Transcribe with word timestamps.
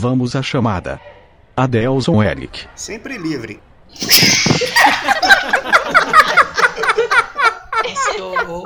Vamos 0.00 0.34
à 0.34 0.42
chamada. 0.42 0.98
Adelson 1.54 2.22
Eric. 2.22 2.66
Sempre 2.74 3.18
livre. 3.18 3.60
Estou. 7.84 8.64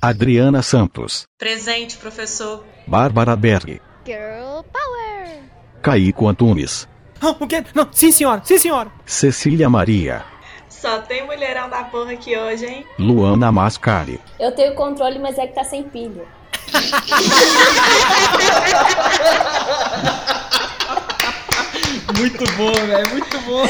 Adriana 0.00 0.62
Santos. 0.62 1.24
Presente, 1.36 1.96
professor. 1.96 2.64
Bárbara 2.86 3.34
Berg. 3.34 3.82
Girl 4.06 4.62
Power! 4.72 5.42
Caico 5.82 6.28
Antunes. 6.28 6.88
Ah, 7.20 7.34
o 7.40 7.46
quê? 7.48 7.64
Não, 7.74 7.88
sim, 7.90 8.12
senhora, 8.12 8.40
sim, 8.44 8.56
senhora. 8.56 8.92
Cecília 9.04 9.68
Maria. 9.68 10.24
Só 10.68 11.00
tem 11.00 11.26
mulherão 11.26 11.68
da 11.68 11.82
porra 11.82 12.12
aqui 12.12 12.38
hoje, 12.38 12.66
hein? 12.66 12.86
Luana 13.00 13.50
Mascari. 13.50 14.20
Eu 14.38 14.52
tenho 14.52 14.76
controle, 14.76 15.18
mas 15.18 15.36
é 15.38 15.48
que 15.48 15.54
tá 15.56 15.64
sem 15.64 15.82
pilha. 15.82 16.24
Muito 22.20 22.44
bom, 22.56 22.72
velho, 22.72 23.08
muito 23.10 23.40
bom. 23.40 23.66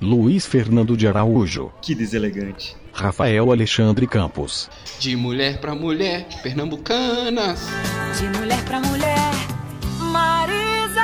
Luiz 0.00 0.46
Fernando 0.46 0.96
de 0.96 1.06
Araújo. 1.06 1.70
Que 1.82 1.94
deselegante. 1.94 2.74
Rafael 2.92 3.52
Alexandre 3.52 4.06
Campos. 4.06 4.70
De 4.98 5.14
mulher 5.14 5.60
pra 5.60 5.74
mulher, 5.74 6.26
pernambucana. 6.42 7.54
De 8.18 8.38
mulher 8.38 8.64
pra 8.64 8.80
mulher, 8.80 9.30
Marisa. 9.98 11.02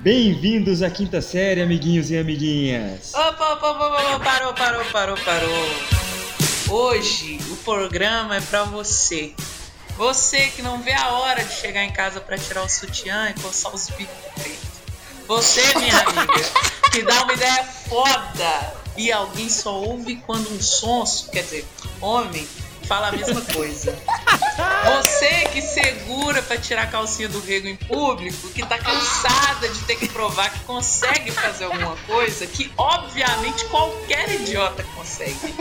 Bem-vindos 0.00 0.82
à 0.82 0.90
quinta 0.90 1.22
série, 1.22 1.60
amiguinhos 1.60 2.10
e 2.10 2.18
amiguinhas. 2.18 3.12
Opa, 3.14 3.52
opa, 3.52 3.70
opa, 3.70 3.86
opa, 3.86 4.20
parou, 4.24 4.54
parou, 4.54 4.84
parou, 4.92 5.16
parou. 5.18 5.66
Hoje 6.68 7.38
programa 7.66 8.36
é 8.36 8.40
pra 8.40 8.62
você. 8.62 9.34
Você 9.96 10.46
que 10.50 10.62
não 10.62 10.80
vê 10.80 10.92
a 10.92 11.14
hora 11.14 11.44
de 11.44 11.52
chegar 11.52 11.82
em 11.82 11.90
casa 11.90 12.20
pra 12.20 12.38
tirar 12.38 12.62
o 12.62 12.68
sutiã 12.68 13.28
e 13.28 13.40
coçar 13.40 13.74
os 13.74 13.88
bicos 13.88 14.14
peito. 14.40 14.66
Você, 15.26 15.60
minha 15.76 15.98
amiga, 15.98 16.44
que 16.92 17.02
dá 17.02 17.24
uma 17.24 17.32
ideia 17.32 17.64
foda 17.64 18.74
e 18.96 19.10
alguém 19.10 19.48
só 19.50 19.74
ouve 19.74 20.14
quando 20.24 20.48
um 20.54 20.62
sonso, 20.62 21.28
quer 21.32 21.42
dizer, 21.42 21.66
homem, 22.00 22.46
fala 22.86 23.08
a 23.08 23.12
mesma 23.12 23.40
coisa. 23.40 23.96
Você 24.86 25.48
que 25.52 25.60
segura 25.60 26.40
pra 26.42 26.56
tirar 26.56 26.82
a 26.82 26.86
calcinha 26.86 27.28
do 27.28 27.40
rego 27.40 27.66
em 27.66 27.76
público, 27.76 28.48
que 28.50 28.64
tá 28.64 28.78
cansada 28.78 29.68
de 29.68 29.80
ter 29.80 29.96
que 29.96 30.08
provar 30.08 30.50
que 30.50 30.60
consegue 30.60 31.30
fazer 31.30 31.64
alguma 31.64 31.96
coisa 32.06 32.46
que 32.46 32.72
obviamente 32.76 33.64
qualquer 33.66 34.30
idiota 34.40 34.82
consegue. 34.94 35.54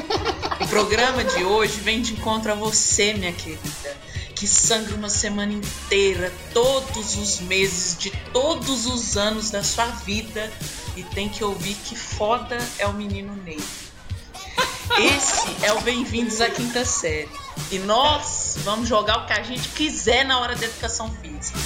O 0.61 0.67
programa 0.67 1.23
de 1.23 1.43
hoje 1.43 1.79
vem 1.81 2.01
de 2.01 2.13
encontro 2.13 2.51
a 2.51 2.55
você, 2.55 3.13
minha 3.13 3.33
querida, 3.33 3.97
que 4.35 4.47
sangra 4.47 4.95
uma 4.95 5.09
semana 5.09 5.53
inteira, 5.53 6.31
todos 6.53 7.17
os 7.17 7.39
meses 7.39 7.97
de 7.97 8.11
todos 8.31 8.85
os 8.85 9.17
anos 9.17 9.49
da 9.49 9.63
sua 9.63 9.87
vida 9.87 10.51
e 10.95 11.03
tem 11.03 11.27
que 11.27 11.43
ouvir 11.43 11.75
que 11.75 11.95
foda 11.95 12.57
é 12.77 12.85
o 12.85 12.93
menino 12.93 13.35
Ney. 13.43 13.59
Esse 14.97 15.65
é 15.65 15.73
o 15.73 15.81
Bem-vindos 15.81 16.39
à 16.41 16.49
Quinta 16.49 16.85
Série. 16.85 17.29
E 17.71 17.79
nós 17.79 18.57
vamos 18.63 18.87
jogar 18.87 19.19
o 19.19 19.25
que 19.25 19.33
a 19.33 19.43
gente 19.43 19.67
quiser 19.69 20.23
na 20.23 20.39
hora 20.39 20.55
da 20.55 20.65
educação 20.65 21.11
física. 21.21 21.59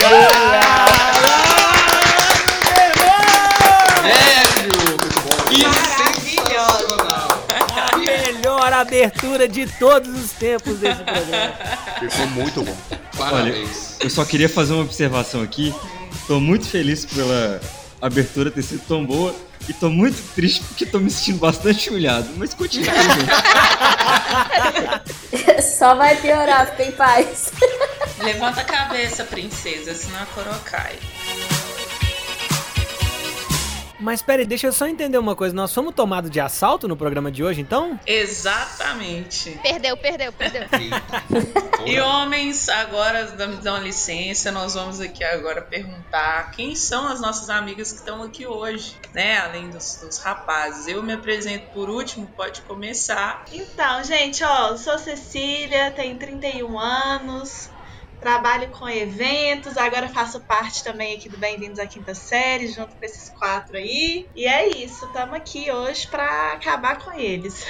Maravilhosa! 0.00 0.84
A 7.92 7.96
melhor 7.96 8.72
abertura 8.72 9.48
de 9.48 9.66
todos 9.78 10.08
os 10.14 10.32
tempos 10.32 10.78
desse 10.78 11.02
programa. 11.02 11.54
Ficou 12.00 12.26
muito 12.28 12.62
bom. 12.62 12.76
Parabéns. 13.16 13.96
Eu 14.00 14.10
só 14.10 14.24
queria 14.24 14.48
fazer 14.48 14.72
uma 14.74 14.82
observação 14.82 15.42
aqui. 15.42 15.74
Tô 16.26 16.40
muito 16.40 16.66
feliz 16.66 17.04
pela 17.04 17.60
abertura 18.00 18.50
ter 18.50 18.62
sido 18.62 18.82
tão 18.86 19.04
boa. 19.04 19.34
E 19.68 19.72
tô 19.72 19.88
muito 19.88 20.20
triste 20.34 20.62
porque 20.64 20.84
tô 20.84 21.00
me 21.00 21.10
sentindo 21.10 21.38
bastante 21.38 21.88
humilhado. 21.88 22.28
Mas 22.36 22.52
continua. 22.52 22.92
Só 25.62 25.94
vai 25.94 26.16
piorar, 26.16 26.70
fica 26.70 26.84
em 26.84 26.92
paz. 26.92 27.50
Levanta 28.22 28.60
a 28.60 28.64
cabeça, 28.64 29.24
princesa, 29.24 29.94
senão 29.94 30.22
a 30.22 30.26
coroa 30.26 30.58
cai. 30.64 30.98
Mas 34.04 34.20
peraí, 34.20 34.44
deixa 34.44 34.66
eu 34.66 34.72
só 34.72 34.86
entender 34.86 35.16
uma 35.16 35.34
coisa. 35.34 35.54
Nós 35.54 35.72
fomos 35.72 35.94
tomados 35.94 36.30
de 36.30 36.38
assalto 36.38 36.86
no 36.86 36.94
programa 36.94 37.32
de 37.32 37.42
hoje, 37.42 37.62
então? 37.62 37.98
Exatamente. 38.06 39.58
Perdeu, 39.62 39.96
perdeu, 39.96 40.30
perdeu. 40.30 40.64
E 41.86 41.98
homens, 42.00 42.68
agora 42.68 43.34
me 43.46 43.56
dão 43.56 43.82
licença, 43.82 44.52
nós 44.52 44.74
vamos 44.74 45.00
aqui 45.00 45.24
agora 45.24 45.62
perguntar 45.62 46.50
quem 46.50 46.74
são 46.74 47.08
as 47.08 47.18
nossas 47.18 47.48
amigas 47.48 47.92
que 47.92 47.98
estão 48.00 48.22
aqui 48.22 48.46
hoje, 48.46 48.94
né? 49.14 49.38
Além 49.38 49.70
dos, 49.70 49.96
dos 49.96 50.18
rapazes. 50.18 50.86
Eu 50.86 51.02
me 51.02 51.14
apresento 51.14 51.66
por 51.72 51.88
último, 51.88 52.26
pode 52.36 52.60
começar. 52.62 53.46
Então, 53.52 54.04
gente, 54.04 54.44
ó, 54.44 54.70
eu 54.70 54.78
sou 54.78 54.98
Cecília, 54.98 55.90
tenho 55.92 56.18
31 56.18 56.78
anos, 56.78 57.70
trabalho 58.24 58.68
com 58.68 58.88
eventos, 58.88 59.76
agora 59.76 60.08
faço 60.08 60.40
parte 60.40 60.82
também 60.82 61.14
aqui 61.14 61.28
do 61.28 61.36
Bem-vindos 61.36 61.78
à 61.78 61.86
Quinta 61.86 62.14
Série, 62.14 62.68
junto 62.68 62.96
com 62.96 63.04
esses 63.04 63.28
quatro 63.28 63.76
aí. 63.76 64.26
E 64.34 64.46
é 64.46 64.66
isso, 64.66 65.04
estamos 65.04 65.34
aqui 65.36 65.70
hoje 65.70 66.06
pra 66.06 66.52
acabar 66.54 67.04
com 67.04 67.12
eles. 67.12 67.66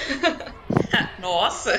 Nossa! 1.19 1.73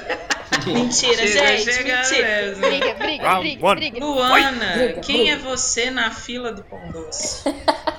mentira, 0.66 1.26
Chega, 1.26 1.58
gente, 1.58 1.74
chega 1.74 1.96
mentira. 2.02 2.28
mesmo. 2.28 2.62
Briga, 2.68 2.94
briga, 2.96 3.40
briga, 3.40 3.76
briga. 3.76 4.06
Luana, 4.06 4.74
Briga, 4.74 5.00
quem 5.00 5.18
briga. 5.24 5.32
é 5.32 5.38
você 5.38 5.90
na 5.90 6.12
fila 6.12 6.52
do 6.52 6.62
Pão 6.62 6.86
Doce? 6.92 7.44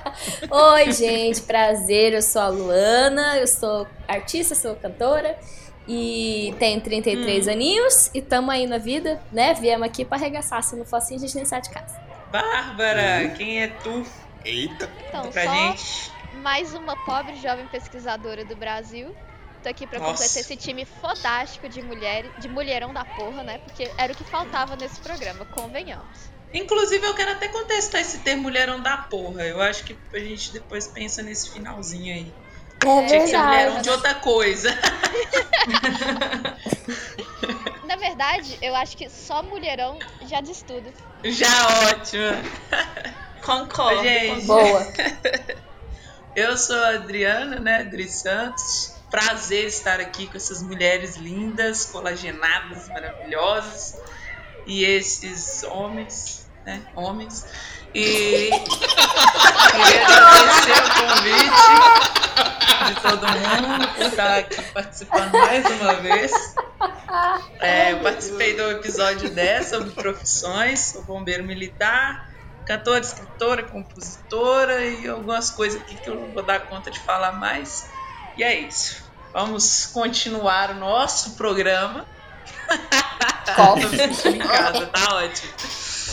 Oi, 0.47 0.91
gente, 0.91 1.41
prazer. 1.41 2.13
Eu 2.13 2.21
sou 2.21 2.41
a 2.43 2.49
Luana, 2.49 3.37
eu 3.39 3.47
sou 3.47 3.87
artista, 4.07 4.53
sou 4.53 4.75
cantora 4.75 5.35
e 5.87 6.53
tenho 6.59 6.81
33 6.81 7.47
aninhos 7.47 8.11
e 8.13 8.21
tamo 8.21 8.51
aí 8.51 8.67
na 8.67 8.77
vida, 8.77 9.21
né? 9.31 9.53
Viemos 9.53 9.87
aqui 9.87 10.03
pra 10.03 10.17
arregaçar. 10.17 10.61
Se 10.63 10.75
não 10.75 10.85
for 10.85 10.97
assim, 10.97 11.15
a 11.15 11.19
gente 11.19 11.35
nem 11.35 11.45
sai 11.45 11.61
de 11.61 11.69
casa. 11.69 11.99
Bárbara, 12.31 13.29
quem 13.37 13.61
é 13.63 13.67
tu? 13.67 14.03
Eita. 14.43 14.89
Então, 15.07 15.29
Pra 15.31 15.43
só 15.45 15.53
gente. 15.53 16.11
mais 16.41 16.73
uma 16.73 16.95
pobre 17.05 17.35
jovem 17.37 17.65
pesquisadora 17.67 18.43
do 18.45 18.55
Brasil. 18.55 19.15
Tô 19.63 19.69
aqui 19.69 19.87
pra 19.87 19.99
Nossa. 19.99 20.11
completar 20.23 20.41
esse 20.41 20.55
time 20.55 20.85
fodástico 20.85 21.67
de 21.67 21.81
mulher, 21.81 22.25
de 22.39 22.47
mulherão 22.47 22.93
da 22.93 23.03
porra, 23.03 23.43
né? 23.43 23.57
Porque 23.59 23.89
era 23.97 24.13
o 24.13 24.15
que 24.15 24.23
faltava 24.23 24.75
nesse 24.75 24.99
programa, 24.99 25.45
convenhamos. 25.45 26.29
Inclusive, 26.53 27.05
eu 27.05 27.13
quero 27.13 27.31
até 27.31 27.47
contestar 27.49 27.99
esse 27.99 28.19
termo 28.19 28.43
mulherão 28.43 28.79
da 28.81 28.95
porra. 28.97 29.43
Eu 29.43 29.59
acho 29.61 29.83
que 29.83 29.97
a 30.13 30.19
gente 30.19 30.53
depois 30.53 30.87
pensa 30.87 31.21
nesse 31.21 31.49
finalzinho 31.49 32.13
aí. 32.13 32.33
É 32.85 33.05
Tinha 33.05 33.21
que 33.21 33.27
ser 33.27 33.81
de 33.81 33.89
outra 33.89 34.15
coisa. 34.15 34.69
Na 37.85 37.95
verdade, 37.95 38.57
eu 38.61 38.75
acho 38.75 38.95
que 38.95 39.09
só 39.09 39.41
mulherão 39.41 39.97
já 40.27 40.41
diz 40.41 40.61
tudo. 40.61 40.93
Já 41.23 41.47
ótimo. 41.89 42.37
Concordo. 43.43 44.03
Gente. 44.03 44.45
Boa. 44.45 44.87
Eu 46.35 46.55
sou 46.57 46.77
a 46.77 46.89
Adriana, 46.89 47.59
né? 47.59 47.79
Adri 47.79 48.07
Santos. 48.07 48.93
Prazer 49.09 49.65
estar 49.65 49.99
aqui 49.99 50.27
com 50.27 50.37
essas 50.37 50.61
mulheres 50.61 51.15
lindas, 51.15 51.85
colagenadas, 51.85 52.87
maravilhosas. 52.89 53.99
E 54.65 54.83
esses 54.83 55.63
homens, 55.63 56.45
né? 56.65 56.83
Homens. 56.93 57.45
E 57.93 58.49
queria 59.71 60.05
agradecer 60.05 60.83
o 60.83 60.89
convite 61.07 62.07
de 62.87 62.95
todo 63.01 63.27
mundo 63.27 63.87
por 63.95 64.05
estar 64.05 64.37
aqui 64.37 64.61
participando 64.73 65.31
mais 65.31 65.65
uma 65.65 65.93
vez. 65.95 66.31
É, 67.59 67.93
eu 67.93 67.99
participei 67.99 68.55
do 68.55 68.71
episódio 68.71 69.29
10 69.29 69.65
sobre 69.65 69.91
profissões, 69.91 70.79
sou 70.79 71.03
bombeiro 71.03 71.43
militar, 71.43 72.29
cantora, 72.65 72.99
escritora, 72.99 73.63
compositora 73.63 74.85
e 74.85 75.07
algumas 75.07 75.49
coisas 75.49 75.81
aqui 75.81 75.95
que 75.95 76.09
eu 76.09 76.15
não 76.15 76.31
vou 76.31 76.43
dar 76.43 76.59
conta 76.67 76.91
de 76.91 76.99
falar 76.99 77.31
mais. 77.31 77.89
E 78.37 78.43
é 78.43 78.59
isso. 78.59 79.03
Vamos 79.33 79.87
continuar 79.87 80.71
o 80.71 80.75
nosso 80.75 81.31
programa. 81.31 82.05
Sentindo 83.89 84.35
em 84.35 84.39
casa, 84.39 84.85
tá 84.87 85.15
ótimo. 85.15 85.53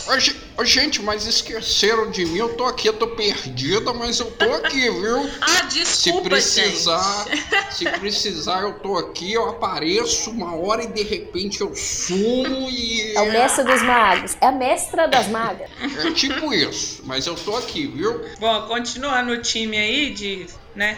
Ô, 0.07 0.19
ge- 0.19 0.35
ô, 0.57 0.63
gente, 0.65 1.01
mas 1.01 1.25
esqueceram 1.25 2.11
de 2.11 2.25
mim. 2.25 2.37
Eu 2.37 2.55
tô 2.55 2.65
aqui, 2.65 2.87
eu 2.87 2.93
tô 2.93 3.07
perdida, 3.07 3.91
mas 3.93 4.19
eu 4.19 4.29
tô 4.31 4.51
aqui, 4.53 4.89
viu? 4.89 5.29
Ah, 5.41 5.69
Se 5.69 5.79
desculpa, 5.79 6.29
precisar, 6.29 7.25
gente. 7.27 7.73
se 7.75 7.89
precisar, 7.91 8.61
eu 8.61 8.73
tô 8.79 8.97
aqui, 8.97 9.33
eu 9.33 9.49
apareço 9.49 10.29
uma 10.31 10.55
hora 10.55 10.83
e 10.83 10.87
de 10.87 11.03
repente 11.03 11.61
eu 11.61 11.73
sumo 11.75 12.69
e. 12.69 13.15
É 13.15 13.21
o 13.21 13.31
mestre 13.31 13.63
dos 13.63 13.81
magos. 13.81 14.37
É 14.39 14.47
a 14.47 14.51
mestra 14.51 15.07
das 15.07 15.27
magas. 15.27 15.69
É 16.05 16.11
tipo 16.11 16.53
isso, 16.53 17.01
mas 17.05 17.25
eu 17.25 17.35
tô 17.35 17.55
aqui, 17.57 17.87
viu? 17.87 18.23
Bom, 18.39 18.67
continuando 18.67 19.31
o 19.31 19.41
time 19.41 19.77
aí 19.77 20.11
de, 20.11 20.45
né, 20.75 20.97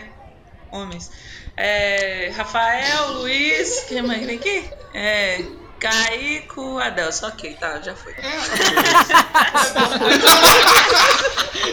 homens. 0.71 1.09
É, 1.55 2.31
Rafael, 2.35 3.13
Luiz, 3.13 3.85
quem 3.87 4.01
mais 4.01 4.25
vem 4.25 4.35
aqui? 4.37 4.63
É, 4.93 5.43
Caico, 5.79 6.79
Adelson. 6.79 7.27
Ok, 7.27 7.55
tá, 7.59 7.81
já 7.81 7.95
foi. 7.95 8.13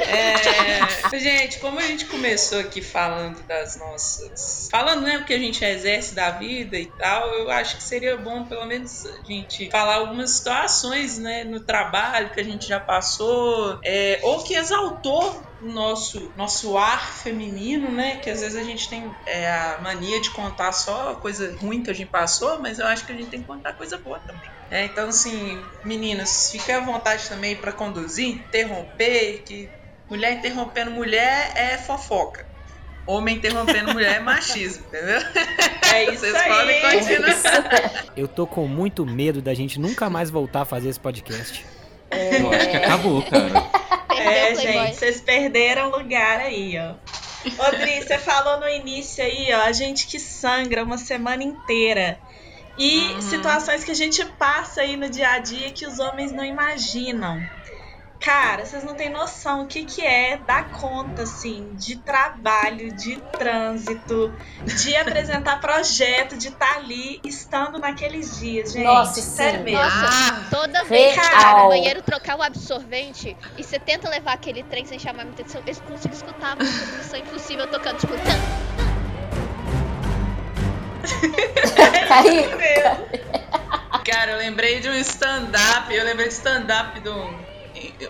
É, 0.06 1.18
gente, 1.18 1.58
como 1.60 1.78
a 1.78 1.82
gente 1.82 2.06
começou 2.06 2.58
aqui 2.58 2.80
falando 2.82 3.42
das 3.46 3.76
nossas. 3.76 4.68
Falando 4.70 5.02
né, 5.02 5.18
o 5.18 5.24
que 5.24 5.32
a 5.32 5.38
gente 5.38 5.64
exerce 5.64 6.14
da 6.14 6.30
vida 6.30 6.76
e 6.76 6.86
tal, 6.86 7.28
eu 7.34 7.50
acho 7.50 7.76
que 7.76 7.82
seria 7.82 8.16
bom, 8.16 8.44
pelo 8.44 8.64
menos, 8.66 9.06
a 9.06 9.22
gente 9.24 9.70
falar 9.70 9.96
algumas 9.96 10.30
situações 10.30 11.18
né, 11.18 11.44
no 11.44 11.60
trabalho 11.60 12.30
que 12.30 12.40
a 12.40 12.44
gente 12.44 12.66
já 12.66 12.80
passou, 12.80 13.78
é, 13.84 14.20
ou 14.22 14.42
que 14.42 14.54
exaltou 14.54 15.30
o 15.30 15.53
nosso, 15.64 16.30
nosso 16.36 16.76
ar 16.76 17.12
feminino, 17.12 17.90
né? 17.90 18.16
Que 18.16 18.30
às 18.30 18.40
vezes 18.40 18.56
a 18.56 18.62
gente 18.62 18.88
tem 18.88 19.10
é, 19.26 19.50
a 19.50 19.78
mania 19.82 20.20
de 20.20 20.30
contar 20.30 20.72
só 20.72 21.14
coisa 21.14 21.56
ruim 21.60 21.82
que 21.82 21.90
a 21.90 21.94
gente 21.94 22.10
passou, 22.10 22.60
mas 22.60 22.78
eu 22.78 22.86
acho 22.86 23.04
que 23.06 23.12
a 23.12 23.14
gente 23.14 23.28
tem 23.28 23.40
que 23.40 23.46
contar 23.46 23.72
coisa 23.72 23.96
boa 23.98 24.18
também. 24.20 24.50
É, 24.70 24.84
então, 24.84 25.08
assim, 25.08 25.62
meninas, 25.84 26.50
fiquem 26.50 26.74
à 26.74 26.80
vontade 26.80 27.28
também 27.28 27.54
para 27.56 27.72
conduzir, 27.72 28.28
interromper, 28.28 29.42
que 29.44 29.68
mulher 30.08 30.32
interrompendo 30.32 30.90
mulher 30.90 31.52
é 31.54 31.78
fofoca. 31.78 32.46
Homem 33.06 33.36
interrompendo 33.36 33.92
mulher 33.92 34.16
é 34.16 34.20
machismo, 34.20 34.84
entendeu? 34.86 35.20
É 35.94 36.10
isso 36.10 36.22
Vocês 36.22 36.34
aí. 36.34 36.48
podem 36.48 36.80
continuar. 36.80 38.04
Eu 38.16 38.26
tô 38.26 38.48
com 38.48 38.66
muito 38.66 39.06
medo 39.06 39.40
da 39.40 39.54
gente 39.54 39.78
nunca 39.78 40.10
mais 40.10 40.28
voltar 40.28 40.62
a 40.62 40.64
fazer 40.64 40.88
esse 40.88 40.98
podcast. 40.98 41.64
Eu 42.10 42.50
acho 42.52 42.70
que 42.70 42.76
acabou, 42.76 43.22
cara. 43.22 43.83
É, 44.24 44.54
gente, 44.54 44.96
vocês 44.96 45.20
perderam 45.20 45.90
lugar 45.90 46.40
aí, 46.40 46.74
ó. 46.78 46.96
Odri, 47.68 48.00
você 48.02 48.18
falou 48.18 48.60
no 48.60 48.68
início 48.68 49.22
aí, 49.24 49.52
ó, 49.52 49.62
a 49.62 49.72
gente 49.72 50.06
que 50.08 50.18
sangra 50.18 50.82
uma 50.84 50.98
semana 50.98 51.42
inteira. 51.42 52.20
E 52.76 53.14
Uhum. 53.14 53.20
situações 53.22 53.84
que 53.84 53.90
a 53.92 53.94
gente 53.94 54.24
passa 54.36 54.80
aí 54.80 54.96
no 54.96 55.08
dia 55.08 55.30
a 55.30 55.38
dia 55.38 55.72
que 55.72 55.86
os 55.86 55.98
homens 56.00 56.32
não 56.32 56.44
imaginam. 56.44 57.48
Cara, 58.20 58.64
vocês 58.64 58.82
não 58.82 58.94
têm 58.94 59.10
noção 59.10 59.64
o 59.64 59.66
que, 59.66 59.84
que 59.84 60.00
é 60.00 60.38
dar 60.38 60.70
conta, 60.70 61.22
assim, 61.22 61.74
de 61.74 61.96
trabalho, 61.96 62.90
de 62.94 63.16
trânsito, 63.38 64.34
de 64.64 64.96
apresentar 64.96 65.60
projeto, 65.60 66.36
de 66.36 66.48
estar 66.48 66.76
ali 66.76 67.20
estando 67.22 67.78
naqueles 67.78 68.38
dias, 68.38 68.72
gente. 68.72 68.84
Nossa, 68.84 69.20
sério 69.20 69.58
sim. 69.58 69.64
mesmo. 69.64 69.82
Nossa, 69.82 70.46
toda 70.50 70.84
vez 70.84 71.14
que 71.14 71.20
Real. 71.20 71.30
você 71.30 71.44
vai 71.44 71.62
no 71.62 71.68
banheiro 71.68 72.02
trocar 72.02 72.36
o 72.36 72.42
absorvente 72.42 73.36
e 73.58 73.62
você 73.62 73.78
tenta 73.78 74.08
levar 74.08 74.32
aquele 74.32 74.62
trem 74.62 74.86
sem 74.86 74.98
chamar 74.98 75.24
muita 75.24 75.42
atenção, 75.42 75.62
eu 75.66 75.74
consigo 75.82 76.14
escutar 76.14 76.52
a 76.52 76.56
música 76.56 76.96
Missão 76.96 77.18
Impossível 77.18 77.66
tocando, 77.66 77.98
tipo, 77.98 78.14
tan, 78.14 78.74
Aí, 82.10 82.48
Cara, 84.04 84.32
eu 84.32 84.38
lembrei 84.38 84.80
de 84.80 84.88
um 84.88 84.94
stand-up, 84.94 85.94
eu 85.94 86.04
lembrei 86.04 86.28
de 86.28 86.34
stand-up 86.34 87.00
do 87.00 87.53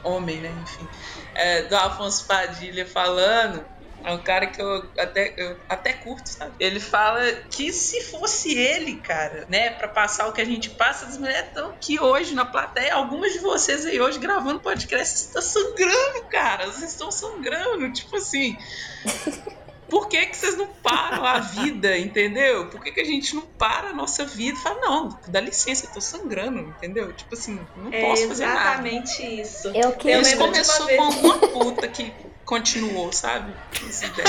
homem, 0.02 0.36
né? 0.38 0.52
Enfim, 0.62 0.86
é, 1.34 1.62
do 1.62 1.76
Afonso 1.76 2.26
Padilha 2.26 2.86
falando. 2.86 3.64
É 4.04 4.12
um 4.12 4.18
cara 4.18 4.46
que 4.46 4.60
eu 4.60 4.84
até, 4.98 5.32
eu 5.34 5.56
até 5.66 5.94
curto, 5.94 6.28
sabe? 6.28 6.52
Ele 6.60 6.78
fala 6.78 7.22
que 7.50 7.72
se 7.72 8.02
fosse 8.02 8.54
ele, 8.54 8.96
cara, 8.96 9.46
né, 9.48 9.70
pra 9.70 9.88
passar 9.88 10.28
o 10.28 10.32
que 10.32 10.42
a 10.42 10.44
gente 10.44 10.68
passa 10.68 11.06
das 11.06 11.16
mulheres, 11.16 11.48
então 11.50 11.74
que 11.80 11.98
hoje 11.98 12.34
na 12.34 12.44
plateia, 12.44 12.94
algumas 12.94 13.32
de 13.32 13.38
vocês 13.38 13.86
aí 13.86 13.98
hoje 13.98 14.18
gravando 14.18 14.60
podcast, 14.60 15.14
estão 15.14 15.40
sangrando, 15.40 16.22
cara. 16.28 16.66
Vocês 16.66 16.92
estão 16.92 17.10
sangrando, 17.10 17.90
tipo 17.92 18.16
assim. 18.16 18.58
Por 19.88 20.08
que, 20.08 20.26
que 20.26 20.36
vocês 20.36 20.56
não 20.56 20.66
param 20.66 21.24
a 21.24 21.38
vida, 21.40 21.96
entendeu? 21.98 22.66
Por 22.68 22.80
que, 22.82 22.90
que 22.92 23.00
a 23.00 23.04
gente 23.04 23.34
não 23.34 23.42
para 23.42 23.90
a 23.90 23.92
nossa 23.92 24.24
vida 24.24 24.58
fala, 24.58 24.80
não, 24.80 25.18
dá 25.28 25.40
licença, 25.40 25.86
eu 25.86 25.90
tô 25.92 26.00
sangrando, 26.00 26.60
entendeu? 26.60 27.12
Tipo 27.12 27.34
assim, 27.34 27.60
não 27.76 27.92
É 27.92 28.00
posso 28.02 28.28
fazer 28.28 28.46
nada. 28.46 28.60
exatamente 28.88 29.40
isso. 29.40 29.68
eu 29.74 29.92
que 29.92 30.08
Eu 30.10 30.20
Isso 30.20 30.30
lembro 30.30 30.52
de 30.52 30.60
uma 30.60 30.64
começou 30.64 30.88
com 30.96 31.02
alguma 31.02 31.38
puta 31.38 31.88
que 31.88 32.12
continuou, 32.44 33.12
sabe? 33.12 33.54
Essa 33.88 34.06
ideia. 34.06 34.28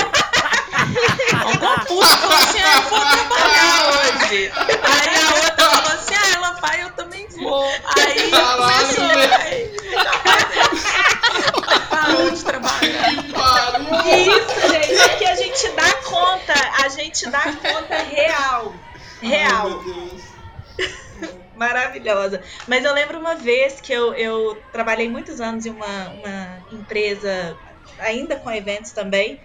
Alguma 1.44 1.78
puta 1.80 2.06
falou 2.06 2.36
assim, 2.36 2.58
ah, 2.60 2.76
eu 2.76 2.82
vou 2.82 3.00
trabalhar 3.00 3.88
hoje. 3.90 4.52
Aí 4.54 5.22
a 5.22 5.34
outra 5.34 5.70
falou 5.70 5.92
assim, 5.94 6.14
ah, 6.14 6.34
ela 6.34 6.50
vai, 6.60 6.82
eu 6.82 6.90
também 6.92 7.26
vou. 7.28 7.64
Aí 7.64 8.30
começou, 8.30 9.10
aí. 9.40 9.76
Isso, 14.14 14.68
gente, 14.68 15.00
é 15.00 15.08
que 15.16 15.24
a 15.24 15.34
gente 15.34 15.68
dá 15.70 15.92
conta, 16.02 16.54
a 16.84 16.88
gente 16.88 17.30
dá 17.30 17.42
conta 17.42 17.96
real. 18.02 18.74
Real. 19.20 19.82
Maravilhosa. 21.56 22.42
Mas 22.68 22.84
eu 22.84 22.92
lembro 22.92 23.18
uma 23.18 23.34
vez 23.34 23.80
que 23.80 23.92
eu, 23.92 24.14
eu 24.14 24.62
trabalhei 24.72 25.08
muitos 25.08 25.40
anos 25.40 25.64
em 25.64 25.70
uma, 25.70 26.08
uma 26.10 26.64
empresa, 26.70 27.56
ainda 27.98 28.36
com 28.36 28.50
eventos 28.50 28.92
também. 28.92 29.40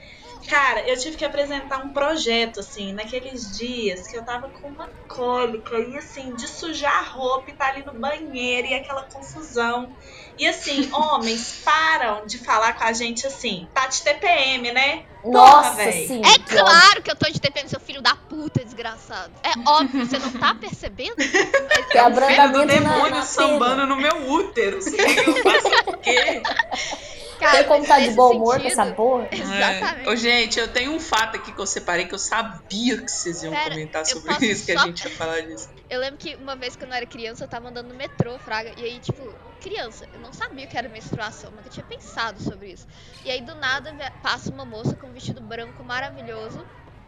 Cara, 0.47 0.81
eu 0.87 0.97
tive 0.97 1.17
que 1.17 1.25
apresentar 1.25 1.77
um 1.79 1.89
projeto, 1.89 2.59
assim, 2.59 2.93
naqueles 2.93 3.57
dias 3.57 4.07
que 4.07 4.17
eu 4.17 4.23
tava 4.23 4.49
com 4.49 4.67
uma 4.67 4.89
cólica 5.07 5.77
e, 5.77 5.97
assim, 5.97 6.33
de 6.35 6.47
sujar 6.47 6.97
a 6.97 7.01
roupa 7.01 7.51
e 7.51 7.53
tá 7.53 7.67
ali 7.67 7.85
no 7.85 7.93
banheiro 7.93 8.67
e 8.67 8.73
aquela 8.73 9.03
confusão. 9.03 9.95
E, 10.37 10.47
assim, 10.47 10.89
homens 10.93 11.61
param 11.63 12.25
de 12.25 12.37
falar 12.37 12.73
com 12.73 12.83
a 12.83 12.93
gente 12.93 13.27
assim, 13.27 13.67
tá 13.73 13.87
de 13.87 14.01
TPM, 14.01 14.71
né? 14.71 15.05
Nossa, 15.23 15.75
véi. 15.75 16.07
sim. 16.07 16.21
É 16.25 16.39
que 16.39 16.55
claro 16.55 17.01
que 17.03 17.11
eu 17.11 17.15
tô 17.15 17.29
de 17.29 17.39
TPM, 17.39 17.69
seu 17.69 17.79
filho 17.79 18.01
da 18.01 18.15
puta, 18.15 18.63
desgraçado. 18.65 19.31
É 19.43 19.69
óbvio, 19.69 20.05
você 20.05 20.17
não 20.17 20.31
tá 20.31 20.55
percebendo? 20.59 21.15
Que 21.15 21.99
Filho 21.99 22.51
do 22.51 22.59
na, 22.59 22.65
demônio 22.65 23.15
na 23.15 23.21
sambando 23.21 23.85
no 23.85 23.95
meu 23.95 24.31
útero. 24.31 24.81
Você 24.81 24.97
que 24.97 25.29
eu 25.29 25.43
faça 25.43 25.89
o 25.91 25.97
quê? 25.97 26.41
pena. 27.47 27.57
Tem 27.57 27.67
como 27.67 27.85
tá 27.85 27.99
de 27.99 28.11
bom 28.11 28.35
humor 28.35 28.59
com 28.59 28.67
essa 28.67 28.93
porra? 28.93 29.27
Exatamente. 29.31 30.07
É. 30.07 30.09
Ô, 30.09 30.15
gente, 30.15 30.59
eu 30.59 30.67
tenho 30.67 30.93
um 30.93 30.99
fato 30.99 31.37
aqui 31.37 31.51
que 31.51 31.59
eu 31.59 31.65
separei 31.65 32.05
que 32.05 32.13
eu 32.13 32.19
sabia 32.19 33.01
que 33.01 33.09
vocês 33.09 33.43
iam 33.43 33.53
Pera, 33.53 33.71
comentar 33.71 34.05
sobre 34.05 34.45
isso, 34.45 34.65
que 34.65 34.71
a 34.71 34.85
gente 34.85 35.03
ia 35.03 35.11
falar 35.11 35.41
disso. 35.41 35.69
Eu 35.89 35.99
lembro 35.99 36.17
que 36.17 36.35
uma 36.35 36.55
vez 36.55 36.75
quando 36.75 36.91
eu 36.91 36.97
era 36.97 37.05
criança, 37.05 37.43
eu 37.43 37.47
tava 37.47 37.69
andando 37.69 37.89
no 37.89 37.95
metrô, 37.95 38.37
Fraga, 38.39 38.71
e 38.77 38.85
aí, 38.85 38.99
tipo, 38.99 39.35
criança, 39.59 40.07
eu 40.13 40.19
não 40.19 40.31
sabia 40.31 40.65
o 40.65 40.67
que 40.67 40.77
era 40.77 40.87
menstruação, 40.87 41.51
mas 41.55 41.65
eu 41.65 41.71
tinha 41.71 41.85
pensado 41.85 42.41
sobre 42.41 42.71
isso. 42.71 42.87
E 43.25 43.31
aí, 43.31 43.41
do 43.41 43.55
nada, 43.55 43.93
passa 44.21 44.49
uma 44.51 44.65
moça 44.65 44.95
com 44.95 45.07
um 45.07 45.13
vestido 45.13 45.41
branco 45.41 45.83
maravilhoso, 45.83 46.65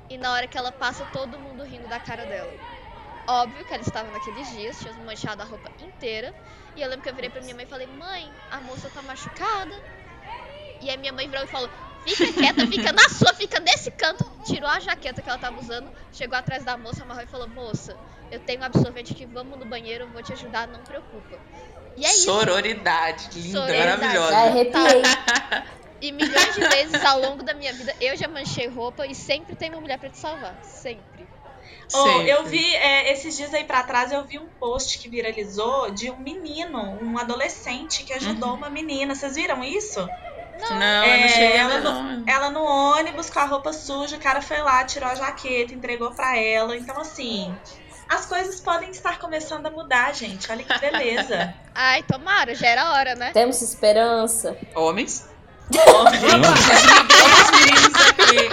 e 0.09 0.17
na 0.17 0.31
hora 0.33 0.47
que 0.47 0.57
ela 0.57 0.71
passa, 0.71 1.05
todo 1.05 1.39
mundo 1.39 1.63
rindo 1.63 1.87
da 1.87 1.99
cara 1.99 2.25
dela. 2.25 2.53
Óbvio 3.25 3.63
que 3.65 3.73
ela 3.73 3.81
estava 3.81 4.11
naqueles 4.11 4.49
dias, 4.49 4.77
tinha 4.79 4.93
manchado 5.05 5.41
a 5.41 5.45
roupa 5.45 5.71
inteira, 5.79 6.33
e 6.75 6.81
eu 6.81 6.89
lembro 6.89 7.03
que 7.03 7.09
eu 7.09 7.15
virei 7.15 7.29
pra 7.29 7.41
minha 7.41 7.55
mãe 7.55 7.63
e 7.63 7.67
falei, 7.67 7.87
mãe, 7.87 8.29
a 8.51 8.59
moça 8.59 8.89
tá 8.89 9.01
machucada. 9.01 9.75
E 10.83 10.89
aí 10.89 10.97
minha 10.97 11.13
mãe 11.13 11.27
virou 11.29 11.43
e 11.43 11.47
falou, 11.47 11.69
fica 12.03 12.31
quieta, 12.33 12.67
fica 12.67 12.91
na 12.91 13.09
sua, 13.09 13.33
fica 13.33 13.59
nesse 13.59 13.89
canto. 13.91 14.23
Tirou 14.43 14.69
a 14.69 14.79
jaqueta 14.79 15.21
que 15.21 15.29
ela 15.29 15.37
tava 15.39 15.59
usando, 15.59 15.91
chegou 16.11 16.37
atrás 16.37 16.63
da 16.65 16.77
moça, 16.77 17.03
amarrou 17.03 17.23
e 17.23 17.27
falou, 17.27 17.47
moça, 17.47 17.97
eu 18.29 18.39
tenho 18.39 18.61
um 18.61 18.65
absorvente 18.65 19.13
aqui, 19.13 19.25
vamos 19.25 19.57
no 19.57 19.65
banheiro, 19.65 20.09
vou 20.11 20.21
te 20.21 20.33
ajudar, 20.33 20.67
não 20.67 20.83
preocupa. 20.83 21.39
E 21.95 22.05
é 22.05 22.09
isso. 22.09 22.23
Sororidade, 22.25 23.39
linda, 23.39 23.59
Sororidade. 23.59 24.13
Já 24.13 24.19
maravilhosa. 24.19 24.35
arrepiei. 24.37 25.01
E 26.01 26.11
milhões 26.11 26.53
de 26.53 26.59
vezes 26.67 27.01
ao 27.05 27.17
longo 27.17 27.43
da 27.43 27.53
minha 27.53 27.71
vida 27.71 27.95
eu 28.01 28.17
já 28.17 28.27
manchei 28.27 28.67
roupa 28.67 29.07
e 29.07 29.15
sempre 29.15 29.55
tem 29.55 29.69
uma 29.69 29.79
mulher 29.79 29.97
pra 29.97 30.09
te 30.09 30.17
salvar. 30.17 30.59
Sempre. 30.61 31.29
Oh, 31.95 32.21
eu 32.23 32.43
vi, 32.43 32.75
é, 32.75 33.13
esses 33.13 33.37
dias 33.37 33.53
aí 33.53 33.63
pra 33.63 33.83
trás, 33.83 34.11
eu 34.11 34.25
vi 34.27 34.37
um 34.37 34.49
post 34.59 34.99
que 34.99 35.07
viralizou 35.09 35.91
de 35.91 36.11
um 36.11 36.17
menino, 36.17 36.99
um 37.01 37.17
adolescente 37.17 38.03
que 38.03 38.11
ajudou 38.13 38.49
Uhum. 38.49 38.55
uma 38.55 38.69
menina. 38.69 39.15
Vocês 39.15 39.35
viram 39.35 39.63
isso? 39.63 40.05
Não, 40.69 41.03
eu 41.05 41.11
É, 41.11 41.21
não 41.21 41.27
cheguei 41.29 41.47
a 41.57 41.61
ela 41.61 41.79
não- 41.81 42.03
não. 42.03 42.23
Ela 42.27 42.49
no 42.49 42.63
ônibus 42.63 43.29
com 43.29 43.39
a 43.39 43.45
roupa 43.45 43.73
suja, 43.73 44.15
o 44.15 44.19
cara 44.19 44.41
foi 44.41 44.61
lá, 44.61 44.83
tirou 44.85 45.09
a 45.09 45.15
jaqueta, 45.15 45.73
entregou 45.73 46.11
pra 46.11 46.37
ela. 46.37 46.75
Então, 46.77 46.99
assim, 46.99 47.53
as 48.07 48.25
coisas 48.25 48.59
podem 48.61 48.89
estar 48.91 49.19
começando 49.19 49.65
a 49.65 49.69
mudar, 49.71 50.13
gente. 50.13 50.51
Olha 50.51 50.63
que 50.63 50.79
beleza. 50.79 51.53
Ai, 51.75 52.03
tomara, 52.03 52.53
já 52.55 52.67
era 52.67 52.93
hora, 52.93 53.15
né? 53.15 53.31
Temos 53.33 53.61
esperança. 53.61 54.57
Homens? 54.75 55.27
Aqui. 58.09 58.49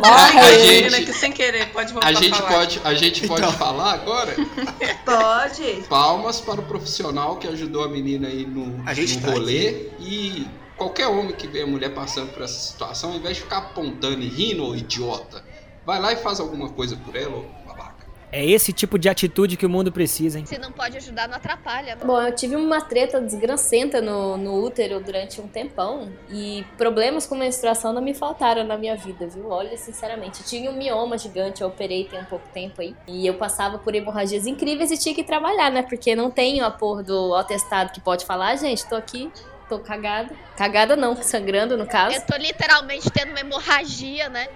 Morre 0.00 0.38
A 0.38 0.44
A 0.44 0.52
gente- 0.58 1.06
que 1.06 1.12
sem 1.12 1.32
querer, 1.32 1.66
pode 1.72 1.92
voltar 1.92 2.08
A 2.08 2.12
gente 2.12 2.36
falar. 2.36 2.50
pode, 2.52 2.80
a 2.84 2.94
gente 2.94 3.26
pode 3.26 3.52
falar 3.56 3.92
agora? 3.94 4.34
Pode. 5.04 5.84
Palmas 5.88 6.40
para 6.40 6.60
o 6.60 6.64
profissional 6.64 7.36
que 7.36 7.46
ajudou 7.48 7.84
a 7.84 7.88
menina 7.88 8.28
aí 8.28 8.44
no, 8.46 8.82
A 8.86 8.94
gente 8.94 9.16
no 9.18 9.22
tá 9.26 9.32
rolê. 9.32 9.88
E 10.00 10.46
qualquer 10.76 11.06
homem 11.06 11.34
que 11.34 11.46
vê 11.46 11.62
a 11.62 11.66
mulher 11.66 11.94
passando 11.94 12.32
por 12.32 12.42
essa 12.42 12.58
situação, 12.58 13.10
ao 13.10 13.16
invés 13.16 13.36
de 13.36 13.42
ficar 13.42 13.58
apontando 13.58 14.20
e 14.22 14.28
rindo, 14.28 14.64
ô 14.64 14.74
idiota, 14.74 15.44
vai 15.84 16.00
lá 16.00 16.12
e 16.12 16.16
faz 16.16 16.40
alguma 16.40 16.68
coisa 16.70 16.96
por 16.96 17.14
ela, 17.16 17.36
ô 17.36 17.44
babaca. 17.66 18.04
É 18.36 18.44
esse 18.44 18.72
tipo 18.72 18.98
de 18.98 19.08
atitude 19.08 19.56
que 19.56 19.64
o 19.64 19.68
mundo 19.70 19.92
precisa, 19.92 20.40
hein? 20.40 20.44
Se 20.44 20.58
não 20.58 20.72
pode 20.72 20.96
ajudar, 20.96 21.28
não 21.28 21.36
atrapalha. 21.36 21.94
Bom, 22.04 22.20
eu 22.20 22.34
tive 22.34 22.56
uma 22.56 22.80
treta 22.80 23.20
desgrancenta 23.20 24.00
no, 24.00 24.36
no 24.36 24.60
útero 24.60 24.98
durante 24.98 25.40
um 25.40 25.46
tempão 25.46 26.10
e 26.28 26.64
problemas 26.76 27.28
com 27.28 27.36
menstruação 27.36 27.92
não 27.92 28.02
me 28.02 28.12
faltaram 28.12 28.64
na 28.64 28.76
minha 28.76 28.96
vida, 28.96 29.28
viu? 29.28 29.50
Olha, 29.50 29.76
sinceramente, 29.76 30.40
eu 30.40 30.46
tinha 30.46 30.68
um 30.68 30.76
mioma 30.76 31.16
gigante, 31.16 31.62
eu 31.62 31.68
operei 31.68 32.08
tem 32.08 32.18
um 32.18 32.24
pouco 32.24 32.48
tempo 32.52 32.80
aí 32.80 32.96
e 33.06 33.24
eu 33.24 33.34
passava 33.34 33.78
por 33.78 33.94
hemorragias 33.94 34.48
incríveis 34.48 34.90
e 34.90 34.98
tinha 34.98 35.14
que 35.14 35.22
trabalhar, 35.22 35.70
né? 35.70 35.84
Porque 35.84 36.16
não 36.16 36.28
tenho 36.28 36.64
a 36.64 36.72
porra 36.72 37.04
do 37.04 37.36
atestado 37.36 37.92
que 37.92 38.00
pode 38.00 38.24
falar, 38.24 38.48
"Ah, 38.48 38.56
gente, 38.56 38.84
tô 38.88 38.96
aqui, 38.96 39.30
tô 39.68 39.78
cagada. 39.78 40.34
Cagada 40.56 40.96
não, 40.96 41.16
sangrando 41.16 41.76
no 41.76 41.86
caso. 41.86 42.16
Eu 42.16 42.26
tô 42.26 42.36
literalmente 42.36 43.10
tendo 43.10 43.30
uma 43.30 43.40
hemorragia, 43.40 44.28
né? 44.28 44.48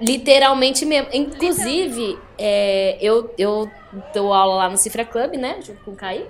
Literalmente 0.00 0.84
mesmo. 0.84 1.08
Inclusive, 1.12 2.18
é, 2.38 2.98
eu, 3.00 3.32
eu 3.38 3.70
dou 4.12 4.32
aula 4.32 4.56
lá 4.56 4.68
no 4.68 4.76
Cifra 4.76 5.04
Club, 5.04 5.34
né? 5.34 5.60
Junto 5.62 5.82
com 5.84 5.92
o 5.92 5.96
Caí. 5.96 6.26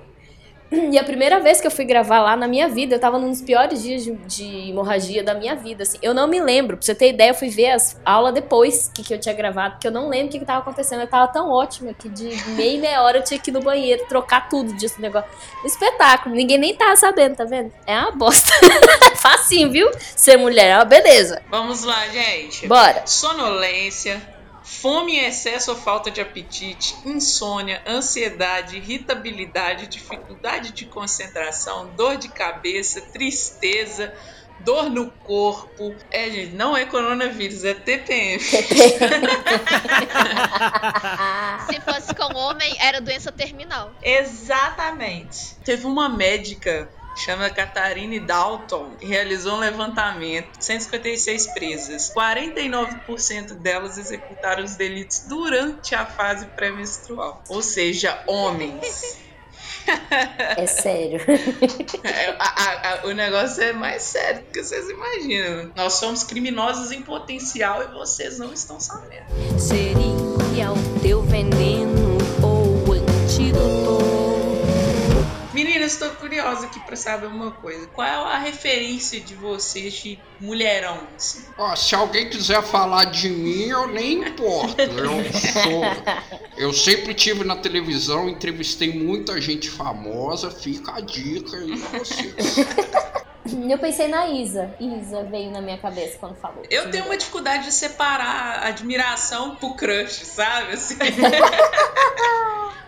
E 0.96 0.99
a 0.99 1.04
primeira 1.04 1.40
vez 1.40 1.61
que 1.61 1.66
eu 1.66 1.70
fui 1.70 1.85
gravar 1.85 2.20
lá 2.20 2.37
na 2.37 2.46
minha 2.46 2.68
vida, 2.68 2.94
eu 2.94 2.99
tava 2.99 3.18
num 3.18 3.30
dos 3.30 3.42
piores 3.42 3.82
dias 3.82 4.04
de, 4.04 4.12
de 4.12 4.70
hemorragia 4.70 5.23
da 5.23 5.35
minha 5.35 5.54
vida, 5.54 5.82
assim. 5.82 5.99
Eu 6.02 6.14
não 6.14 6.26
me 6.26 6.40
lembro, 6.40 6.76
pra 6.76 6.85
você 6.85 6.94
ter 6.94 7.11
ideia, 7.11 7.30
eu 7.30 7.35
fui 7.35 7.49
ver 7.49 7.70
as 7.70 8.00
aulas 8.04 8.35
depois 8.35 8.90
que, 8.94 9.02
que 9.02 9.14
eu 9.14 9.18
tinha 9.18 9.35
gravado, 9.35 9.75
porque 9.75 9.87
eu 9.87 9.92
não 9.92 10.08
lembro 10.08 10.28
o 10.28 10.30
que, 10.30 10.38
que 10.38 10.44
tava 10.44 10.61
acontecendo. 10.61 11.00
Eu 11.00 11.06
tava 11.06 11.28
tão 11.28 11.50
ótima 11.50 11.92
que 11.92 12.08
de 12.08 12.28
meia 12.52 12.76
e 12.76 12.78
meia 12.78 13.02
hora 13.02 13.18
eu 13.18 13.25
tinha 13.25 13.38
que 13.38 13.50
ir 13.50 13.52
no 13.52 13.61
banheiro, 13.61 14.06
trocar 14.08 14.49
tudo 14.49 14.73
disso, 14.75 15.00
negócio. 15.00 15.28
Espetáculo, 15.64 16.35
ninguém 16.35 16.58
nem 16.58 16.75
tava 16.75 16.96
sabendo, 16.96 17.37
tá 17.37 17.44
vendo? 17.44 17.73
É 17.87 17.99
uma 17.99 18.12
bosta. 18.12 18.52
Facinho, 19.16 19.70
viu? 19.70 19.90
Ser 20.14 20.37
mulher, 20.37 20.70
é 20.70 20.76
uma 20.76 20.85
beleza. 20.85 21.42
Vamos 21.50 21.85
lá, 21.85 22.06
gente. 22.08 22.66
Bora. 22.66 23.02
Sonolência, 23.06 24.20
fome 24.66 25.16
em 25.16 25.25
excesso 25.25 25.70
ou 25.70 25.76
falta 25.76 26.11
de 26.11 26.20
apetite, 26.20 26.96
insônia, 27.04 27.80
ansiedade, 27.87 28.78
irritabilidade, 28.78 29.87
dificuldade 29.87 30.73
de 30.73 30.85
concentração, 30.87 31.87
dor 31.96 32.16
de 32.16 32.28
cabeça, 32.28 33.00
tristeza, 33.00 34.12
dor 34.61 34.90
no 34.90 35.08
corpo. 35.08 35.94
É, 36.11 36.28
gente, 36.28 36.56
não 36.56 36.76
é 36.76 36.85
coronavírus, 36.85 37.64
é 37.64 37.75
TPM. 37.75 38.40
Se 38.42 38.61
fosse 41.80 42.12
com 42.12 42.35
homem, 42.37 42.76
era 42.80 43.00
doença 43.00 43.30
terminal. 43.30 43.92
Exatamente. 44.02 45.54
Teve 45.64 45.87
uma 45.87 46.08
médica 46.08 46.90
chama 47.16 47.49
Catarine 47.50 48.20
Dalton, 48.20 48.92
realizou 49.00 49.54
um 49.54 49.58
levantamento, 49.61 50.49
156 50.61 51.46
presas. 51.49 52.12
49% 52.14 53.54
delas 53.54 53.99
executaram 53.99 54.62
os 54.64 54.76
delitos 54.76 55.20
durante 55.28 55.94
a 55.94 56.04
fase 56.06 56.46
pré-menstrual, 56.46 57.42
ou 57.49 57.62
seja, 57.62 58.23
homens. 58.26 59.18
É 60.56 60.66
sério. 60.66 61.20
É, 62.02 62.30
a- 62.30 62.37
a- 62.40 62.92
a- 63.02 63.06
o 63.06 63.12
negócio 63.12 63.62
é 63.62 63.73
mais 63.73 64.02
sério 64.02 64.40
do 64.42 64.50
que 64.50 64.61
vocês 64.62 64.88
imaginam. 64.90 65.70
Nós 65.76 65.92
somos 65.94 66.25
criminosos 66.25 66.90
em 66.90 67.02
potencial 67.02 67.82
e 67.85 67.87
vocês 67.94 68.37
não 68.38 68.52
estão 68.52 68.80
sabendo. 68.80 69.26
Seria 69.58 70.73
o 70.73 70.99
teu 71.00 71.23
veneno 71.23 71.86
estou 75.87 76.11
curiosa 76.11 76.66
aqui 76.66 76.81
pra 76.81 76.97
saber 76.97 77.26
uma 77.26 77.50
coisa. 77.50 77.87
Qual 77.88 78.07
é 78.07 78.35
a 78.35 78.38
referência 78.38 79.21
de 79.21 79.35
vocês 79.35 79.95
de 79.95 80.19
mulherão? 80.40 81.00
assim? 81.16 81.45
Se 81.76 81.95
alguém 81.95 82.28
quiser 82.28 82.62
falar 82.62 83.05
de 83.05 83.28
mim, 83.28 83.69
eu 83.69 83.87
nem 83.88 84.28
importo. 84.28 84.81
Eu 84.81 85.25
sou. 85.33 85.83
Eu 86.57 86.73
sempre 86.73 87.14
tive 87.14 87.45
na 87.45 87.57
televisão, 87.57 88.28
entrevistei 88.28 88.93
muita 88.93 89.40
gente 89.40 89.71
famosa, 89.71 90.50
fica 90.50 90.95
a 90.95 91.00
dica 91.00 91.57
aí 91.57 91.78
pra 91.78 91.99
vocês. 91.99 92.35
Eu 93.69 93.79
pensei 93.79 94.09
na 94.09 94.29
Isa. 94.29 94.75
Isa 94.81 95.23
veio 95.25 95.50
na 95.50 95.61
minha 95.61 95.79
cabeça 95.79 96.19
quando 96.19 96.37
falou. 96.37 96.65
Eu 96.71 96.91
tenho 96.91 97.05
uma 97.07 97.17
dificuldade 97.17 97.65
de 97.65 97.73
separar 97.73 98.65
a 98.65 98.69
admiração 98.69 99.57
pro 99.57 99.75
crush, 99.75 100.25
sabe? 100.25 100.73
Assim. 100.73 100.97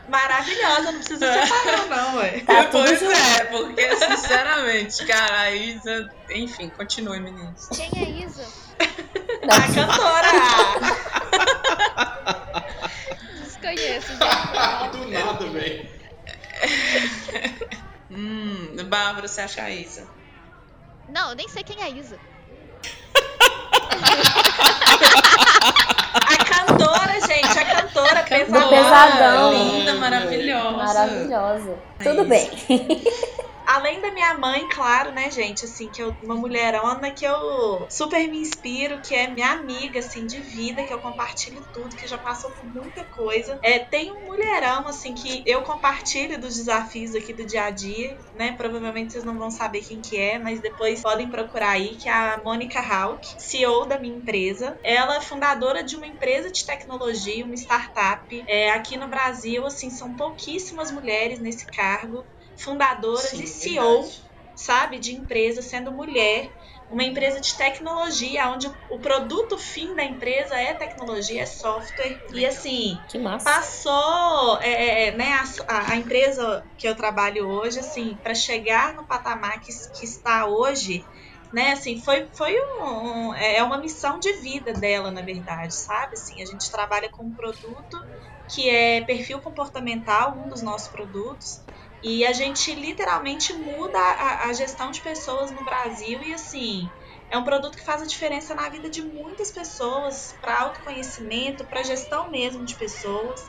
Maravilhosa, 0.09 0.93
não 0.93 1.01
precisa 1.01 1.47
separar, 1.47 1.87
não, 1.87 2.17
ué. 2.17 2.41
Tá 2.41 2.65
pois 2.73 2.99
junto. 2.99 3.13
é, 3.13 3.45
porque 3.45 3.97
sinceramente, 3.97 5.05
cara, 5.05 5.41
a 5.41 5.51
Isa. 5.55 6.11
Enfim, 6.31 6.71
continue, 6.71 7.21
meninos. 7.21 7.69
Quem 7.69 7.91
é 7.95 8.25
Isa? 8.25 8.47
A 9.43 9.61
cantora! 9.75 10.29
Desconheço, 13.45 14.09
gente. 14.09 14.89
Do 14.97 15.09
nada, 15.09 15.47
velho. 15.51 15.89
Hum, 18.11 18.77
Bárbara, 18.87 19.29
você 19.29 19.43
acha 19.43 19.63
a 19.63 19.71
Isa? 19.71 20.07
Não, 21.09 21.31
eu 21.31 21.37
nem 21.37 21.49
sei 21.49 21.63
quem 21.63 21.83
é 21.83 21.91
Isa. 21.91 22.19
A 26.15 26.45
cantora, 26.45 27.21
gente, 27.27 27.59
a 27.59 27.65
cantora 27.65 28.23
Do 28.23 28.29
pesadona. 28.29 28.69
pesadão. 28.69 29.53
Linda, 29.53 29.95
maravilhosa. 29.95 30.77
Maravilhosa. 30.77 31.75
É 32.01 32.05
Tudo 32.05 32.21
isso. 32.23 32.29
bem. 32.69 33.03
Além 33.71 34.01
da 34.01 34.11
minha 34.11 34.33
mãe, 34.39 34.67
claro, 34.67 35.13
né, 35.13 35.31
gente, 35.31 35.67
assim, 35.67 35.91
que 35.91 36.03
eu, 36.03 36.17
uma 36.23 36.35
mulherona 36.35 37.13
que 37.13 37.23
eu 37.27 37.87
super 37.91 38.27
me 38.27 38.41
inspiro, 38.41 39.03
que 39.03 39.15
é 39.15 39.29
minha 39.31 39.51
amiga, 39.53 39.99
assim, 39.99 40.25
de 40.27 40.41
vida, 40.41 40.87
que 40.87 40.93
eu 40.95 40.99
compartilho 41.03 41.63
tudo, 41.71 41.95
que 41.95 42.07
já 42.07 42.17
passou 42.17 42.51
por 42.55 42.65
muita 42.65 43.05
coisa. 43.05 43.59
É, 43.63 43.79
tem 43.79 44.11
um 44.11 44.25
mulherão, 44.25 44.89
assim, 44.89 45.13
que 45.13 45.43
eu 45.47 45.63
compartilho 45.65 46.41
dos 46.41 46.55
desafios 46.55 47.15
aqui 47.15 47.35
do 47.35 47.45
dia 47.45 47.65
a 47.65 47.71
dia, 47.71 48.17
né, 48.33 48.53
provavelmente 48.57 49.13
vocês 49.13 49.25
não 49.25 49.37
vão 49.37 49.51
saber 49.51 49.83
quem 49.83 50.01
que 50.01 50.17
é, 50.17 50.39
mas 50.39 50.63
depois 50.63 51.03
podem 51.03 51.29
procurar 51.29 51.73
aí, 51.73 51.99
que 51.99 52.09
é 52.09 52.13
a 52.13 52.41
Mônica 52.43 52.81
Hawk, 52.81 53.21
CEO 53.39 53.85
da 53.87 53.99
minha 54.01 54.17
empresa. 54.17 54.79
Ela 54.83 55.17
é 55.17 55.21
fundadora 55.21 55.85
de 55.85 55.95
uma 55.95 56.07
empresa 56.07 56.51
de 56.51 56.65
tecnologia, 56.65 57.45
uma 57.45 57.55
startup. 57.55 58.25
É, 58.49 58.71
aqui 58.71 58.97
no 58.97 59.09
Brasil, 59.11 59.67
assim, 59.67 59.91
são 59.91 60.17
pouquíssimas 60.17 60.91
mulheres 60.91 61.39
nesse 61.39 61.69
cargo 61.71 62.27
fundadoras 62.59 63.31
Sim, 63.31 63.43
e 63.43 63.47
CEO, 63.47 64.03
verdade. 64.03 64.29
sabe, 64.55 64.99
de 64.99 65.13
empresa 65.15 65.63
sendo 65.63 65.93
mulher, 65.93 66.51
uma 66.89 67.05
empresa 67.05 67.41
de 67.41 67.57
tecnologia, 67.57 68.49
onde 68.51 68.67
o 68.89 69.01
produto 69.01 69.59
fim 69.59 69.95
da 69.95 70.05
empresa 70.05 70.57
é 70.57 70.75
tecnologia, 70.75 71.43
é 71.43 71.47
software. 71.47 72.23
E 72.29 72.45
assim, 72.47 73.07
Que 73.09 73.19
massa. 73.19 73.45
passou, 73.45 74.59
é, 74.61 75.09
é, 75.09 75.17
né, 75.17 75.33
a, 75.35 75.45
a- 75.75 75.93
a 75.93 75.97
empresa 75.97 76.67
que 76.77 76.89
eu 76.89 76.97
trabalho 76.97 77.47
hoje, 77.47 77.79
assim, 77.79 78.19
para 78.23 78.35
chegar 78.35 78.95
no 78.95 79.07
patamar 79.07 79.61
que, 79.61 79.73
que 79.99 80.05
está 80.07 80.47
hoje, 80.47 81.07
né, 81.53 81.73
assim, 81.73 82.03
foi, 82.03 82.29
foi 82.37 82.55
um, 82.81 82.85
um- 83.31 83.35
é 83.35 83.63
uma 83.63 83.79
missão 83.79 84.19
de 84.19 84.33
vida 84.41 84.73
dela, 84.73 85.11
na 85.11 85.23
verdade, 85.23 85.75
sabe? 85.75 86.13
Assim, 86.15 86.43
a 86.43 86.47
gente 86.47 86.71
trabalha 86.71 87.09
com 87.11 87.25
um 87.27 87.35
produto 87.35 87.97
que 88.47 88.69
é 88.69 89.03
perfil 89.05 89.41
comportamental, 89.41 90.39
um 90.39 90.49
dos 90.49 90.63
nossos 90.63 90.89
produtos, 90.91 91.61
e 92.03 92.25
a 92.25 92.33
gente 92.33 92.75
literalmente 92.75 93.53
muda 93.55 93.99
a, 93.99 94.47
a 94.49 94.53
gestão 94.53 94.91
de 94.91 95.03
pessoas 95.03 95.53
no 95.53 95.65
Brasil 95.65 96.23
e 96.23 96.33
assim, 96.33 96.93
é 97.31 97.37
um 97.39 97.45
produto 97.45 97.77
que 97.77 97.85
faz 97.85 98.03
a 98.03 98.07
diferença 98.07 98.55
na 98.55 98.69
vida 98.69 98.91
de 98.91 99.03
muitas 99.03 99.53
pessoas, 99.53 100.35
para 100.41 100.61
autoconhecimento, 100.63 101.67
para 101.69 101.83
gestão 101.83 102.31
mesmo 102.31 102.65
de 102.65 102.77
pessoas. 102.77 103.41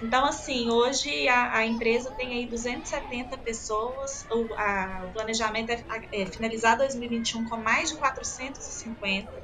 Então, 0.00 0.24
assim, 0.24 0.68
hoje 0.70 1.28
a, 1.28 1.58
a 1.58 1.66
empresa 1.66 2.12
tem 2.16 2.34
aí 2.34 2.48
270 2.48 3.38
pessoas, 3.38 4.10
o, 4.30 4.52
a- 4.58 5.06
o 5.08 5.12
planejamento 5.12 5.70
é, 5.70 5.84
é 6.12 6.26
finalizar 6.26 6.76
2021 6.76 7.44
com 7.44 7.56
mais 7.62 7.88
de 7.90 7.96
450. 7.98 9.40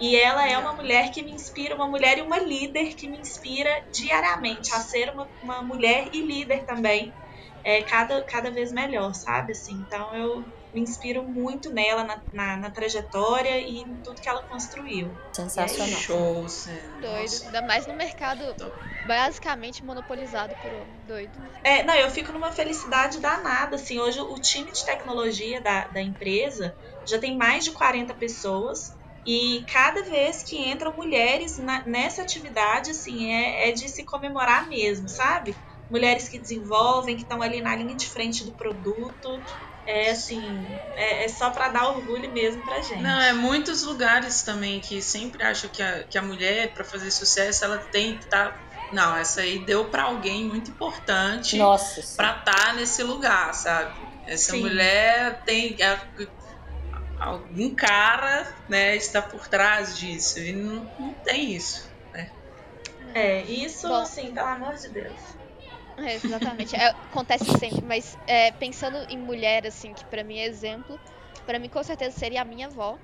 E 0.00 0.16
ela 0.16 0.48
é 0.48 0.58
uma 0.58 0.74
mulher 0.74 1.10
que 1.12 1.22
me 1.22 1.32
inspira, 1.32 1.74
uma 1.76 1.88
mulher 1.88 2.18
e 2.18 2.22
uma 2.22 2.38
líder 2.38 2.94
que 2.96 3.08
me 3.08 3.20
inspira 3.20 3.70
diariamente 3.92 4.72
a 4.74 4.80
ser 4.80 5.10
uma, 5.10 5.30
uma 5.40 5.62
mulher 5.62 6.08
e 6.12 6.26
líder 6.26 6.64
também, 6.66 7.16
é, 7.64 7.82
cada, 7.82 8.24
cada 8.24 8.50
vez 8.50 8.72
melhor, 8.72 9.12
sabe? 9.14 9.52
Assim, 9.52 9.74
então 9.82 10.14
eu 10.14 10.44
me 10.72 10.80
inspiro 10.82 11.22
muito 11.28 11.72
nela, 11.72 12.04
na, 12.04 12.22
na, 12.32 12.56
na 12.56 12.70
trajetória 12.70 13.58
e 13.60 13.78
em 13.82 14.02
tudo 14.02 14.20
que 14.20 14.28
ela 14.28 14.42
construiu. 14.48 15.18
Sensacional. 15.34 16.00
Show, 16.00 16.48
Sam. 16.48 16.70
Doido. 17.00 17.30
Nossa. 17.32 17.44
Ainda 17.46 17.62
mais 17.62 17.86
no 17.86 17.94
mercado 17.94 18.56
basicamente 19.04 19.84
monopolizado 19.84 20.56
por 20.56 20.72
homem. 20.72 20.96
Doido. 21.04 21.38
É, 21.64 21.82
não, 21.84 21.94
eu 21.94 22.10
fico 22.10 22.32
numa 22.32 22.52
felicidade 22.52 23.20
danada, 23.20 23.76
assim, 23.76 23.98
hoje 23.98 24.20
o 24.20 24.34
time 24.36 24.72
de 24.72 24.84
tecnologia 24.84 25.60
da, 25.62 25.86
da 25.88 26.02
empresa 26.02 26.74
já 27.06 27.18
tem 27.18 27.36
mais 27.36 27.64
de 27.64 27.72
40 27.72 28.14
pessoas 28.14 28.78
e 29.24 29.64
cada 29.70 30.02
vez 30.04 30.42
que 30.42 30.56
entram 30.56 30.94
mulheres 30.96 31.56
na- 31.58 31.84
nessa 31.86 32.22
atividade, 32.22 32.90
assim, 32.90 33.30
é, 33.32 33.68
é 33.68 33.72
de 33.72 33.88
se 33.88 34.04
comemorar 34.04 34.68
mesmo, 34.68 35.08
sabe? 35.08 35.56
Mulheres 35.92 36.28
que 36.28 36.38
desenvolvem, 36.38 37.16
que 37.16 37.22
estão 37.22 37.42
ali 37.42 37.60
na 37.60 37.76
linha 37.76 37.94
de 37.94 38.08
frente 38.08 38.44
do 38.44 38.56
produto, 38.56 39.44
é 39.86 40.10
assim, 40.10 40.80
é, 40.94 41.24
é 41.24 41.28
só 41.28 41.50
para 41.50 41.68
dar 41.68 41.88
orgulho 41.90 42.32
mesmo 42.32 42.64
pra 42.64 42.80
gente. 42.80 43.02
Não, 43.02 43.20
é 43.20 43.34
muitos 43.34 43.82
lugares 43.82 44.42
também 44.42 44.80
que 44.80 45.02
sempre 45.02 45.42
acham 45.44 45.68
que 45.68 45.82
a, 45.82 46.04
que 46.08 46.16
a 46.16 46.22
mulher, 46.22 46.72
pra 46.72 46.82
fazer 46.82 47.10
sucesso, 47.10 47.64
ela 47.64 47.78
tem 47.78 48.18
que 48.18 48.24
estar 48.24 48.58
não, 48.90 49.16
essa 49.16 49.40
aí 49.40 49.64
deu 49.64 49.90
pra 49.90 50.02
alguém 50.02 50.46
muito 50.46 50.70
importante 50.70 51.56
pra 52.14 52.36
estar 52.36 52.74
nesse 52.74 53.02
lugar, 53.02 53.54
sabe? 53.54 53.98
Essa 54.26 54.52
Sim. 54.52 54.60
mulher 54.60 55.42
tem 55.44 55.74
algum 57.18 57.74
cara, 57.74 58.54
né, 58.68 58.94
está 58.94 59.22
por 59.22 59.48
trás 59.48 59.96
disso 59.96 60.38
e 60.40 60.52
não, 60.52 60.90
não 60.98 61.14
tem 61.24 61.54
isso. 61.56 61.90
É, 63.14 63.42
isso, 63.44 63.88
Bom. 63.88 63.94
assim, 63.94 64.34
pelo 64.34 64.48
amor 64.48 64.74
de 64.74 64.90
Deus. 64.90 65.41
É, 66.04 66.14
exatamente. 66.14 66.74
É, 66.74 66.88
acontece 66.88 67.44
sempre, 67.58 67.84
mas 67.84 68.16
é, 68.26 68.50
pensando 68.52 69.04
em 69.08 69.18
mulher, 69.18 69.66
assim, 69.66 69.94
que 69.94 70.04
pra 70.04 70.24
mim 70.24 70.36
é 70.38 70.46
exemplo, 70.46 70.98
pra 71.46 71.58
mim 71.58 71.68
com 71.68 71.82
certeza 71.82 72.18
seria 72.18 72.42
a 72.42 72.44
minha 72.44 72.66
avó, 72.66 72.98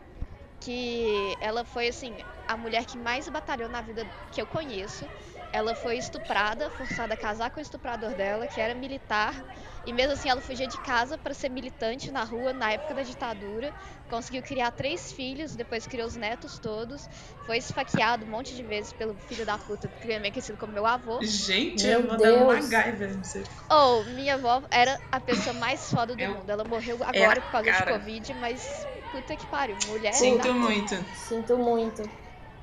que 0.61 1.37
ela 1.40 1.64
foi, 1.64 1.88
assim, 1.88 2.19
a 2.47 2.57
mulher 2.57 2.85
que 2.87 2.99
mais 2.99 3.28
batalhou 3.28 3.69
na 3.69 3.81
vida 3.83 4.07
que 4.31 4.40
eu 4.40 4.47
conheço. 4.47 5.11
Ela 5.52 5.75
foi 5.75 5.97
estuprada, 5.97 6.71
forçada 6.71 7.14
a 7.14 7.17
casar 7.17 7.50
com 7.50 7.59
o 7.59 7.62
estuprador 7.62 8.14
dela, 8.14 8.47
que 8.47 8.61
era 8.61 8.75
militar, 8.75 9.45
e 9.85 9.93
mesmo 9.93 10.12
assim 10.12 10.28
ela 10.28 10.40
fugia 10.43 10.69
de 10.69 10.78
casa 10.78 11.17
pra 11.19 11.33
ser 11.35 11.49
militante 11.49 12.11
na 12.11 12.23
rua 12.25 12.52
na 12.52 12.73
época 12.73 12.95
da 12.95 13.02
ditadura. 13.02 13.75
Conseguiu 14.09 14.43
criar 14.43 14.71
três 14.73 15.11
filhos, 15.12 15.57
depois 15.57 15.87
criou 15.87 16.07
os 16.07 16.17
netos 16.17 16.59
todos. 16.59 17.09
Foi 17.45 17.57
esfaqueado 17.59 18.26
um 18.26 18.31
monte 18.31 18.55
de 18.55 18.62
vezes 18.62 18.93
pelo 18.93 19.17
filho 19.19 19.47
da 19.47 19.59
puta, 19.59 19.88
que 20.00 20.12
é 20.12 20.31
conhecido 20.31 20.59
como 20.59 20.73
meu 20.73 20.85
avô. 20.87 21.21
Gente, 21.23 21.83
Meu 21.83 22.02
eu 22.02 22.07
vou 22.07 22.17
dar 22.19 22.33
uma 22.35 22.45
Deus. 22.45 22.64
MacGyver, 22.69 23.17
não 23.17 23.25
sei. 23.25 23.45
Oh, 23.71 24.05
minha 24.05 24.35
avó 24.35 24.62
era 24.71 25.00
a 25.12 25.21
pessoa 25.21 25.52
mais 25.55 25.90
foda 25.90 26.14
do 26.17 26.23
É 26.23 26.28
mundo. 26.28 26.50
Ela 26.50 26.64
morreu 26.64 26.99
é 27.12 27.26
agora 27.26 27.40
a 27.40 27.43
por 27.43 27.50
causa 27.50 27.71
cara. 27.71 27.93
de 27.93 28.00
Covid, 28.00 28.35
mas 28.35 28.87
puta 29.11 29.37
que 29.37 29.47
pariu. 29.47 29.76
Mulher. 29.87 30.12
Sinto 30.14 30.52
muito. 30.55 30.95
Sinto 31.14 31.59
muito. 31.59 32.02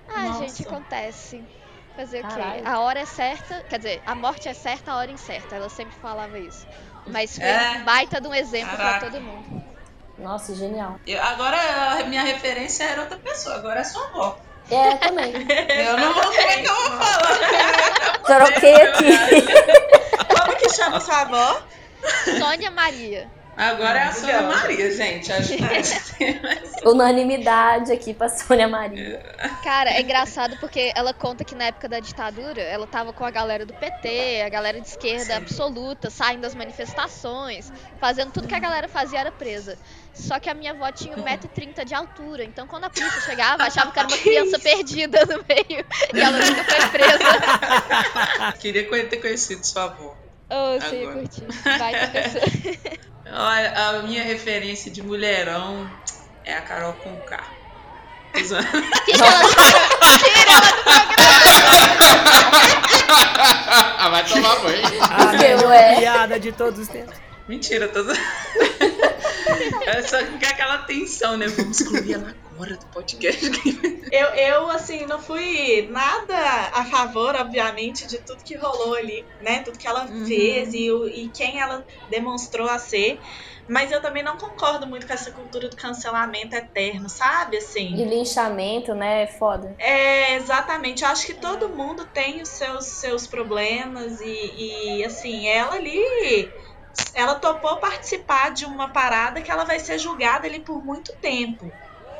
Ah, 0.07 0.25
Nossa. 0.29 0.43
gente, 0.45 0.63
acontece. 0.63 1.47
Fazer 1.95 2.19
o 2.19 2.27
quê? 2.27 2.35
Caralho. 2.35 2.67
A 2.67 2.79
hora 2.79 2.99
é 2.99 3.05
certa, 3.05 3.63
quer 3.69 3.77
dizer, 3.77 4.01
a 4.05 4.13
morte 4.15 4.49
é 4.49 4.53
certa, 4.53 4.91
a 4.91 4.95
hora 4.97 5.11
incerta. 5.11 5.55
Ela 5.55 5.69
sempre 5.69 5.95
falava 6.01 6.37
isso. 6.37 6.67
Mas 7.07 7.35
foi 7.35 7.45
É. 7.45 7.77
um 7.79 7.83
baita 7.83 8.19
de 8.19 8.27
um 8.27 8.33
exemplo 8.33 8.75
Caraca. 8.75 8.99
pra 8.99 9.09
todo 9.11 9.21
mundo. 9.21 9.63
Nossa, 10.17 10.55
genial. 10.55 10.99
Eu- 11.05 11.21
agora 11.21 11.57
a 11.99 12.03
minha 12.05 12.23
referência 12.23 12.83
era 12.85 13.01
outra 13.01 13.17
pessoa, 13.17 13.55
agora 13.55 13.79
é 13.81 13.83
sua 13.83 14.03
avó. 14.07 14.37
É, 14.71 14.95
também. 14.95 15.31
Eu 15.69 15.97
não 15.97 16.13
vou 16.13 16.23
como 16.23 16.41
é 16.41 16.57
que 16.61 16.67
eu 16.67 16.75
vou 16.75 16.91
falar. 16.97 18.19
Troquei 18.25 18.75
aqui. 18.81 19.11
Como 20.27 20.57
que 20.57 20.69
chama 20.69 20.99
sua 20.99 21.21
avó? 21.21 21.61
Sônia 22.39 22.71
Maria. 22.71 23.29
Agora 23.57 23.99
é 23.99 24.03
a 24.03 24.11
Sônia 24.11 24.41
Maravilhosa. 24.41 24.67
Maria, 24.67 24.91
gente. 24.91 25.31
Acho 25.31 26.15
que 26.15 26.41
Unanimidade 26.85 27.91
aqui 27.91 28.13
pra 28.13 28.27
Sônia 28.27 28.67
Maria. 28.67 29.23
Cara, 29.63 29.91
é 29.91 30.01
engraçado 30.01 30.57
porque 30.59 30.91
ela 30.93 31.13
conta 31.13 31.43
que 31.45 31.55
na 31.55 31.65
época 31.65 31.87
da 31.87 31.99
ditadura 31.99 32.61
ela 32.61 32.85
tava 32.85 33.13
com 33.13 33.23
a 33.23 33.31
galera 33.31 33.65
do 33.65 33.73
PT, 33.73 34.41
a 34.45 34.49
galera 34.49 34.81
de 34.81 34.87
esquerda 34.87 35.25
Sim. 35.25 35.33
absoluta, 35.33 36.09
saindo 36.09 36.41
das 36.41 36.53
manifestações, 36.53 37.71
fazendo 37.99 38.31
tudo 38.31 38.47
que 38.47 38.55
a 38.55 38.59
galera 38.59 38.89
fazia 38.89 39.19
era 39.19 39.31
presa. 39.31 39.77
Só 40.13 40.39
que 40.39 40.49
a 40.49 40.53
minha 40.53 40.71
avó 40.71 40.91
tinha 40.91 41.15
1,30m 41.15 41.83
de 41.85 41.93
altura, 41.93 42.43
então 42.43 42.67
quando 42.67 42.85
a 42.85 42.89
polícia 42.89 43.21
chegava, 43.21 43.63
achava 43.63 43.91
que 43.91 43.99
era 43.99 44.07
uma 44.07 44.17
criança 44.19 44.59
perdida 44.59 45.25
no 45.25 45.43
meio 45.47 45.85
e 46.13 46.19
ela 46.19 46.37
nunca 46.37 46.63
foi 46.63 46.89
presa. 46.89 48.51
Queria 48.59 49.07
ter 49.07 49.17
conhecido 49.17 49.65
sua 49.65 49.85
avó. 49.85 50.15
Oh, 50.49 50.79
você 50.79 51.01
ia 51.01 51.09
Agora. 51.09 51.19
curtir. 51.19 51.45
Vai 51.79 52.11
pessoa. 52.11 53.05
Olha, 53.31 53.73
a 53.89 54.01
minha 54.03 54.23
referência 54.23 54.91
de 54.91 55.01
mulherão 55.01 55.89
é 56.43 56.53
a 56.53 56.61
Carol 56.61 56.93
Conká. 56.93 57.43
Tô 58.33 58.39
que 58.39 58.43
ela 58.43 58.63
tira 59.03 60.51
ela 60.51 60.61
do 60.61 60.75
programa? 60.75 61.45
Ah, 63.97 64.09
vai 64.09 64.25
tomar 64.25 64.59
banho. 64.59 64.83
A 65.01 65.25
melhor 65.33 65.65
Ué. 65.69 65.95
piada 65.95 66.39
de 66.39 66.51
todos 66.51 66.79
os 66.79 66.87
tempos. 66.87 67.15
Mentira, 67.47 67.87
tô 67.87 68.03
zoando. 68.03 68.19
É 69.85 70.01
só 70.01 70.17
que 70.23 70.45
aquela 70.45 70.79
tensão, 70.79 71.37
né? 71.37 71.47
Vamos 71.47 71.79
excluir 71.79 72.15
ela 72.15 72.35
agora 72.55 72.77
do 72.77 72.87
podcast. 72.87 73.45
Eu, 74.11 74.27
eu, 74.35 74.69
assim, 74.69 75.05
não 75.07 75.19
fui 75.19 75.87
nada 75.89 76.35
a 76.73 76.85
favor, 76.85 77.35
obviamente, 77.35 78.07
de 78.07 78.23
tudo 78.23 78.43
que 78.43 78.55
rolou 78.55 78.93
ali, 78.93 79.25
né? 79.41 79.61
Tudo 79.63 79.79
que 79.79 79.87
ela 79.87 80.05
Uhum. 80.05 80.25
fez 80.25 80.73
e, 80.73 80.91
o- 80.91 81.07
e 81.07 81.31
quem 81.31 81.59
ela 81.59 81.83
demonstrou 82.07 82.69
a 82.69 82.77
ser. 82.77 83.19
Mas 83.67 83.91
eu 83.91 84.01
também 84.01 84.23
não 84.23 84.37
concordo 84.37 84.85
muito 84.87 85.07
com 85.07 85.11
essa 85.13 85.31
cultura 85.31 85.67
do 85.67 85.75
cancelamento 85.75 86.55
eterno, 86.55 87.09
sabe? 87.09 87.57
Assim. 87.57 87.95
E 87.95 88.05
linchamento, 88.05 88.93
né? 88.93 89.23
É 89.23 89.27
foda. 89.27 89.75
É, 89.79 90.35
exatamente. 90.35 91.03
Eu 91.03 91.09
acho 91.09 91.25
que 91.25 91.33
todo 91.33 91.75
mundo 91.75 92.05
tem 92.13 92.41
os 92.41 92.49
seus, 92.49 92.85
seus 92.99 93.27
problemas 93.27 94.19
e, 94.21 94.99
e, 94.99 95.03
assim, 95.03 95.47
ela 95.47 95.75
ali. 95.75 95.99
Ela 97.13 97.35
topou 97.35 97.79
participar 97.79 98.51
de 98.53 98.65
uma 98.65 98.93
parada 98.93 99.41
que 99.41 99.51
ela 99.51 99.65
vai 99.65 99.79
ser 99.79 99.97
julgada 99.99 100.47
ali 100.47 100.63
por 100.63 100.85
muito 100.85 101.11
tempo. 101.19 101.73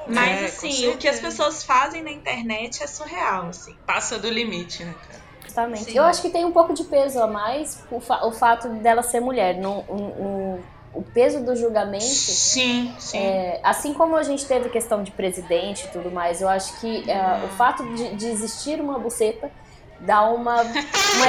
Mas, 0.07 0.41
É, 0.41 0.45
assim, 0.45 0.87
o 0.89 0.97
que 0.97 1.07
as 1.07 1.19
pessoas 1.19 1.63
fazem 1.63 2.01
na 2.03 2.11
internet 2.11 2.83
é 2.83 2.87
surreal, 2.87 3.47
assim. 3.47 3.75
Passa 3.85 4.17
do 4.19 4.29
limite, 4.29 4.83
né, 4.83 4.93
cara? 5.07 5.21
Justamente. 5.43 5.85
Sim. 5.85 5.97
Eu 5.97 6.03
acho 6.03 6.21
que 6.21 6.29
tem 6.29 6.43
um 6.45 6.51
pouco 6.51 6.73
de 6.73 6.83
peso 6.83 7.21
a 7.21 7.27
mais 7.27 7.79
o, 7.91 7.99
fa- 7.99 8.25
o 8.25 8.31
fato 8.31 8.67
dela 8.75 9.01
ser 9.03 9.19
mulher. 9.19 9.55
Não, 9.57 9.79
o, 9.87 9.93
o, 10.93 10.99
o 10.99 11.01
peso 11.03 11.41
do 11.45 11.55
julgamento. 11.55 12.03
Sim, 12.03 12.93
sim. 12.99 13.17
É, 13.19 13.59
assim 13.63 13.93
como 13.93 14.15
a 14.15 14.23
gente 14.23 14.45
teve 14.45 14.69
questão 14.69 15.03
de 15.03 15.11
presidente 15.11 15.85
e 15.85 15.87
tudo 15.89 16.11
mais, 16.11 16.41
eu 16.41 16.49
acho 16.49 16.79
que 16.79 17.09
é, 17.09 17.45
o 17.45 17.49
fato 17.57 17.83
de, 17.95 18.15
de 18.15 18.27
existir 18.27 18.79
uma 18.81 18.97
buceta 18.99 19.51
dá 19.99 20.23
uma, 20.23 20.61
uma 21.17 21.25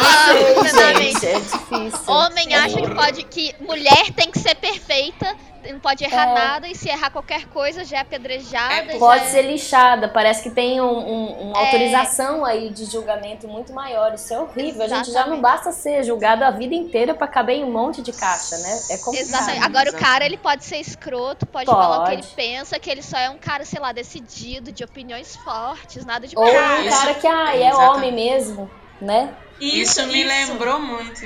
Não 0.00 0.32
sei, 0.32 0.54
sinceramente, 0.62 1.20
gente, 1.20 1.26
é 1.26 1.40
difícil. 1.40 2.12
Homem 2.12 2.54
acha 2.54 2.80
que 2.80 2.94
pode 2.94 3.22
que 3.24 3.54
mulher 3.60 4.12
tem 4.14 4.30
que 4.30 4.38
ser 4.38 4.54
perfeita, 4.54 5.34
não 5.72 5.80
pode 5.80 6.04
errar 6.04 6.28
É. 6.30 6.34
nada 6.34 6.68
e 6.68 6.74
se 6.74 6.88
errar 6.88 7.10
qualquer 7.10 7.46
coisa 7.46 7.84
já 7.84 7.98
é 7.98 8.00
apedrejada. 8.00 8.74
É, 8.74 8.92
já 8.92 8.98
Pode 8.98 9.24
é- 9.24 9.28
ser 9.28 9.42
lixada, 9.42 10.08
parece 10.08 10.42
que 10.42 10.50
tem 10.50 10.80
um- 10.80 10.86
um- 10.98 11.50
uma 11.50 11.58
É. 11.60 11.64
autorização 11.64 12.44
aí 12.44 12.70
de 12.70 12.84
julgamento 12.84 13.46
muito 13.48 13.72
maior. 13.72 14.14
Isso 14.14 14.32
é 14.34 14.38
horrível. 14.38 14.82
A 14.84 14.88
gente 14.88 15.06
já 15.10 15.26
não 15.26 15.36
Exatamente. 15.36 15.40
basta 15.40 15.72
ser 15.72 16.02
julgado 16.04 16.44
a 16.44 16.50
vida 16.50 16.74
inteira 16.74 17.14
pra 17.14 17.26
caber 17.26 17.56
em 17.56 17.64
um 17.64 17.70
monte 17.72 18.02
de 18.02 18.12
caixa, 18.12 18.56
né? 18.58 18.80
É 18.90 18.98
complicado. 18.98 19.28
Exatamente. 19.28 19.64
Agora 19.64 19.84
o 19.84 19.88
exatamente. 19.88 20.04
cara 20.10 20.24
ele 20.26 20.36
pode 20.36 20.64
ser 20.64 20.76
escroto, 20.78 21.46
pode, 21.46 21.66
falar 21.66 22.02
o 22.02 22.04
que 22.06 22.12
ele 22.12 22.22
Pode. 22.22 22.34
pensa, 22.34 22.78
que 22.78 22.90
ele 22.90 23.02
só 23.02 23.16
é 23.18 23.30
um 23.30 23.38
cara, 23.38 23.64
sei 23.64 23.80
lá, 23.80 23.92
decidido, 23.92 24.72
de 24.72 24.84
opiniões 24.84 25.36
fortes, 25.36 26.04
nada 26.04 26.26
de 26.26 26.36
Ou 26.36 26.44
Cara, 26.44 26.80
um 26.82 26.88
cara 26.88 27.14
que 27.14 27.26
ah, 27.26 27.54
é 27.56 27.68
Exatamente. 27.68 27.96
homem 27.96 28.12
mesmo, 28.12 28.70
né? 29.00 29.34
Isso, 29.60 30.04
me 30.08 30.24
lembrou 30.24 30.78
muito 30.80 31.24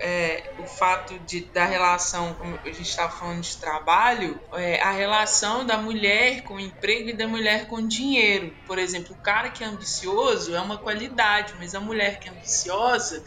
é, 0.00 0.42
o 0.58 0.66
fato 0.66 1.18
de, 1.20 1.50
da 1.52 1.64
relação, 1.66 2.34
como 2.34 2.60
a 2.64 2.68
gente 2.72 2.82
estava 2.88 3.12
falando 3.12 3.42
de 3.42 3.58
trabalho, 3.58 4.40
é, 4.54 4.80
a 4.80 4.92
relação 4.92 5.66
da 5.66 5.78
mulher 5.78 6.42
com 6.44 6.54
o 6.54 6.60
emprego 6.60 7.10
e 7.10 7.16
da 7.16 7.26
mulher 7.28 7.66
com 7.68 7.76
o 7.76 7.88
dinheiro. 7.88 8.56
Por 8.66 8.78
exemplo, 8.78 9.14
o 9.14 9.20
cara 9.20 9.50
que 9.50 9.64
é 9.64 9.66
ambicioso 9.66 10.54
é 10.54 10.60
uma 10.60 10.82
qualidade, 10.82 11.54
mas 11.58 11.74
a 11.74 11.80
mulher 11.80 12.20
que 12.20 12.28
é 12.28 12.32
ambiciosa, 12.32 13.20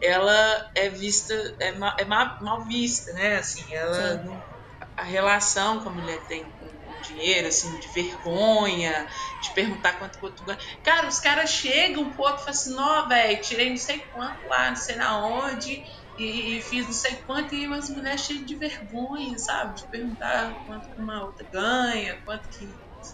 ela 0.00 0.64
é 0.76 0.88
vista, 0.90 1.34
é, 1.60 1.72
ma- 1.72 1.96
é 1.98 2.04
ma- 2.04 2.38
mal 2.42 2.66
vista, 2.66 3.12
né? 3.14 3.36
Assim, 3.36 3.72
ela 3.74 4.16
não- 4.24 4.42
a 4.96 5.04
relação 5.04 5.80
que 5.82 5.88
a 5.88 5.92
mulher 5.92 6.26
tem 6.26 6.52
com 6.58 6.68
dinheiro, 7.00 7.48
assim, 7.48 7.78
de 7.78 7.88
vergonha, 7.88 9.08
de 9.40 9.52
perguntar 9.52 9.94
quanto 9.98 10.18
que 10.18 10.24
o 10.24 10.28
outro 10.28 10.44
ganha. 10.44 10.58
Cara, 10.84 11.08
os 11.08 11.20
caras 11.20 11.50
chegam 11.50 12.02
um 12.04 12.14
pouco 12.16 12.34
e 12.36 12.38
falam 12.38 12.50
assim, 12.50 12.74
não, 12.74 13.08
velho, 13.08 13.40
tirei 13.42 13.70
não 13.70 13.76
sei 13.76 14.00
quanto 14.12 14.46
lá, 14.46 14.70
não 14.70 14.76
sei 14.76 14.96
na 14.96 15.26
onde, 15.26 15.82
e, 16.18 16.58
e 16.58 16.62
fiz 16.62 16.86
não 16.86 16.92
sei 16.92 17.16
quanto, 17.26 17.54
e 17.54 17.66
umas 17.66 17.88
mulheres 17.90 18.20
cheias 18.22 18.44
de 18.46 18.54
vergonha, 18.54 19.38
sabe? 19.38 19.76
De 19.80 19.86
perguntar 19.88 20.54
quanto 20.66 20.88
que 20.88 21.00
uma 21.00 21.24
outra 21.24 21.46
ganha, 21.52 22.16
quanto 22.24 22.48
que. 22.48 22.68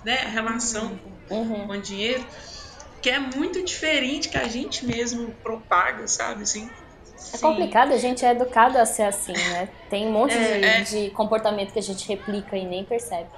Né? 0.05 0.19
A 0.23 0.29
relação 0.29 0.99
com, 1.29 1.35
Uhum. 1.35 1.67
com 1.67 1.73
o 1.73 1.81
dinheiro. 1.81 2.25
Que 3.01 3.11
é 3.11 3.19
muito 3.19 3.63
diferente 3.65 4.29
que 4.29 4.37
a 4.37 4.49
gente 4.49 4.85
mesmo 4.85 5.31
propaga, 5.43 6.07
sabe? 6.09 6.43
Assim. 6.43 6.69
É 7.33 7.39
complicado, 7.39 7.93
a 7.93 7.97
gente 7.97 8.25
é 8.25 8.31
educado 8.31 8.77
a 8.79 8.85
ser 8.87 9.03
assim, 9.05 9.33
né? 9.33 9.69
Tem 9.91 10.07
um 10.07 10.13
monte 10.13 10.35
É, 10.35 10.59
de, 10.59 10.65
é. 10.65 10.81
de 11.05 11.11
comportamento 11.11 11.73
que 11.73 11.79
a 11.79 11.83
gente 11.83 12.07
replica 12.09 12.57
e 12.57 12.65
nem 12.67 12.85
percebe. 12.85 13.29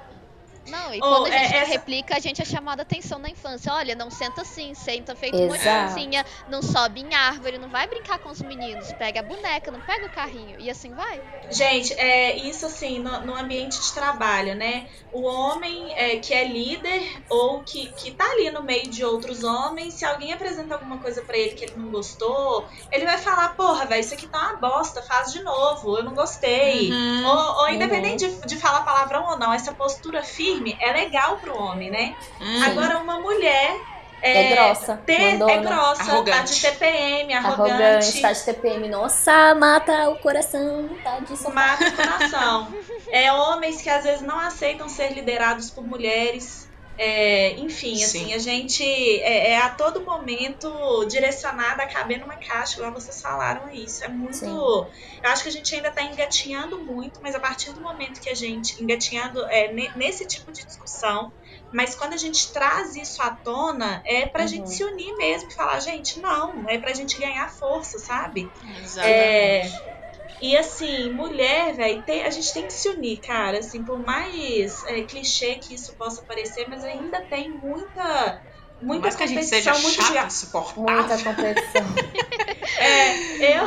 Não, 0.71 0.95
e 0.95 1.01
quando 1.01 1.27
a 1.27 1.29
é, 1.29 1.39
gente 1.45 1.57
essa- 1.57 1.71
replica, 1.73 2.17
a 2.17 2.21
gente 2.21 2.41
é 2.43 2.45
chamada 2.45 2.83
atenção 2.83 3.19
na 3.19 3.29
infância. 3.29 3.73
Olha, 3.73 3.95
não 3.95 4.11
senta 4.11 4.43
assim, 4.43 4.75
senta 4.75 5.15
feito 5.15 5.37
uma 5.37 5.57
Exato. 5.57 5.93
criancinha, 5.95 6.25
não 6.49 6.63
sobe 6.63 7.01
em 7.01 7.15
árvore, 7.15 7.59
não 7.59 7.69
vai 7.69 7.87
brincar 7.87 8.19
com 8.19 8.29
os 8.31 8.41
meninos, 8.43 8.93
pega 8.93 9.21
a 9.21 9.23
boneca, 9.23 9.71
não 9.71 9.81
pega 9.81 10.07
o 10.07 10.11
carrinho, 10.11 10.57
e 10.61 10.71
assim 10.71 10.93
vai. 10.95 11.21
Gente, 11.51 11.93
é 11.95 12.37
isso 12.37 12.67
assim, 12.67 12.99
no, 12.99 13.21
no 13.23 13.35
ambiente 13.37 13.81
de 13.81 13.93
trabalho, 13.93 14.55
né? 14.55 14.87
O 15.13 15.23
homem 15.23 15.93
é, 15.97 16.17
que 16.19 16.33
é 16.33 16.45
líder 16.45 17.23
ou 17.29 17.63
que, 17.63 17.89
que 17.93 18.13
tá 18.13 18.25
ali 18.31 18.51
no 18.51 18.63
meio 18.63 18.89
de 18.89 19.05
outros 19.05 19.43
homens, 19.43 19.95
se 19.95 20.05
alguém 20.05 20.33
apresenta 20.33 20.75
alguma 20.75 20.99
coisa 20.99 21.23
pra 21.23 21.37
ele 21.37 21.55
que 21.55 21.65
ele 21.65 21.75
não 21.77 21.91
gostou, 21.91 22.69
ele 22.93 23.05
vai 23.05 23.19
falar, 23.19 23.57
porra, 23.57 23.87
velho, 23.87 24.01
isso 24.01 24.15
aqui 24.15 24.27
tá 24.29 24.39
uma 24.39 24.57
bosta, 24.57 25.03
faz 25.03 25.33
de 25.33 25.43
novo, 25.43 25.97
eu 25.97 26.05
não 26.05 26.15
gostei. 26.15 26.91
Uhum. 26.93 27.27
Ou, 27.27 27.57
ou 27.63 27.69
independente 27.71 28.29
de, 28.29 28.47
de 28.47 28.57
falar 28.57 28.83
palavrão 28.85 29.25
ou 29.31 29.39
não, 29.39 29.53
essa 29.53 29.73
postura 29.73 30.23
firme 30.23 30.60
é 30.81 30.93
legal 30.93 31.37
pro 31.39 31.57
homem, 31.57 31.91
né? 31.91 32.15
Hum. 32.41 32.63
Agora, 32.65 32.99
uma 32.99 33.19
mulher 33.21 33.77
É, 34.23 34.55
grossa. 34.55 35.01
Ter, 35.07 35.33
mandona. 35.33 35.53
é 35.53 35.59
grossa, 35.61 36.03
Arrogante. 36.03 36.37
tá 36.39 36.45
de 36.45 36.61
TPM, 36.61 37.33
arrogante. 37.35 37.73
Arrogante, 37.73 38.21
tá 38.21 38.33
de 38.33 38.45
TPM. 38.45 38.89
Nossa, 38.89 39.55
mata 39.55 40.11
o 40.11 40.17
coração, 40.19 40.89
tá 41.03 41.19
de 41.21 41.37
sofá. 41.39 41.51
Mata 41.53 41.89
o 41.89 41.93
coração. 41.97 42.75
É 43.11 43.33
homens 43.33 43.81
que 43.83 43.89
às 43.91 44.05
vezes 44.05 44.21
não 44.23 44.39
aceitam 44.39 44.89
ser 44.89 45.13
liderados 45.15 45.71
por 45.71 45.87
mulheres. 45.87 46.69
É, 47.03 47.53
enfim, 47.59 47.97
Sim. 47.97 48.05
assim, 48.05 48.35
a 48.35 48.39
gente 48.39 48.85
é, 49.23 49.53
é 49.53 49.57
a 49.59 49.71
todo 49.71 50.05
momento 50.05 50.69
direcionada 51.07 51.83
a 51.83 51.87
caber 51.89 52.21
numa 52.21 52.37
caixa, 52.37 52.75
igual 52.77 52.93
vocês 52.93 53.19
falaram. 53.23 53.71
Isso 53.71 54.05
é 54.05 54.09
muito. 54.09 54.35
Sim. 54.37 54.51
Eu 55.25 55.31
acho 55.31 55.43
que 55.45 55.49
a 55.49 55.53
gente 55.53 55.75
ainda 55.75 55.91
tá 55.91 56.03
engatinhando 56.03 56.85
muito, 56.85 57.19
mas 57.23 57.35
a 57.35 57.41
partir 57.41 57.73
do 57.73 57.81
momento 57.81 58.21
que 58.21 58.29
a 58.29 58.35
gente. 58.35 58.83
Engatinhando 58.83 59.43
é, 59.49 59.73
ne- 59.73 59.93
nesse 59.97 60.27
tipo 60.27 60.53
de 60.53 60.63
discussão, 60.67 61.33
mas 61.73 61.95
quando 61.95 62.13
a 62.13 62.19
gente 62.19 62.53
traz 62.53 62.95
isso 62.95 63.23
à 63.23 63.31
tona, 63.35 64.03
é 64.05 64.27
pra 64.27 64.43
Uhum. 64.43 64.49
gente 64.49 64.69
se 64.71 64.85
unir 64.85 65.17
mesmo 65.17 65.49
e 65.51 65.55
falar, 65.55 65.81
gente, 65.81 66.21
não, 66.21 66.69
é 66.69 66.79
pra 66.79 66.93
gente 66.93 67.19
ganhar 67.19 67.49
força, 67.59 67.99
sabe? 67.99 68.53
Exatamente. 68.79 69.07
É, 69.17 69.63
e 70.41 70.57
assim, 70.57 71.13
mulher, 71.13 71.75
velho, 71.75 72.05
a 72.27 72.31
gente 72.31 72.53
tem 72.53 72.67
que 72.67 72.73
se 72.73 72.89
unir, 72.89 73.21
cara. 73.21 73.59
Assim, 73.59 73.85
por 73.85 74.03
mais 74.05 74.83
é, 74.85 75.03
clichê 75.03 75.57
que 75.57 75.75
isso 75.75 75.95
possa 75.97 76.23
parecer, 76.23 76.67
mas 76.69 76.83
ainda 76.85 77.21
tem 77.23 77.51
muita. 77.51 78.43
Muita 78.83 79.09
Mas 79.09 79.17
que 79.17 79.23
a 79.25 79.27
gente 79.27 79.45
seja 79.45 79.73
competição, 79.73 79.91
muito 79.91 80.15
chata, 80.15 80.27
insuportável. 80.27 80.95
Muita 80.95 81.23
competição. 81.23 81.87
É, 82.83 83.59
eu, 83.59 83.65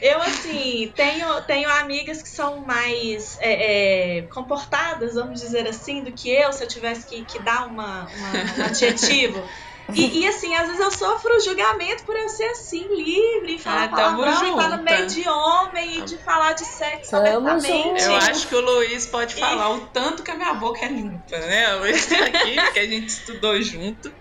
eu 0.00 0.22
assim, 0.22 0.92
tenho, 0.96 1.40
tenho 1.42 1.70
amigas 1.70 2.20
que 2.20 2.28
são 2.28 2.64
mais 2.66 3.38
é, 3.38 4.18
é, 4.18 4.22
comportadas, 4.22 5.14
vamos 5.14 5.40
dizer 5.40 5.68
assim, 5.68 6.02
do 6.02 6.12
que 6.12 6.30
eu, 6.30 6.52
se 6.52 6.64
eu 6.64 6.68
tivesse 6.68 7.06
que, 7.06 7.24
que 7.24 7.38
dar 7.38 7.68
uma, 7.68 8.08
uma- 8.08 8.32
um 8.58 8.64
adjetivo. 8.64 9.48
E, 9.94 10.20
e, 10.20 10.26
assim, 10.26 10.54
às 10.54 10.66
vezes 10.66 10.80
eu 10.80 10.90
sofro 10.90 11.38
julgamento 11.40 12.04
por 12.04 12.16
eu 12.16 12.28
ser 12.28 12.44
assim, 12.50 12.86
livre, 12.94 13.54
e 13.54 13.58
falar 13.58 13.84
Ah, 13.84 13.88
palavrão, 13.88 14.46
e 14.46 14.76
no 14.76 14.82
meio 14.82 15.06
de 15.06 15.28
homem 15.28 15.98
e 15.98 16.02
de 16.02 16.18
falar 16.18 16.54
de 16.54 16.64
sexo 16.64 17.10
Tamo 17.12 17.48
abertamente. 17.48 18.02
Eu 18.02 18.16
acho 18.16 18.48
que 18.48 18.54
o 18.56 18.60
Luiz 18.60 19.06
pode 19.06 19.34
falar 19.36 19.70
o 19.70 19.86
tanto 19.88 20.22
que 20.24 20.30
a 20.30 20.34
minha 20.34 20.54
boca 20.54 20.84
é 20.84 20.88
limpa, 20.88 21.38
né? 21.38 21.76
O 21.76 21.78
Luiz 21.80 22.04
tá 22.06 22.16
aqui, 22.24 22.56
porque 22.56 22.78
a 22.80 22.86
gente 22.86 23.08
estudou 23.08 23.62
junto. 23.62 24.12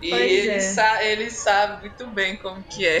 E 0.00 0.10
Pois 0.10 0.22
ele, 0.22 0.50
é. 0.50 0.60
sa- 0.60 1.02
ele 1.02 1.30
sabe 1.30 1.80
muito 1.80 2.06
bem 2.08 2.36
como 2.36 2.62
que 2.62 2.86
é. 2.86 3.00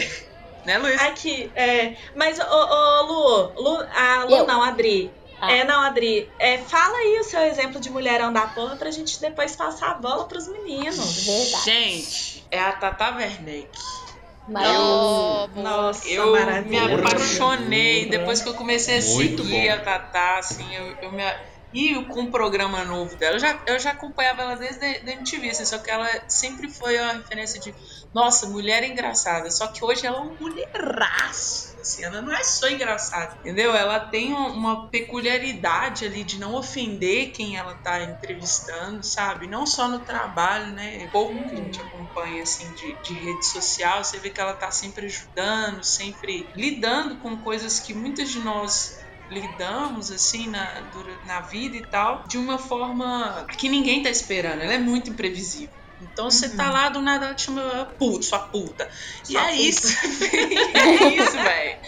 Né, 0.64 0.78
Luiz? 0.78 1.00
Aqui, 1.02 1.52
é. 1.54 1.96
Mas, 2.16 2.38
ô, 2.38 2.42
ô 2.44 3.02
Lu, 3.02 3.54
Lu, 3.62 3.86
a 3.94 4.24
Lu 4.24 4.36
Eu. 4.36 4.46
não, 4.46 4.62
Adri. 4.62 5.12
Ah. 5.40 5.52
É, 5.52 5.64
não, 5.64 5.80
Adri. 5.82 6.28
É, 6.38 6.58
fala 6.58 6.96
aí 6.96 7.18
o 7.20 7.24
seu 7.24 7.40
exemplo 7.42 7.80
de 7.80 7.90
mulherão 7.90 8.32
da 8.32 8.46
porra 8.48 8.76
pra 8.76 8.90
gente 8.90 9.20
depois 9.20 9.54
passar 9.54 9.92
a 9.92 9.94
bola 9.94 10.24
pros 10.26 10.48
meninos. 10.48 11.24
Verdade. 11.24 11.64
Gente, 11.64 12.44
é 12.50 12.58
a 12.60 12.72
Tata 12.72 13.14
Werneck. 13.16 13.68
Maravilhoso. 14.48 15.50
Nossa, 15.56 16.08
Eu 16.08 16.32
me 16.64 16.78
apaixonei 16.78 18.08
depois 18.08 18.40
que 18.40 18.48
eu 18.48 18.54
comecei 18.54 18.98
a 18.98 19.02
Muito 19.02 19.44
seguir 19.44 19.68
bom. 19.68 19.74
a 19.74 19.78
Tatá, 19.78 20.38
assim, 20.38 20.66
eu, 20.74 20.86
eu 21.02 21.12
me. 21.12 21.22
E 21.72 21.94
com 22.06 22.22
o 22.24 22.30
programa 22.30 22.84
novo 22.84 23.16
dela, 23.16 23.36
eu 23.36 23.40
já, 23.40 23.62
eu 23.66 23.78
já 23.78 23.90
acompanhava 23.90 24.42
ela 24.42 24.56
desde 24.56 24.84
a 24.84 25.12
MTV, 25.12 25.50
assim, 25.50 25.66
só 25.66 25.78
que 25.78 25.90
ela 25.90 26.08
sempre 26.28 26.68
foi 26.72 26.98
uma 26.98 27.12
referência 27.12 27.60
de, 27.60 27.74
nossa, 28.12 28.46
mulher 28.48 28.82
engraçada. 28.84 29.50
Só 29.50 29.68
que 29.68 29.84
hoje 29.84 30.06
ela 30.06 30.16
é 30.16 30.20
uma 30.20 30.36
mulheraço, 30.40 31.78
assim, 31.80 32.02
ela 32.04 32.22
não 32.22 32.32
é 32.34 32.42
só 32.42 32.68
engraçada, 32.68 33.34
entendeu? 33.40 33.74
Ela 33.74 34.00
tem 34.00 34.32
um- 34.32 34.52
uma 34.54 34.90
peculiaridade 34.90 36.06
ali 36.06 36.24
de 36.24 36.38
não 36.38 36.54
ofender 36.54 37.32
quem 37.32 37.56
ela 37.56 37.74
tá 37.74 38.02
entrevistando, 38.02 39.04
sabe? 39.04 39.46
Não 39.46 39.66
só 39.66 39.88
no 39.88 40.04
trabalho, 40.04 40.72
né? 40.72 41.06
Pouco 41.12 41.44
que 41.46 41.54
a 41.54 41.58
gente 41.58 41.80
acompanha, 41.82 42.42
assim, 42.42 42.72
de, 42.72 42.98
de 43.02 43.14
rede 43.14 43.44
social, 43.46 44.02
você 44.02 44.18
vê 44.18 44.30
que 44.30 44.40
ela 44.40 44.54
tá 44.54 44.70
sempre 44.70 45.04
ajudando, 45.06 45.84
sempre 45.84 46.50
lidando 46.56 47.20
com 47.20 47.38
coisas 47.42 47.78
que 47.78 47.92
muitas 47.94 48.30
de 48.30 48.40
nós 48.40 48.96
lidamos 49.30 50.10
assim 50.10 50.48
na, 50.48 50.90
na 51.24 51.40
vida 51.42 51.76
e 51.76 51.86
tal, 51.88 52.24
de 52.28 52.38
uma 52.38 52.58
forma 52.58 53.46
que 53.58 53.68
ninguém 53.68 54.02
tá 54.02 54.10
esperando. 54.10 54.62
Ela 54.62 54.74
é 54.74 54.78
muito 54.78 55.10
imprevisível. 55.10 55.76
Então 56.00 56.30
você 56.30 56.54
tá 56.54 56.70
lá 56.70 56.88
do 56.88 57.00
nada, 57.02 57.26
ela 57.26 57.34
te 57.34 57.44
chama 57.46 57.86
puto, 57.98 58.22
sua 58.24 58.38
puta. 58.38 58.88
e 59.28 59.32
Sua 59.32 59.42
é 59.42 59.50
puta. 59.50 59.60
isso. 59.68 59.88
é 60.74 60.94
isso, 61.16 61.32
velho. 61.42 61.78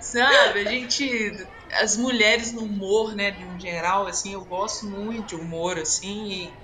Sabe, 0.00 0.60
a 0.60 0.64
gente. 0.66 1.32
As 1.80 1.96
mulheres 1.96 2.52
no 2.52 2.64
humor, 2.64 3.14
né, 3.14 3.30
no 3.32 3.58
geral, 3.60 4.06
assim, 4.06 4.32
eu 4.32 4.44
gosto 4.46 4.86
muito 4.88 5.26
de 5.28 5.34
humor, 5.36 5.78
assim, 5.78 6.30
e 6.32 6.58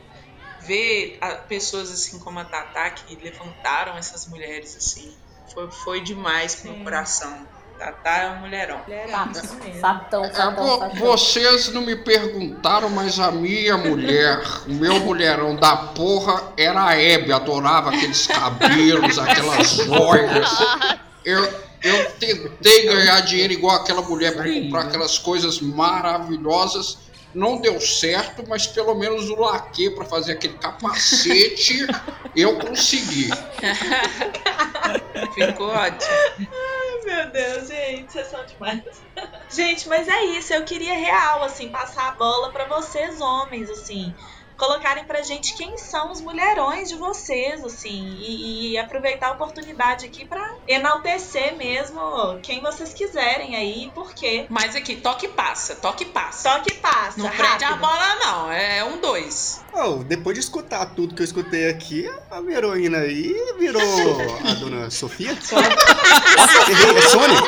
ver 0.59 1.19
a- 1.23 1.37
pessoas 1.39 1.91
assim 1.91 2.19
como 2.21 2.39
a 2.41 2.45
Tatá 2.45 2.91
que 2.91 3.17
levantaram 3.17 3.97
essas 3.97 4.27
mulheres, 4.29 4.77
assim, 4.77 5.19
foi, 5.53 5.71
foi 5.73 6.03
demais 6.03 6.57
pro 6.57 6.67
meu 6.73 6.77
coração. 6.83 7.49
Tatá 7.79 8.19
é 8.19 8.29
um 8.31 8.37
mulherão. 8.41 8.81
Mulherão, 8.87 9.31
isso 9.33 9.55
mesmo. 9.57 9.81
Fatão, 9.81 10.25
É, 10.25 10.31
fatão, 10.33 10.65
vo- 10.65 10.79
fatão. 10.79 10.97
vocês 10.97 11.69
não 11.73 11.83
me 11.83 11.97
perguntaram, 11.97 12.89
mas 12.89 13.19
a 13.19 13.31
minha 13.31 13.77
mulher, 13.77 14.43
o 14.67 14.73
meu 14.75 15.01
mulherão 15.01 15.57
da 15.57 15.77
porra 15.77 16.53
era 16.57 16.87
a 16.89 17.01
Hebe, 17.01 17.33
adorava 17.33 17.91
aqueles 17.91 18.27
cabelos, 18.27 19.19
aquelas 19.19 19.69
joias. 19.77 20.51
Eu, 21.25 21.43
eu 21.83 22.11
tentei 22.13 22.87
ganhar 22.87 23.21
dinheiro 23.23 23.53
igual 23.53 23.77
aquela 23.77 24.03
mulher 24.03 24.35
para 24.37 24.45
comprar 24.45 24.83
aquelas 24.83 25.19
coisas 25.19 25.61
maravilhosas. 25.61 26.99
Não 27.35 27.61
deu 27.61 27.81
certo, 27.81 28.45
mas 28.49 28.65
pelo 28.69 28.95
menos 28.95 29.29
o 29.29 29.35
laque 29.41 29.91
para 29.91 30.05
fazer 30.05 30.33
aquele 30.33 30.55
capacete 30.55 31.85
eu 32.37 32.57
consegui. 32.61 33.29
Ficou 35.35 35.69
ótimo. 35.69 36.49
Meu 37.05 37.31
Deus, 37.31 37.69
gente, 37.69 38.13
vocês 38.13 38.29
são 38.29 38.45
demais. 38.47 38.83
Gente, 39.51 39.89
mas 39.89 40.09
é 40.09 40.25
isso. 40.25 40.53
Eu 40.53 40.65
queria 40.65 40.95
real, 40.95 41.43
assim, 41.43 41.71
passar 41.71 42.09
a 42.09 42.17
bola 42.17 42.53
pra 42.53 42.67
vocês, 42.67 43.21
homens, 43.21 43.71
assim. 43.71 44.15
Colocarem 44.57 45.05
pra 45.05 45.21
gente 45.23 45.55
quem 45.55 45.77
são 45.77 46.13
os 46.13 46.21
mulherões 46.21 46.89
de 46.89 46.95
vocês, 46.95 47.65
assim. 47.65 48.17
E, 48.21 48.73
e 48.73 48.79
aproveitar 48.79 49.29
a 49.29 49.33
oportunidade 49.33 50.07
aqui 50.07 50.25
pra 50.25 50.55
enaltecer 50.69 51.57
mesmo 51.57 52.01
quem 52.43 52.61
vocês 52.61 52.93
quiserem 52.95 53.57
aí, 53.57 53.91
por 53.95 54.13
quê. 54.15 54.47
Mas 54.49 54.77
aqui, 54.77 54.97
toque 54.97 55.27
e 55.27 55.29
passa, 55.29 55.75
toque 55.77 56.05
e 56.05 56.07
passa. 56.07 56.49
Só 56.51 56.59
que 56.61 56.75
passa, 56.75 57.21
Não 57.21 57.29
prende 57.31 57.65
a 57.65 57.69
rápido. 57.71 57.81
bola, 57.81 58.15
não. 58.17 58.53
É 58.53 58.85
um 58.85 58.99
dois. 59.01 59.61
Oh, 59.73 60.05
depois 60.05 60.35
de 60.35 60.41
escutar 60.41 60.87
tudo 60.95 61.15
que 61.15 61.23
eu 61.23 61.25
escutei 61.25 61.69
aqui, 61.69 62.09
a 62.31 62.41
minha 62.41 62.59
heroína 62.59 62.99
aí 62.99 63.35
virou 63.59 63.83
a 64.49 64.55
dona 64.55 64.91
Sofia. 64.91 65.33
Errei, 66.69 66.97
é 66.97 67.03
Sônia? 67.03 67.41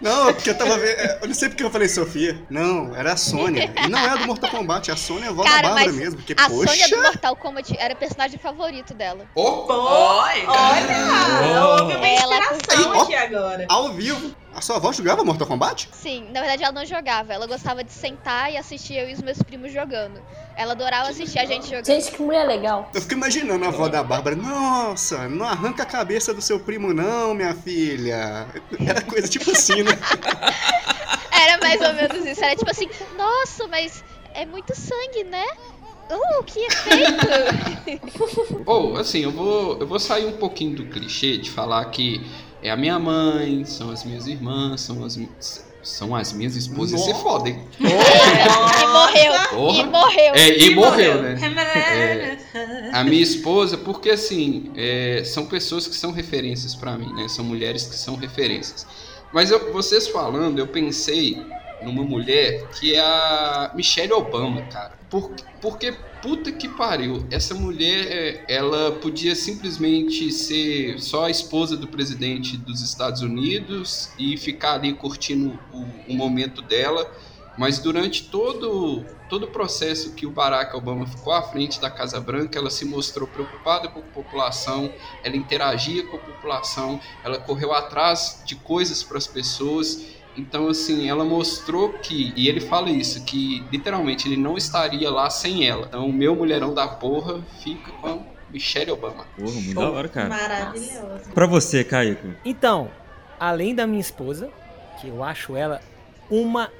Não, 0.00 0.28
é 0.28 0.32
porque 0.32 0.50
eu 0.50 0.56
tava 0.56 0.78
vendo. 0.78 0.98
Eu 1.20 1.28
não 1.28 1.34
sei 1.34 1.48
porque 1.48 1.62
eu 1.62 1.70
falei 1.70 1.88
Sofia. 1.88 2.42
Não, 2.48 2.94
era 2.96 3.12
a 3.12 3.16
Sônia. 3.16 3.72
E 3.84 3.88
não 3.88 3.98
é 3.98 4.08
a 4.08 4.16
do 4.16 4.26
Mortal 4.26 4.50
Kombat, 4.50 4.90
é 4.90 4.94
a 4.94 4.96
Sônia, 4.96 5.28
a 5.28 5.30
avó 5.30 5.42
da 5.44 5.50
Bárbara 5.50 5.92
mesmo. 5.92 6.16
Porque, 6.16 6.32
A 6.36 6.48
poxa. 6.48 6.68
Sônia 6.68 6.88
do 6.88 7.02
Mortal 7.02 7.36
Kombat 7.36 7.76
era 7.78 7.94
o 7.94 7.96
personagem 7.96 8.38
favorito 8.38 8.94
dela. 8.94 9.26
Pô, 9.34 9.66
Oi, 9.70 10.44
olha! 10.46 11.66
Houve 11.80 11.96
uma 11.96 12.08
Ela 12.08 12.36
inspiração 12.54 12.96
ó. 12.96 13.02
aqui 13.02 13.14
agora. 13.14 13.66
Ao 13.68 13.92
vivo. 13.92 14.34
A 14.52 14.60
sua 14.60 14.76
avó 14.76 14.90
jogava 14.92 15.22
Mortal 15.22 15.46
Kombat? 15.46 15.88
Sim, 15.92 16.26
na 16.32 16.40
verdade 16.40 16.64
ela 16.64 16.72
não 16.72 16.84
jogava. 16.84 17.32
Ela 17.32 17.46
gostava 17.46 17.84
de 17.84 17.92
sentar 17.92 18.52
e 18.52 18.56
assistir 18.56 18.94
eu 18.96 19.08
e 19.08 19.12
os 19.12 19.22
meus 19.22 19.40
primos 19.40 19.72
jogando. 19.72 20.20
Ela 20.60 20.72
adorava 20.72 21.08
assistir 21.08 21.38
a 21.38 21.46
gente 21.46 21.64
jogando. 21.64 21.86
Gente, 21.86 22.12
que 22.12 22.20
mulher 22.20 22.46
legal. 22.46 22.90
Eu 22.92 23.00
fico 23.00 23.14
imaginando 23.14 23.64
a 23.64 23.68
avó 23.68 23.88
da 23.88 24.02
Bárbara. 24.02 24.36
Nossa, 24.36 25.26
não 25.26 25.46
arranca 25.46 25.84
a 25.84 25.86
cabeça 25.86 26.34
do 26.34 26.42
seu 26.42 26.60
primo, 26.60 26.92
não, 26.92 27.32
minha 27.32 27.54
filha. 27.54 28.46
Era 28.86 29.00
coisa 29.00 29.26
tipo 29.26 29.50
assim, 29.50 29.82
né? 29.82 29.92
Era 31.32 31.56
mais 31.56 31.80
ou 31.80 31.94
menos 31.94 32.26
isso. 32.26 32.44
Era 32.44 32.54
tipo 32.54 32.70
assim, 32.70 32.90
nossa, 33.16 33.66
mas 33.68 34.04
é 34.34 34.44
muito 34.44 34.76
sangue, 34.76 35.24
né? 35.24 35.46
Uh, 36.10 36.44
que 36.44 36.60
efeito! 36.60 37.26
Ou, 38.66 38.98
assim, 38.98 39.20
eu 39.20 39.30
vou, 39.30 39.78
eu 39.78 39.86
vou 39.86 39.98
sair 39.98 40.26
um 40.26 40.36
pouquinho 40.36 40.76
do 40.76 40.84
clichê 40.84 41.38
de 41.38 41.50
falar 41.50 41.86
que 41.86 42.20
é 42.62 42.70
a 42.70 42.76
minha 42.76 42.98
mãe, 42.98 43.64
são 43.64 43.90
as 43.90 44.04
minhas 44.04 44.26
irmãs, 44.26 44.82
são 44.82 45.02
as, 45.06 45.16
são 45.82 46.14
as 46.14 46.32
minhas 46.32 46.56
esposas. 46.56 47.00
Isso 47.00 47.10
é 47.10 47.14
foda, 47.14 47.48
hein? 47.48 47.64
e 47.80 48.86
morreu! 48.86 49.32
Porra. 49.50 49.78
E 49.78 49.84
morreu! 49.86 50.34
É, 50.34 50.58
e, 50.58 50.74
morreu, 50.74 51.22
né? 51.22 51.38
É. 52.54 52.90
A 52.92 53.04
minha 53.04 53.22
esposa, 53.22 53.76
porque 53.78 54.10
assim, 54.10 54.70
é, 54.76 55.22
são 55.24 55.46
pessoas 55.46 55.86
que 55.86 55.94
são 55.94 56.12
referências 56.12 56.74
pra 56.74 56.96
mim, 56.98 57.12
né? 57.14 57.28
São 57.28 57.44
mulheres 57.44 57.84
que 57.84 57.96
são 57.96 58.16
referências. 58.16 58.86
Mas 59.32 59.50
eu- 59.50 59.72
vocês 59.72 60.08
falando, 60.08 60.58
eu 60.58 60.66
pensei 60.66 61.40
numa 61.82 62.02
mulher 62.02 62.66
que 62.78 62.94
é 62.94 63.00
a 63.00 63.70
Michelle 63.74 64.12
Obama, 64.12 64.62
cara. 64.62 64.99
Por, 65.10 65.34
porque, 65.60 65.92
puta 66.22 66.52
que 66.52 66.68
pariu, 66.68 67.26
essa 67.32 67.52
mulher, 67.52 68.06
é, 68.06 68.44
ela 68.48 68.92
podia 68.92 69.34
simplesmente 69.34 70.30
ser 70.30 71.00
só 71.00 71.24
a 71.24 71.30
esposa 71.30 71.76
do 71.76 71.88
presidente 71.88 72.56
dos 72.56 72.80
Estados 72.80 73.20
Unidos 73.20 74.10
e 74.16 74.36
ficar 74.36 74.74
ali 74.74 74.94
curtindo 74.94 75.58
o, 75.72 76.12
o 76.12 76.14
momento 76.14 76.62
dela. 76.62 77.10
Mas 77.58 77.78
durante 77.78 78.28
todo, 78.28 79.04
todo 79.28 79.44
o 79.44 79.48
processo 79.48 80.14
que 80.14 80.24
o 80.24 80.30
Barack 80.30 80.74
Obama 80.74 81.06
ficou 81.06 81.32
à 81.32 81.42
frente 81.42 81.80
da 81.80 81.90
Casa 81.90 82.20
Branca, 82.20 82.58
ela 82.58 82.70
se 82.70 82.84
mostrou 82.84 83.28
preocupada 83.28 83.88
com 83.88 83.98
a 83.98 84.02
população, 84.02 84.90
ela 85.24 85.36
interagia 85.36 86.06
com 86.06 86.16
a 86.16 86.20
população, 86.20 87.00
ela 87.24 87.38
correu 87.38 87.74
atrás 87.74 88.42
de 88.46 88.54
coisas 88.54 89.02
para 89.02 89.18
as 89.18 89.26
pessoas. 89.26 90.19
Então, 90.40 90.68
assim, 90.68 91.08
ela 91.08 91.24
mostrou 91.24 91.92
que, 91.92 92.32
e 92.34 92.48
ele 92.48 92.60
fala 92.60 92.88
isso, 92.90 93.24
que 93.24 93.62
literalmente 93.70 94.26
ele 94.26 94.36
não 94.36 94.56
estaria 94.56 95.10
lá 95.10 95.28
sem 95.28 95.68
ela. 95.68 95.86
Então, 95.86 96.06
o 96.06 96.12
meu 96.12 96.34
mulherão 96.34 96.72
da 96.72 96.88
porra 96.88 97.42
fica 97.62 97.92
com 98.00 98.24
Michelle 98.50 98.90
Obama. 98.90 99.26
Porra, 99.38 99.52
muito 99.52 99.74
da 99.74 99.90
hora, 99.90 100.08
cara. 100.08 100.28
Maravilhoso. 100.28 101.30
Pra 101.34 101.46
você, 101.46 101.84
Caíco. 101.84 102.28
Então, 102.44 102.90
além 103.38 103.74
da 103.74 103.86
minha 103.86 104.00
esposa, 104.00 104.50
que 105.00 105.08
eu 105.08 105.22
acho 105.22 105.54
ela 105.56 105.80
uma 106.30 106.70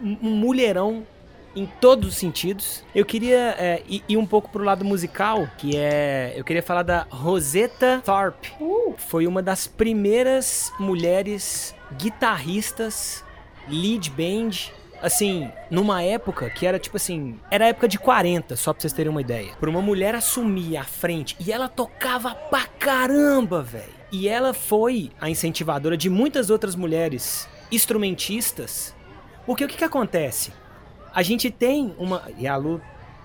um 0.00 0.16
um 0.22 0.30
mulherão 0.36 1.06
em 1.54 1.66
todos 1.80 2.08
os 2.08 2.16
sentidos, 2.16 2.84
eu 2.94 3.04
queria 3.04 3.54
é, 3.58 3.82
ir, 3.86 4.02
ir 4.08 4.16
um 4.16 4.26
pouco 4.26 4.50
pro 4.50 4.64
lado 4.64 4.84
musical, 4.84 5.48
que 5.58 5.76
é. 5.76 6.32
Eu 6.36 6.44
queria 6.44 6.62
falar 6.62 6.82
da 6.82 7.06
Rosetta 7.10 8.00
Tharpe. 8.04 8.52
Foi 8.96 9.26
uma 9.26 9.42
das 9.42 9.66
primeiras 9.66 10.72
mulheres 10.78 11.74
guitarristas, 11.98 13.24
lead 13.68 14.10
band, 14.10 14.72
assim, 15.02 15.50
numa 15.70 16.02
época 16.02 16.48
que 16.48 16.64
era 16.64 16.78
tipo 16.78 16.96
assim, 16.96 17.38
era 17.50 17.64
a 17.64 17.68
época 17.68 17.88
de 17.88 17.98
40, 17.98 18.56
só 18.56 18.72
pra 18.72 18.80
vocês 18.80 18.92
terem 18.92 19.10
uma 19.10 19.20
ideia. 19.20 19.52
Pra 19.58 19.68
uma 19.68 19.82
mulher 19.82 20.14
assumir 20.14 20.76
a 20.76 20.84
frente 20.84 21.36
e 21.40 21.52
ela 21.52 21.68
tocava 21.68 22.34
pra 22.34 22.64
caramba, 22.66 23.62
velho. 23.62 24.02
E 24.10 24.28
ela 24.28 24.54
foi 24.54 25.10
a 25.20 25.28
incentivadora 25.28 25.96
de 25.96 26.08
muitas 26.08 26.50
outras 26.50 26.76
mulheres 26.76 27.48
instrumentistas. 27.70 28.94
Porque 29.44 29.64
o 29.64 29.68
que 29.68 29.76
que 29.76 29.84
acontece? 29.84 30.52
A 31.14 31.22
gente 31.22 31.50
tem 31.50 31.94
uma, 31.98 32.22
e 32.38 32.46
a 32.46 32.56
Lu 32.56 32.80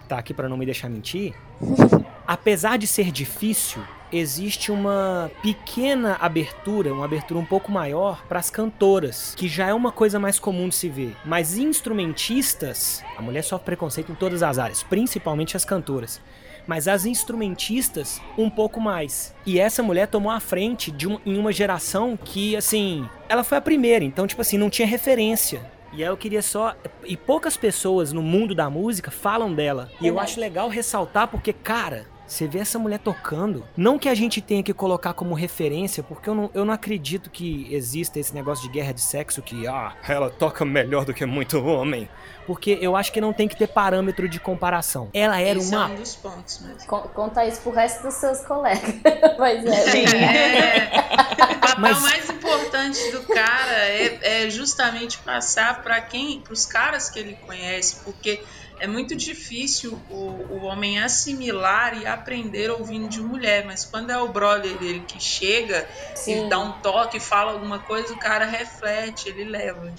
tá 0.08 0.18
aqui 0.18 0.34
pra 0.34 0.50
não 0.50 0.58
me 0.58 0.66
deixar 0.66 0.90
mentir, 0.90 1.34
apesar 2.28 2.78
de 2.78 2.86
ser 2.88 3.12
difícil, 3.12 3.82
existe 4.12 4.72
uma 4.72 5.30
pequena 5.42 6.16
abertura, 6.20 6.94
uma 6.94 7.06
abertura 7.06 7.40
um 7.40 7.46
pouco 7.46 7.72
maior 7.72 8.24
para 8.28 8.40
as 8.40 8.50
cantoras, 8.50 9.34
que 9.36 9.48
já 9.48 9.68
é 9.68 9.74
uma 9.74 9.92
coisa 9.92 10.18
mais 10.20 10.40
comum 10.40 10.70
de 10.70 10.76
se 10.76 10.90
ver. 10.90 11.16
Mas 11.26 11.58
instrumentistas, 11.58 13.04
a 13.18 13.22
mulher 13.22 13.42
sofre 13.44 13.66
preconceito 13.66 14.12
em 14.12 14.16
todas 14.16 14.44
as 14.44 14.58
áreas, 14.58 14.84
principalmente 14.84 15.56
as 15.58 15.66
cantoras. 15.66 16.22
Mas 16.66 16.88
as 16.90 17.06
instrumentistas, 17.06 18.22
um 18.38 18.50
pouco 18.50 18.82
mais. 18.82 19.34
E 19.46 19.58
essa 19.58 19.82
mulher 19.82 20.08
tomou 20.08 20.30
a 20.32 20.40
frente 20.42 20.92
de 20.92 21.08
um- 21.08 21.18
em 21.26 21.38
uma 21.38 21.52
geração 21.54 22.18
que, 22.22 22.58
assim, 22.58 23.08
ela 23.30 23.42
foi 23.44 23.58
a 23.58 23.62
primeira, 23.62 24.04
então, 24.04 24.28
tipo 24.28 24.42
assim, 24.42 24.58
não 24.58 24.70
tinha 24.70 24.86
referência. 24.88 25.62
E 25.94 26.04
aí 26.04 26.10
eu 26.10 26.18
queria 26.18 26.42
só. 26.42 26.76
E 27.06 27.16
poucas 27.16 27.56
pessoas 27.56 28.12
no 28.12 28.22
mundo 28.22 28.54
da 28.54 28.70
música 28.70 29.10
falam 29.10 29.54
dela. 29.54 29.90
E 30.02 30.08
eu 30.08 30.20
acho 30.20 30.40
legal 30.40 30.70
ressaltar 30.70 31.28
porque, 31.28 31.54
cara, 31.54 32.06
você 32.28 32.46
vê 32.48 32.60
essa 32.60 32.78
mulher 32.78 33.00
tocando. 33.00 33.64
Não 33.76 33.98
que 33.98 34.10
a 34.10 34.14
gente 34.16 34.42
tenha 34.42 34.62
que 34.62 34.74
colocar 34.74 35.14
como 35.14 35.34
referência, 35.34 36.04
porque 36.04 36.30
eu 36.30 36.36
não, 36.36 36.50
eu 36.54 36.66
não 36.66 36.74
acredito 36.74 37.30
que 37.30 37.68
exista 37.74 38.20
esse 38.20 38.34
negócio 38.36 38.64
de 38.68 38.70
guerra 38.74 38.92
de 38.94 39.02
sexo 39.02 39.42
que, 39.42 39.66
ah, 39.68 39.94
ela 40.08 40.30
toca 40.30 40.66
melhor 40.66 41.06
do 41.06 41.14
que 41.14 41.26
muito 41.26 41.58
homem. 41.66 42.10
Porque 42.46 42.78
eu 42.82 42.96
acho 42.96 43.12
que 43.12 43.20
não 43.20 43.34
tem 43.34 43.46
que 43.48 43.58
ter 43.58 43.68
parâmetro 43.68 44.28
de 44.30 44.40
comparação. 44.40 45.10
Ela 45.14 45.40
era 45.42 45.60
Esse 45.60 45.76
uma 45.76 45.90
é 45.90 45.92
um 45.92 45.96
dos 45.96 46.16
pontos 46.16 46.60
mesmo. 46.62 46.88
Con- 46.88 47.08
Conta 47.14 47.46
isso 47.46 47.60
pro 47.62 47.72
resto 47.72 48.04
dos 48.04 48.14
seus 48.16 48.40
colegas. 48.42 48.96
Mas 49.38 49.66
é. 49.66 49.72
Sim, 49.92 50.06
é. 50.16 50.90
O 50.94 51.60
papel 51.60 51.76
Mas- 51.78 52.02
mais 52.02 52.30
importante 52.30 53.12
do 53.12 53.24
cara 53.24 53.74
é, 53.90 54.46
é 54.46 54.50
justamente 54.50 55.18
passar 55.20 55.82
para 55.84 56.00
quem, 56.02 56.40
para 56.40 56.54
os 56.54 56.66
caras 56.66 57.10
que 57.10 57.20
ele 57.20 57.34
conhece, 57.46 57.98
porque 58.06 58.42
é 58.80 58.88
muito 58.88 59.16
difícil 59.16 60.00
o, 60.10 60.16
o 60.16 60.66
homem 60.66 61.00
assimilar 61.00 62.02
e 62.02 62.06
aprender 62.06 62.70
ouvindo 62.70 63.08
de 63.08 63.22
mulher, 63.22 63.66
mas 63.66 63.86
quando 63.86 64.12
é 64.12 64.18
o 64.18 64.28
brother 64.28 64.78
dele 64.78 65.04
que 65.08 65.22
chega 65.22 65.88
Sim. 66.16 66.46
e 66.46 66.50
dá 66.50 66.60
um 66.60 66.74
toque, 66.74 67.20
fala 67.20 67.52
alguma 67.54 67.80
coisa, 67.80 68.14
o 68.14 68.18
cara 68.18 68.46
reflete, 68.46 69.30
ele 69.30 69.46
leva. 69.46 69.94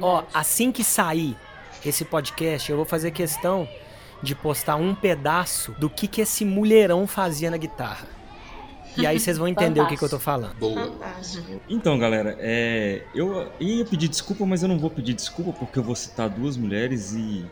Ó, 0.00 0.24
assim 0.32 0.72
que 0.72 0.82
sair 0.82 1.36
esse 1.84 2.04
podcast, 2.04 2.70
eu 2.70 2.76
vou 2.76 2.86
fazer 2.86 3.10
questão 3.10 3.68
de 4.22 4.34
postar 4.34 4.76
um 4.76 4.94
pedaço 4.94 5.72
do 5.72 5.88
que, 5.88 6.08
que 6.08 6.20
esse 6.20 6.44
mulherão 6.44 7.06
fazia 7.06 7.50
na 7.50 7.56
guitarra. 7.56 8.18
E 8.96 9.06
aí 9.06 9.20
vocês 9.20 9.38
vão 9.38 9.46
entender 9.46 9.80
o 9.80 9.86
que, 9.86 9.96
que 9.96 10.02
eu 10.02 10.08
tô 10.08 10.18
falando. 10.18 10.56
Boa. 10.56 10.86
Fantástico. 10.86 11.60
Então, 11.68 11.96
galera, 11.96 12.36
é, 12.40 13.04
eu 13.14 13.48
ia 13.60 13.84
pedir 13.84 14.08
desculpa, 14.08 14.44
mas 14.44 14.62
eu 14.62 14.68
não 14.68 14.76
vou 14.76 14.90
pedir 14.90 15.14
desculpa 15.14 15.52
porque 15.52 15.78
eu 15.78 15.84
vou 15.84 15.94
citar 15.94 16.28
duas 16.28 16.56
mulheres 16.56 17.12
e, 17.12 17.46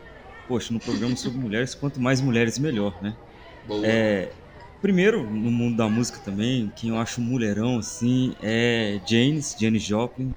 poxa, 0.47 0.73
no 0.73 0.79
programa 0.79 1.15
sobre 1.15 1.39
mulheres, 1.39 1.75
quanto 1.75 1.99
mais 1.99 2.21
mulheres, 2.21 2.57
melhor, 2.57 2.97
né? 3.01 3.17
Boa. 3.65 3.85
É, 3.85 4.33
primeiro, 4.81 5.23
no 5.29 5.51
mundo 5.51 5.77
da 5.77 5.89
música 5.89 6.19
também, 6.19 6.69
quem 6.71 6.89
eu 6.89 6.97
acho 6.97 7.21
mulherão, 7.21 7.79
assim, 7.79 8.35
é 8.41 9.01
Janis, 9.05 9.55
Janis 9.57 9.83
Joplin, 9.83 10.31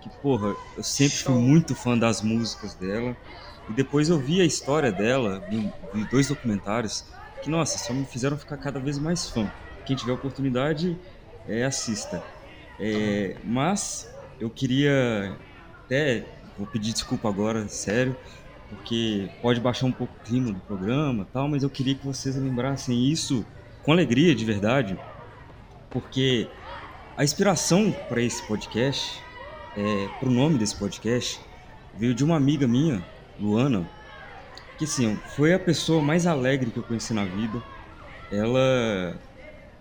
que, 0.00 0.10
porra, 0.10 0.54
eu 0.76 0.82
sempre 0.82 1.18
fui 1.18 1.34
Show. 1.34 1.42
muito 1.42 1.74
fã 1.74 1.98
das 1.98 2.22
músicas 2.22 2.74
dela. 2.74 3.16
E 3.68 3.72
depois 3.72 4.08
eu 4.08 4.20
vi 4.20 4.40
a 4.40 4.44
história 4.44 4.92
dela, 4.92 5.40
vi, 5.48 5.72
vi 5.92 6.04
dois 6.04 6.28
documentários, 6.28 7.06
que, 7.40 7.48
nossa, 7.48 7.78
só 7.78 7.94
me 7.94 8.04
fizeram 8.06 8.36
ficar 8.38 8.58
cada 8.58 8.78
vez 8.80 8.98
mais 8.98 9.28
fã. 9.30 9.50
Quem 9.84 9.96
tiver 9.96 10.12
oportunidade, 10.12 11.00
é, 11.46 11.64
assista. 11.64 12.26
É, 12.78 13.38
mas 13.42 14.14
eu 14.38 14.50
queria 14.50 15.40
até 15.84 16.34
vou 16.56 16.66
pedir 16.66 16.92
desculpa 16.92 17.28
agora, 17.28 17.68
sério, 17.68 18.16
porque 18.74 19.30
pode 19.40 19.60
baixar 19.60 19.86
um 19.86 19.92
pouco 19.92 20.12
o 20.14 20.26
clima 20.26 20.52
do 20.52 20.60
programa, 20.60 21.26
tal, 21.32 21.48
mas 21.48 21.62
eu 21.62 21.70
queria 21.70 21.94
que 21.94 22.04
vocês 22.04 22.36
lembrassem 22.36 23.10
isso 23.10 23.44
com 23.82 23.92
alegria, 23.92 24.34
de 24.34 24.44
verdade, 24.44 24.98
porque 25.90 26.48
a 27.16 27.22
inspiração 27.22 27.92
para 28.08 28.20
esse 28.20 28.42
podcast, 28.46 29.20
é, 29.76 30.08
para 30.18 30.28
o 30.28 30.32
nome 30.32 30.58
desse 30.58 30.76
podcast, 30.76 31.40
veio 31.96 32.14
de 32.14 32.24
uma 32.24 32.36
amiga 32.36 32.66
minha, 32.66 33.04
Luana, 33.38 33.88
que 34.78 34.84
assim, 34.84 35.16
foi 35.36 35.54
a 35.54 35.58
pessoa 35.58 36.02
mais 36.02 36.26
alegre 36.26 36.70
que 36.70 36.78
eu 36.78 36.82
conheci 36.82 37.14
na 37.14 37.24
vida. 37.24 37.62
Ela 38.32 39.16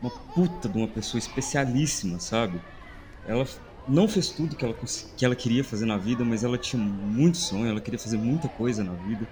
uma 0.02 0.12
puta 0.12 0.68
de 0.68 0.78
uma 0.78 0.88
pessoa 0.88 1.18
especialíssima, 1.18 2.20
sabe? 2.20 2.62
Ela 3.26 3.48
não 3.88 4.08
fez 4.08 4.32
tudo 4.34 4.56
que 4.58 4.66
ela, 4.66 4.76
que 5.18 5.26
ela 5.26 5.36
queria 5.36 5.64
fazer 5.64 5.86
na 5.86 5.98
vida, 5.98 6.26
mas 6.26 6.44
ela 6.44 6.58
tinha 6.58 6.82
muito 6.82 7.38
sonho, 7.38 7.68
ela 7.70 7.82
queria 7.82 8.00
fazer 8.00 8.18
muita 8.18 8.50
coisa 8.50 8.84
na 8.84 8.96
vida. 8.96 9.30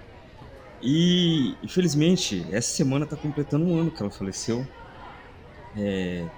E, 0.82 1.60
infelizmente, 1.64 2.50
essa 2.54 2.70
semana 2.76 3.08
tá 3.08 3.18
completando 3.18 3.66
um 3.66 3.78
ano 3.78 3.92
que 3.94 4.02
ela 4.02 4.12
faleceu. 4.12 4.72
É, 5.76 6.32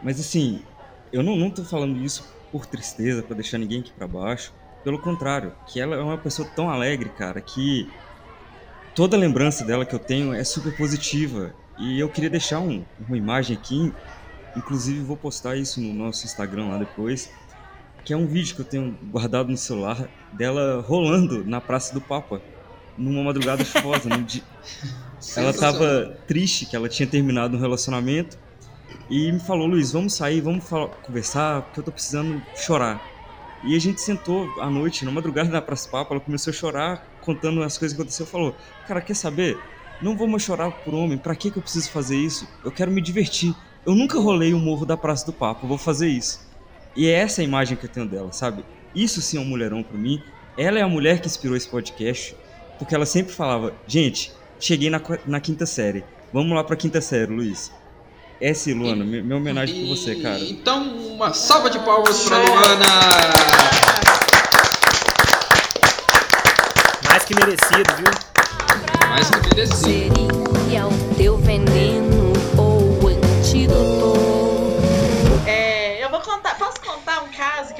Mas 0.00 0.20
assim, 0.20 0.68
eu 1.12 1.22
não, 1.22 1.36
não 1.36 1.52
tô 1.52 1.64
falando 1.64 1.98
isso 1.98 2.36
por 2.50 2.66
tristeza, 2.66 3.22
pra 3.22 3.36
deixar 3.36 3.58
ninguém 3.58 3.80
aqui 3.80 3.92
pra 3.92 4.08
baixo. 4.08 4.54
Pelo 4.82 5.00
contrário, 5.00 5.56
que 5.66 5.80
ela 5.80 5.96
é 5.96 6.00
uma 6.02 6.20
pessoa 6.22 6.50
tão 6.54 6.70
alegre, 6.70 7.10
cara, 7.12 7.42
que 7.42 7.94
toda 8.94 9.16
lembrança 9.16 9.64
dela 9.64 9.86
que 9.86 9.94
eu 9.94 9.98
tenho 10.00 10.32
é 10.34 10.44
super 10.44 10.74
positiva. 10.74 11.56
E 11.76 11.98
eu 12.02 12.10
queria 12.10 12.30
deixar 12.30 12.60
um- 12.60 12.86
uma 12.98 13.16
imagem 13.18 13.56
aqui, 13.56 13.98
inclusive 14.56 15.00
vou 15.00 15.16
postar 15.16 15.56
isso 15.56 15.80
no 15.80 15.92
nosso 15.92 16.24
Instagram 16.26 16.68
lá 16.68 16.78
depois, 16.78 17.30
que 18.04 18.12
é 18.12 18.16
um 18.16 18.26
vídeo 18.26 18.54
que 18.54 18.62
eu 18.62 18.64
tenho 18.64 18.96
guardado 19.10 19.50
no 19.50 19.56
celular 19.56 20.08
dela 20.32 20.84
rolando 20.86 21.44
na 21.44 21.60
Praça 21.60 21.92
do 21.92 22.00
Papa, 22.00 22.40
numa 22.96 23.22
madrugada 23.22 23.64
chuvosa. 23.64 24.08
num 24.08 24.22
dia... 24.22 24.42
Ela 25.36 25.52
tava 25.52 26.16
triste 26.28 26.64
que 26.64 26.76
ela 26.76 26.88
tinha 26.88 27.04
terminado 27.06 27.56
um 27.56 27.60
relacionamento 27.60 28.38
e 29.10 29.32
me 29.32 29.40
falou, 29.40 29.66
Luiz, 29.66 29.90
vamos 29.90 30.14
sair, 30.14 30.40
vamos 30.40 30.64
falar- 30.64 30.88
conversar, 31.02 31.62
porque 31.62 31.80
eu 31.80 31.84
tô 31.84 31.90
precisando 31.90 32.40
chorar. 32.54 33.02
E 33.64 33.74
a 33.74 33.80
gente 33.80 34.00
sentou 34.00 34.48
à 34.62 34.70
noite, 34.70 35.04
na 35.04 35.10
madrugada 35.10 35.48
na 35.50 35.60
Praça 35.60 35.88
do 35.88 35.90
Papa, 35.90 36.14
ela 36.14 36.20
começou 36.20 36.52
a 36.52 36.54
chorar, 36.54 37.04
contando 37.20 37.60
as 37.64 37.76
coisas 37.76 37.96
que 37.96 38.00
aconteceu, 38.00 38.24
falou, 38.24 38.54
cara, 38.86 39.00
quer 39.00 39.14
saber? 39.14 39.58
Não 40.00 40.16
vou 40.16 40.28
mais 40.28 40.44
chorar 40.44 40.70
por 40.70 40.94
homem, 40.94 41.18
pra 41.18 41.34
que 41.34 41.50
que 41.50 41.58
eu 41.58 41.62
preciso 41.62 41.90
fazer 41.90 42.16
isso? 42.16 42.46
Eu 42.64 42.70
quero 42.70 42.90
me 42.92 43.00
divertir. 43.00 43.52
Eu 43.88 43.94
nunca 43.94 44.18
rolei 44.20 44.52
o 44.52 44.58
morro 44.58 44.84
da 44.84 44.98
Praça 44.98 45.24
do 45.24 45.32
Papa, 45.32 45.66
vou 45.66 45.78
fazer 45.78 46.08
isso. 46.08 46.46
E 46.94 47.08
é 47.08 47.12
essa 47.12 47.40
a 47.40 47.44
imagem 47.44 47.74
que 47.74 47.86
eu 47.86 47.88
tenho 47.88 48.06
dela, 48.06 48.30
sabe? 48.32 48.62
Isso 48.94 49.22
sim 49.22 49.38
é 49.38 49.40
um 49.40 49.46
mulherão 49.46 49.82
pra 49.82 49.96
mim. 49.96 50.22
Ela 50.58 50.78
é 50.78 50.82
a 50.82 50.86
mulher 50.88 51.22
que 51.22 51.26
inspirou 51.26 51.56
esse 51.56 51.66
podcast, 51.66 52.36
porque 52.78 52.94
ela 52.94 53.06
sempre 53.06 53.32
falava, 53.32 53.72
gente, 53.86 54.30
cheguei 54.60 54.90
na, 54.90 55.00
na 55.26 55.40
quinta 55.40 55.64
série, 55.64 56.04
vamos 56.34 56.54
lá 56.54 56.62
pra 56.62 56.76
quinta 56.76 57.00
série, 57.00 57.32
Luiz. 57.32 57.72
Essa, 58.38 58.70
Luana, 58.74 59.04
mi- 59.06 59.22
minha 59.22 59.38
homenagem 59.38 59.86
pra 59.86 59.96
você, 59.96 60.16
cara. 60.16 60.38
Então, 60.38 60.82
uma 61.14 61.32
salva 61.32 61.70
de 61.70 61.78
palmas 61.78 62.28
pra. 62.28 62.36
Luana! 62.36 62.86
Mais 67.08 67.24
que 67.24 67.34
merecido, 67.34 67.94
viu? 67.96 69.08
Mais 69.08 69.30
que 69.30 69.48
merecido. 69.48 70.46
Seria 70.54 70.86
o 70.86 71.14
teu 71.16 71.38
veneno 71.38 72.07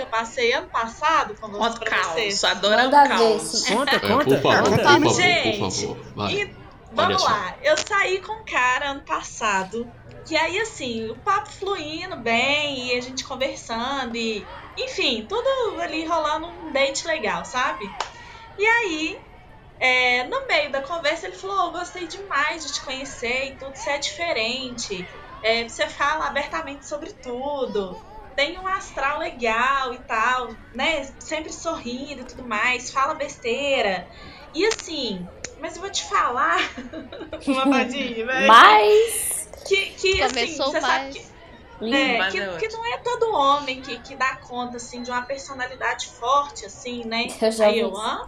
passei 0.09 0.53
ano 0.53 0.69
passado 0.69 1.35
com 1.41 1.49
Conta 1.51 1.79
pra 1.81 2.03
vocês? 2.03 2.43
adoramos 2.45 2.85
Manda 2.93 3.03
ver, 3.03 3.09
caos. 3.09 3.43
sim. 3.43 3.75
Conta, 3.77 3.97
É, 3.97 3.99
conta. 4.01 4.25
por 4.39 4.43
favor, 4.53 4.65
conta. 4.71 4.77
por 4.77 4.85
favor, 4.85 5.15
Gente, 5.15 5.59
por 5.59 5.71
favor. 5.71 5.97
Vai. 6.17 6.33
E 6.35 6.55
vamos 6.93 7.23
lá, 7.23 7.57
eu 7.63 7.77
saí 7.77 8.21
com 8.21 8.33
um 8.33 8.45
cara 8.45 8.91
ano 8.91 9.03
passado. 9.03 9.91
E 10.31 10.37
aí, 10.37 10.59
assim, 10.61 11.09
o 11.11 11.17
papo 11.17 11.51
fluindo 11.51 12.17
bem, 12.17 12.89
e 12.89 12.99
a 12.99 13.01
gente 13.01 13.25
conversando, 13.25 14.15
e 14.17 14.47
enfim, 14.77 15.27
tudo 15.29 15.81
ali 15.81 16.05
rolando 16.05 16.47
um 16.47 16.71
date 16.73 17.07
legal, 17.07 17.45
sabe? 17.45 17.91
E 18.59 18.67
aí, 18.67 19.19
é, 19.81 20.25
no 20.25 20.47
meio 20.47 20.71
da 20.71 20.83
conversa, 20.83 21.27
ele 21.27 21.37
falou: 21.37 21.69
oh, 21.69 21.71
gostei 21.73 22.07
demais 22.07 22.67
de 22.67 22.75
te 22.75 22.81
conhecer 22.83 23.53
e 23.53 23.57
tudo, 23.57 23.75
você 23.75 23.91
é 23.91 23.99
diferente. 23.99 25.09
É, 25.43 25.69
você 25.69 25.87
fala 25.89 26.27
abertamente 26.27 26.87
sobre 26.87 27.13
tudo. 27.13 27.97
Tem 28.39 28.57
um 28.57 28.69
astral 28.69 29.19
legal 29.19 29.93
e 29.93 29.99
tal, 29.99 30.51
né? 30.73 31.13
Sempre 31.19 31.53
sorrindo 31.53 32.21
e 32.21 32.25
tudo 32.25 32.45
mais, 32.45 32.89
fala 32.89 33.15
besteira. 33.15 34.07
E 34.55 34.65
assim, 34.65 35.27
mas 35.59 35.75
eu 35.75 35.83
vou 35.83 35.91
te 35.91 36.05
falar, 36.05 36.61
uma 37.49 37.69
tadinha, 37.69 38.25
velho. 38.25 38.47
Mas. 38.47 39.49
Que, 39.67 39.87
que 39.87 40.23
assim, 40.23 40.35
Começou 40.35 40.67
você 40.71 40.81
sabe 40.81 40.87
mais. 40.87 41.17
que, 41.17 41.27
Lindo. 41.81 41.97
é, 41.97 42.19
Mas 42.19 42.33
que, 42.33 42.39
é 42.39 42.47
que 42.47 42.67
ótimo. 42.67 42.73
não 42.75 42.95
é 42.95 42.99
todo 42.99 43.35
homem 43.35 43.83
que, 43.83 43.99
que 43.99 44.15
dá 44.15 44.37
conta, 44.37 44.77
assim, 44.77 45.03
de 45.03 45.11
uma 45.11 45.23
personalidade 45.23 46.07
forte, 46.07 46.65
assim, 46.65 47.05
né? 47.07 47.27
Eu 47.43 47.51
já 47.51 47.67
Aí 47.67 47.83
ouvi 47.83 47.97
eu, 47.97 48.01
hã? 48.01 48.27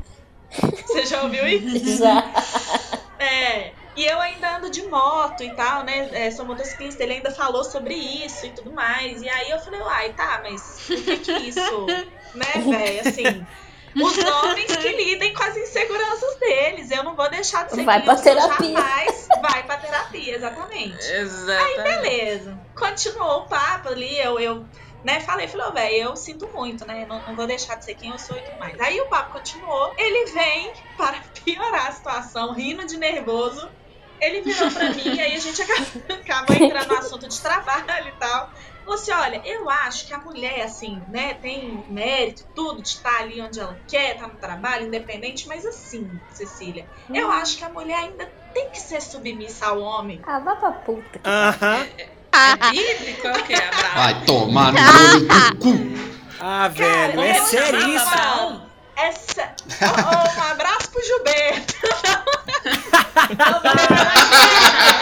Você 0.89 1.07
já 1.07 1.23
ouviu 1.23 1.47
isso? 1.57 1.99
Já. 1.99 2.25
É, 3.17 3.73
e 3.97 4.05
eu 4.05 4.21
ainda 4.21 4.57
ando 4.57 4.71
de 4.71 4.83
moto 4.87 5.43
e 5.43 5.51
tal, 5.55 5.83
né? 5.85 6.09
É, 6.13 6.31
sou 6.31 6.47
motociclista, 6.47 7.03
ele 7.03 7.15
ainda 7.15 7.31
falou 7.31 7.65
sobre 7.65 7.95
isso 7.95 8.47
e 8.47 8.51
tudo 8.51 8.73
mais. 8.73 9.21
E 9.23 9.29
aí 9.29 9.51
eu 9.51 9.59
falei, 9.59 9.81
uai, 9.81 10.13
tá, 10.13 10.41
mas 10.43 10.81
por 10.87 10.97
que 11.03 11.17
que 11.19 11.33
isso, 11.33 11.87
né, 12.35 12.53
velho? 12.57 13.09
Assim, 13.09 13.47
os 13.97 14.19
homens 14.19 14.77
que 14.77 14.89
lidem 14.89 15.35
com 15.35 15.43
as 15.43 15.57
inseguranças 15.57 16.37
deles. 16.39 16.91
Eu 16.91 17.03
não 17.03 17.17
vou 17.17 17.29
deixar 17.29 17.67
de 17.67 17.75
ser 17.75 17.85
Vai 17.85 17.97
quem 17.97 18.05
pra 18.05 18.15
eu 18.15 18.17
sou 18.17 18.25
terapia. 18.25 18.73
jamais. 18.73 19.29
Vai 19.43 19.63
pra 19.65 19.77
terapia, 19.79 20.37
exatamente. 20.37 21.13
Exatamente. 21.13 21.83
Beleza. 21.83 22.61
Continuou 22.77 23.41
o 23.41 23.49
papo 23.49 23.89
ali, 23.89 24.19
eu, 24.19 24.39
eu 24.39 24.67
né, 25.03 25.21
falei, 25.21 25.49
falei, 25.49 25.67
ô, 25.67 25.73
velho, 25.73 25.95
eu 25.97 26.17
sinto 26.17 26.49
muito, 26.53 26.87
né? 26.87 27.07
Não, 27.07 27.23
não 27.27 27.35
vou 27.35 27.47
deixar 27.47 27.75
de 27.77 27.85
ser 27.85 27.95
quem 27.95 28.11
eu 28.11 28.19
sou 28.19 28.37
e 28.37 28.43
tudo 28.43 28.59
mais. 28.59 28.79
Aí 28.81 29.01
o 29.01 29.09
papo 29.09 29.33
continuou, 29.33 29.95
ele 29.99 30.31
vem 30.33 30.73
para 30.97 31.19
piorar 31.45 31.89
a 31.89 31.93
situação, 31.93 32.53
rindo 32.53 32.87
de 32.87 32.97
nervoso. 32.97 33.69
Ele 34.21 34.43
virou 34.43 34.71
pra 34.71 34.91
mim 34.91 35.15
e 35.15 35.21
aí 35.21 35.35
a 35.35 35.39
gente 35.39 35.63
acabou, 35.63 36.57
entrando 36.57 36.89
no 36.89 36.99
assunto 36.99 37.29
de 37.29 37.41
trabalho 37.41 38.09
e 38.09 38.13
tal. 38.19 38.51
Falou 38.85 38.95
assim: 38.95 39.13
olha, 39.13 39.43
eu 39.45 39.71
acho 39.71 40.07
que 40.07 40.15
a 40.15 40.19
mulher, 40.19 40.63
assim, 40.63 41.01
né, 41.09 41.35
tem 41.35 41.85
mérito, 41.89 42.45
tudo, 42.55 42.83
de 42.83 42.89
estar 42.89 43.21
ali 43.21 43.41
onde 43.41 43.61
ela 43.61 43.79
quer, 43.87 44.19
tá 44.19 44.27
no 44.27 44.35
trabalho, 44.35 44.87
independente, 44.87 45.47
mas 45.47 45.65
assim, 45.65 46.11
Cecília, 46.33 46.87
eu 47.13 47.31
acho 47.31 47.59
que 47.59 47.65
a 47.65 47.69
mulher 47.69 47.99
ainda 47.99 48.31
tem 48.53 48.69
que 48.71 48.81
ser 48.81 49.01
submissa 49.01 49.67
ao 49.67 49.81
homem. 49.81 50.21
Ah, 50.27 50.39
vá 50.41 50.57
pra 50.57 50.73
puta. 50.73 51.19
que 51.19 51.29
Aham. 51.29 51.87
É 52.33 52.71
bíblico? 52.71 53.27
É 53.27 53.33
o 53.33 53.45
quê? 53.45 53.55
Abraão? 53.55 53.95
Vai 53.95 54.25
tomar 54.25 54.73
no 54.73 54.79
olho 54.79 55.21
do 55.21 55.57
cu. 55.57 56.11
Ah, 56.41 56.69
velho, 56.69 57.21
é 57.21 57.39
eu 57.39 58.70
Essa... 59.07 59.55
Oh, 59.83 59.87
oh, 59.87 60.41
um 60.41 60.43
abraço 60.53 60.91
pro 60.91 61.03
Gilberto. 61.03 61.75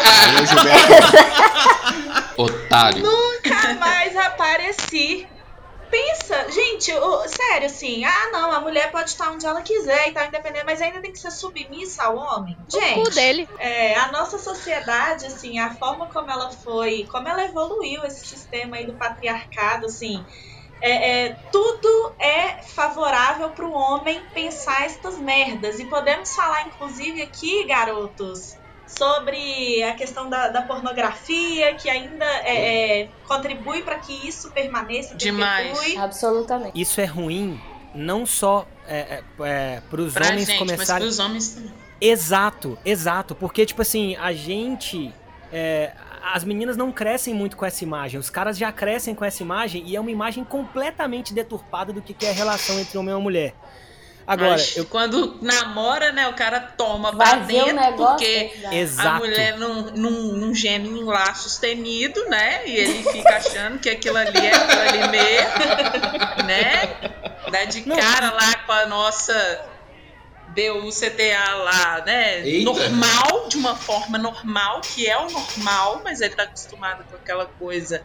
Valeu, 0.05 0.47
Gilberto. 0.47 1.17
Otário. 2.37 3.03
Nunca 3.03 3.75
mais 3.75 4.17
apareci. 4.17 5.27
Pensa, 5.91 6.51
gente, 6.53 6.93
o- 6.93 7.27
sério, 7.29 7.65
assim, 7.67 8.05
ah 8.05 8.29
não, 8.31 8.53
a 8.53 8.61
mulher 8.61 8.91
pode 8.93 9.09
estar 9.09 9.31
onde 9.31 9.47
ela 9.47 9.63
quiser 9.63 10.09
e 10.09 10.13
tal, 10.13 10.27
independente, 10.27 10.67
mas 10.67 10.83
ainda 10.83 11.01
tem 11.01 11.11
que 11.11 11.19
ser 11.19 11.31
submissa 11.31 12.05
ao 12.05 12.15
homem. 12.15 12.55
O 12.61 12.79
cu 12.79 12.79
Gente, 12.79 13.15
dele. 13.15 13.49
é, 13.59 13.95
a 13.99 14.13
nossa 14.13 14.39
sociedade, 14.39 15.25
assim, 15.25 15.59
a 15.59 15.75
forma 15.77 16.07
como 16.11 16.31
ela 16.31 16.51
foi, 16.63 17.07
como 17.11 17.27
ela 17.27 17.43
evoluiu 17.43 18.05
esse 18.05 18.27
sistema 18.27 18.77
aí 18.77 18.87
do 18.87 18.99
patriarcado, 18.99 19.87
assim, 19.87 20.27
é, 20.81 21.27
é, 21.27 21.37
tudo 21.51 22.13
é 22.19 22.63
favorável 22.63 23.51
para 23.51 23.65
o 23.65 23.73
homem 23.73 24.21
pensar 24.33 24.85
estas 24.85 25.19
merdas. 25.19 25.79
E 25.81 25.85
podemos 25.85 26.35
falar, 26.35 26.67
inclusive, 26.67 27.23
aqui, 27.23 27.65
garotos, 27.65 28.57
sobre 28.87 29.83
a 29.83 29.95
questão 29.95 30.29
da, 30.31 30.49
da 30.49 30.63
pornografia, 30.63 31.75
que 31.75 31.91
ainda 31.91 32.25
é, 32.25 33.03
é, 33.03 33.09
contribui 33.27 33.83
para 33.83 33.99
que 33.99 34.27
isso 34.27 34.51
permaneça, 34.51 35.15
Demais. 35.15 35.73
perpetue. 35.79 35.99
Absolutamente. 35.99 36.81
Isso 36.81 37.01
é 37.01 37.05
ruim 37.05 37.61
não 37.95 38.25
só 38.25 38.67
é, 38.87 38.97
é, 38.99 39.23
é, 39.41 39.83
pros 39.91 40.15
Pra 40.15 40.27
homens 40.29 40.47
gente, 40.47 40.61
mas 40.61 40.71
começarem. 40.71 41.07
pros 41.07 41.19
homens 41.19 41.49
também. 41.55 41.73
Exato, 42.01 42.79
exato. 42.85 43.35
Porque, 43.35 43.67
tipo 43.67 43.83
assim, 43.83 44.17
a 44.17 44.33
gente. 44.33 45.13
é, 45.53 45.93
as 46.23 46.45
meninas 46.45 46.77
não 46.77 46.91
crescem 46.93 47.35
muito 47.35 47.57
com 47.57 47.65
essa 47.65 47.85
imagem. 47.85 48.19
Os 48.19 48.31
caras 48.31 48.57
já 48.59 48.71
crescem 48.73 49.15
com 49.15 49.25
essa 49.25 49.43
imagem 49.43 49.83
e 49.87 49.97
é 49.97 50.01
uma 50.01 50.11
imagem 50.11 50.45
completamente 50.45 51.33
deturpada 51.35 51.93
do 51.93 52.01
que 52.03 52.15
que 52.15 52.27
é 52.27 52.31
a 52.31 52.33
relação 52.33 52.79
entre 52.79 52.97
homem 52.99 53.11
e 53.11 53.15
uma 53.15 53.21
mulher. 53.21 53.55
Agora, 54.29 54.51
Mas 54.51 54.77
eu. 54.77 54.85
quando 54.85 55.39
namora, 55.41 56.13
né, 56.13 56.29
o 56.29 56.35
cara 56.35 56.61
toma 56.61 57.17
pra 57.17 57.37
dentro 57.37 57.79
porque 57.97 58.53
exato. 58.73 59.09
a 59.09 59.15
mulher 59.15 59.59
não, 59.59 59.85
não, 59.85 60.11
não 60.11 60.55
geme 60.55 60.87
em 60.87 61.03
lá 61.03 61.33
sustenido, 61.33 62.23
né? 62.29 62.61
E 62.67 62.77
ele 62.77 63.03
fica 63.11 63.37
achando 63.39 63.79
que 63.79 63.89
aquilo 63.89 64.19
ali 64.19 64.37
é 64.37 64.55
aquilo 64.55 64.83
ali 64.83 65.09
mesmo, 65.09 66.45
né? 66.47 67.11
Dá 67.51 67.65
de 67.65 67.89
Não. 67.89 67.97
cara 67.97 68.31
lá 68.33 68.55
com 68.67 68.73
a 68.73 68.85
nossa 68.85 69.65
BUCTA 70.59 71.55
lá, 71.55 72.05
né? 72.05 72.47
Eita. 72.47 72.65
Normal, 72.65 73.49
de 73.49 73.57
uma 73.57 73.77
forma 73.77 74.19
normal, 74.19 74.81
que 74.81 75.07
é 75.07 75.17
o 75.19 75.31
normal, 75.31 76.03
mas 76.05 76.21
ele 76.21 76.35
tá 76.35 76.43
acostumado 76.43 77.05
com 77.09 77.17
aquela 77.17 77.47
coisa 77.47 78.05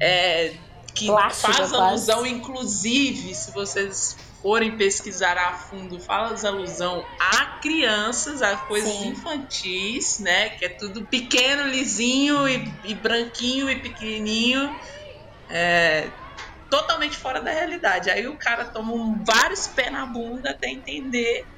é, 0.00 0.54
que 0.94 1.06
Plástica, 1.06 1.52
faz 1.52 1.70
quase. 1.70 1.74
alusão, 1.74 2.26
inclusive, 2.26 3.34
se 3.34 3.52
vocês 3.52 4.16
forem 4.40 4.76
pesquisar 4.76 5.38
a 5.38 5.54
fundo, 5.54 6.00
faz 6.00 6.44
alusão 6.44 7.04
a 7.20 7.60
crianças, 7.60 8.42
a 8.42 8.56
coisas 8.56 8.90
Sim. 8.92 9.08
infantis, 9.10 10.18
né? 10.18 10.50
Que 10.50 10.64
é 10.66 10.68
tudo 10.68 11.06
pequeno, 11.06 11.68
lisinho 11.68 12.48
e, 12.48 12.64
e 12.84 12.94
branquinho 12.94 13.70
e 13.70 13.80
pequenininho. 13.80 14.76
É, 15.48 16.12
totalmente 16.70 17.16
fora 17.16 17.40
da 17.40 17.52
realidade. 17.52 18.10
Aí 18.10 18.26
o 18.26 18.38
cara 18.38 18.64
toma 18.64 18.92
um- 18.94 19.22
vários 19.26 19.68
pés 19.68 19.92
na 19.92 20.06
bunda 20.06 20.50
até 20.50 20.68
entender 20.70 21.51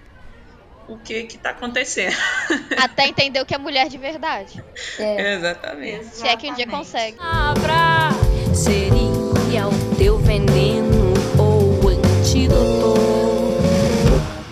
o 0.88 0.98
que 0.98 1.24
que 1.24 1.38
tá 1.38 1.50
acontecendo. 1.50 2.14
Até 2.76 3.06
entender 3.08 3.40
o 3.40 3.46
que 3.46 3.54
é 3.54 3.58
mulher 3.58 3.88
de 3.88 3.98
verdade. 3.98 4.62
É. 4.98 5.34
Exatamente. 5.34 6.06
Se 6.06 6.26
é 6.26 6.36
que 6.36 6.50
um 6.50 6.54
dia 6.54 6.64
Exatamente. 6.64 6.70
consegue. 6.70 7.16
Abra 7.20 8.10
seria 8.54 9.66
o 9.68 9.96
teu 9.96 10.18
veneno 10.18 11.14
ou 11.38 11.88
antídoto. 11.88 12.94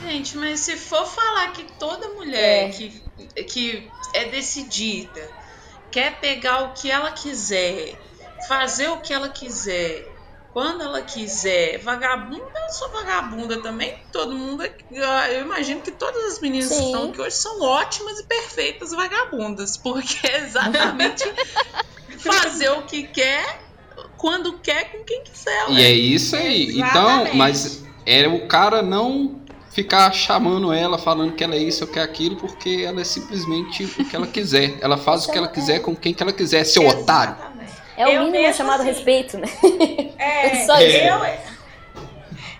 Gente, 0.06 0.36
mas 0.36 0.60
se 0.60 0.76
for 0.76 1.06
falar 1.06 1.52
que 1.52 1.64
toda 1.78 2.08
mulher 2.08 2.68
É. 2.68 2.68
que, 2.70 3.02
que 3.44 3.90
é 4.14 4.26
decidida, 4.26 5.28
quer 5.90 6.18
pegar 6.20 6.64
o 6.64 6.72
que 6.72 6.90
ela 6.90 7.12
quiser, 7.12 7.94
fazer 8.48 8.88
o 8.88 8.98
que 8.98 9.12
ela 9.12 9.28
quiser, 9.28 10.06
quando 10.52 10.82
ela 10.82 11.00
quiser, 11.02 11.78
vagabunda, 11.78 12.44
eu 12.68 12.72
sou 12.72 12.90
vagabunda 12.90 13.62
também. 13.62 13.96
Todo 14.12 14.34
mundo, 14.34 14.62
é- 14.62 14.74
eu 15.36 15.40
imagino 15.42 15.80
que 15.80 15.90
todas 15.90 16.32
as 16.32 16.40
meninas 16.40 16.68
que 16.68 16.74
Sim. 16.74 16.86
estão 16.86 17.08
aqui 17.10 17.20
hoje 17.20 17.36
são 17.36 17.62
ótimas 17.62 18.18
e 18.18 18.24
perfeitas 18.24 18.90
vagabundas, 18.92 19.76
porque 19.78 20.26
é 20.26 20.44
exatamente 20.44 21.24
fazer 22.18 22.70
o 22.70 22.82
que 22.82 23.04
quer, 23.04 23.62
quando 24.16 24.58
quer, 24.58 24.92
com 24.92 25.02
quem 25.04 25.22
quiser. 25.24 25.70
E 25.70 25.74
ué. 25.74 25.82
é 25.82 25.90
isso 25.92 26.36
aí. 26.36 26.78
Então, 26.78 26.86
Exatamente. 27.22 27.36
mas 27.36 27.84
é 28.04 28.28
o 28.28 28.46
cara 28.46 28.82
não 28.82 29.40
ficar 29.70 30.12
chamando 30.12 30.70
ela, 30.70 30.98
falando 30.98 31.32
que 31.32 31.42
ela 31.42 31.54
é 31.54 31.58
isso 31.58 31.84
ou 31.84 31.90
que 31.90 31.98
é 31.98 32.02
aquilo, 32.02 32.36
porque 32.36 32.84
ela 32.86 33.00
é 33.00 33.04
simplesmente 33.04 33.84
o 33.84 34.04
que 34.04 34.14
ela 34.14 34.26
quiser. 34.26 34.76
Ela 34.82 34.98
faz 34.98 35.26
o 35.26 35.32
que 35.32 35.38
ela 35.38 35.48
quiser 35.48 35.80
com 35.80 35.96
quem 35.96 36.12
que 36.12 36.22
ela 36.22 36.32
quiser, 36.32 36.62
seu 36.64 36.86
otário. 36.86 37.34
É 38.02 38.08
o 38.08 38.12
Eu 38.12 38.24
mínimo 38.24 38.52
chamado 38.54 38.80
assim. 38.80 38.90
respeito, 38.90 39.38
né? 39.38 39.46
É, 40.18 40.54
Só 40.66 40.78
isso. 40.80 40.96
eu, 40.96 41.20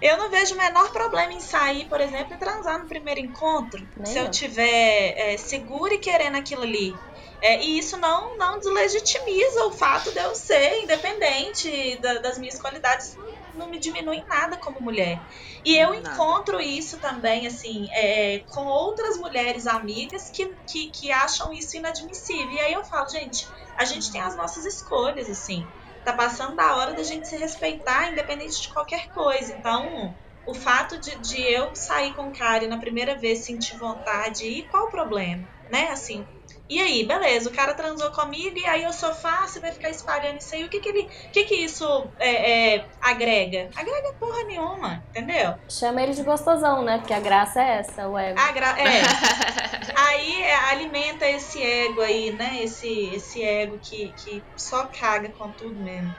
eu 0.01 0.17
não 0.19 0.31
vejo 0.31 0.55
o 0.55 0.59
menor 0.59 0.91
problema 0.93 1.33
em 1.33 1.41
sair, 1.41 1.89
por 1.89 2.01
exemplo, 2.01 2.35
e 2.35 2.39
transar 2.39 2.79
no 2.79 2.89
primeiro 2.89 3.21
encontro. 3.21 3.81
Nem 3.97 4.13
se 4.13 4.19
eu 4.19 4.25
eu. 4.25 4.31
tiver 4.31 5.15
é, 5.17 5.37
segura 5.37 5.95
e 5.95 5.99
querendo 5.99 6.37
aquilo 6.37 6.63
ali. 6.63 6.95
É, 7.41 7.61
e 7.65 7.79
isso 7.79 7.97
não, 7.97 8.37
não 8.37 8.59
deslegitimiza 8.59 9.65
o 9.67 9.73
fato 9.73 10.11
de 10.13 10.19
eu 10.19 10.35
ser 10.35 10.83
independente 10.85 12.01
da- 12.01 12.19
das 12.21 12.39
minhas 12.39 12.59
qualidades, 12.61 13.17
não, 13.53 13.69
me 13.71 13.79
diminui 13.81 14.17
em 14.19 14.27
nada 14.27 14.59
como 14.61 14.81
mulher. 14.81 15.19
E 15.65 15.77
eu 15.77 15.93
Nada. 16.01 16.09
encontro 16.11 16.61
isso 16.61 16.99
também, 17.01 17.47
assim, 17.47 17.87
é, 17.95 18.41
com 18.49 18.65
outras 18.65 19.17
mulheres 19.19 19.67
amigas 19.67 20.31
que, 20.33 20.47
que, 20.67 20.91
que 20.91 21.11
acham 21.11 21.53
isso 21.53 21.77
inadmissível. 21.77 22.51
E 22.53 22.61
aí 22.61 22.73
eu 22.73 22.85
falo, 22.85 23.09
gente, 23.11 23.47
a 23.77 23.85
gente 23.85 24.11
tem 24.11 24.21
as 24.21 24.37
nossas 24.37 24.65
escolhas, 24.65 25.29
assim. 25.29 25.71
tá 26.05 26.13
passando 26.13 26.57
da 26.57 26.77
hora 26.77 26.95
da 26.95 27.03
gente 27.03 27.29
se 27.29 27.37
respeitar, 27.37 28.11
independente 28.11 28.61
de 28.61 28.69
qualquer 28.73 29.09
coisa. 29.09 29.53
Então, 29.53 30.17
o 30.45 30.55
fato 30.55 30.99
de, 31.01 31.21
de 31.21 31.41
eu 31.41 31.75
sair 31.75 32.15
com 32.15 32.29
o 32.29 32.33
cara 32.33 32.65
e 32.65 32.69
na 32.69 32.79
primeira 32.79 33.17
vez 33.19 33.45
sentir 33.45 33.77
vontade, 33.79 34.45
e 34.45 34.67
qual 34.69 34.87
o 34.87 34.91
problema? 34.91 35.49
Né? 35.71 35.89
Assim, 35.91 36.29
e 36.77 36.81
aí, 36.81 37.05
beleza, 37.05 37.51
o 37.51 37.53
cara 37.53 37.75
transou 37.75 38.11
comigo 38.11 38.59
e 38.59 38.65
aí 38.67 38.83
eu 38.83 38.93
sou 38.93 39.13
fácil, 39.15 39.61
vai 39.61 39.73
ficar 39.73 39.91
espalhando 39.91 40.39
isso 40.41 40.55
aí. 40.55 40.65
O 40.65 40.69
que 40.69 40.81
que, 40.81 40.89
ele, 40.89 41.09
que, 41.33 41.45
que 41.45 41.55
isso 41.55 42.07
é, 42.19 42.77
é, 42.77 42.85
agrega? 43.01 43.69
Agrega 43.77 44.15
porra 44.19 44.45
nenhuma, 44.45 45.05
entendeu? 45.11 45.55
Chama 45.69 46.03
ele 46.03 46.13
de 46.15 46.23
gostosão, 46.23 46.83
né? 46.83 46.99
Porque 46.99 47.13
a 47.13 47.21
graça 47.21 47.61
é 47.63 47.79
essa, 47.79 48.09
o 48.09 48.17
ego. 48.17 48.41
A 48.41 48.53
gra- 48.53 48.77
é. 48.79 49.03
aí 49.95 50.43
é, 50.43 50.55
alimenta 50.71 51.29
esse 51.29 51.63
ego 51.63 52.01
aí, 52.01 52.33
né? 52.33 52.61
Esse, 52.63 53.15
esse 53.15 53.43
ego 53.43 53.79
que, 53.79 54.13
que 54.17 54.43
só 54.57 54.87
caga 54.87 55.29
com 55.31 55.51
tudo 55.51 55.75
mesmo. 55.75 56.15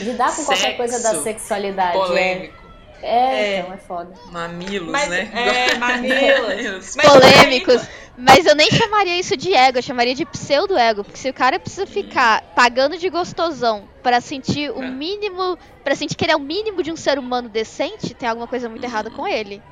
Lidar 0.00 0.34
com 0.34 0.44
qualquer 0.44 0.76
coisa 0.76 1.00
da 1.00 1.10
Sexo 1.10 1.22
sexualidade. 1.22 1.96
Polêmico. 1.96 2.62
É, 2.62 2.65
é, 3.02 3.08
É. 3.56 3.58
então 3.60 3.72
é 3.72 3.76
foda. 3.76 4.12
Mamilos, 4.30 4.90
Mas, 4.90 5.08
né? 5.08 5.30
é, 5.34 5.74
mamilos. 5.78 6.96
Mas 6.96 7.06
polêmicos. 7.06 7.82
Mas 8.18 8.46
eu 8.46 8.54
nem 8.54 8.70
chamaria 8.70 9.18
isso 9.18 9.36
de 9.36 9.52
ego, 9.54 9.78
eu 9.78 9.82
chamaria 9.82 10.14
de 10.14 10.24
pseudo-ego. 10.24 11.04
Porque 11.04 11.18
se 11.18 11.28
o 11.28 11.34
cara 11.34 11.58
precisa 11.58 11.86
ficar 11.86 12.40
pagando 12.54 12.96
de 12.96 13.08
gostosão 13.10 13.84
pra 14.02 14.20
sentir 14.20 14.70
o 14.70 14.80
mínimo. 14.82 15.58
pra 15.84 15.94
sentir 15.94 16.16
que 16.16 16.24
ele 16.24 16.32
é 16.32 16.36
o 16.36 16.40
mínimo 16.40 16.82
de 16.82 16.90
um 16.90 16.96
ser 16.96 17.18
humano 17.18 17.48
decente, 17.48 18.14
tem 18.14 18.28
alguma 18.28 18.46
coisa 18.48 18.68
muito 18.68 18.82
errada 18.82 19.10
com 19.10 19.26
ele. 19.28 19.62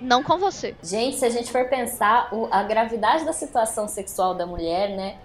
Não 0.00 0.22
com 0.22 0.36
você. 0.36 0.74
Gente, 0.82 1.16
se 1.18 1.24
a 1.24 1.30
gente 1.30 1.50
for 1.50 1.64
pensar 1.70 2.28
o- 2.32 2.48
a 2.50 2.62
gravidade 2.62 3.24
da 3.24 3.32
situação 3.32 3.88
sexual 3.88 4.34
da 4.34 4.44
mulher, 4.46 4.90
né? 4.90 5.16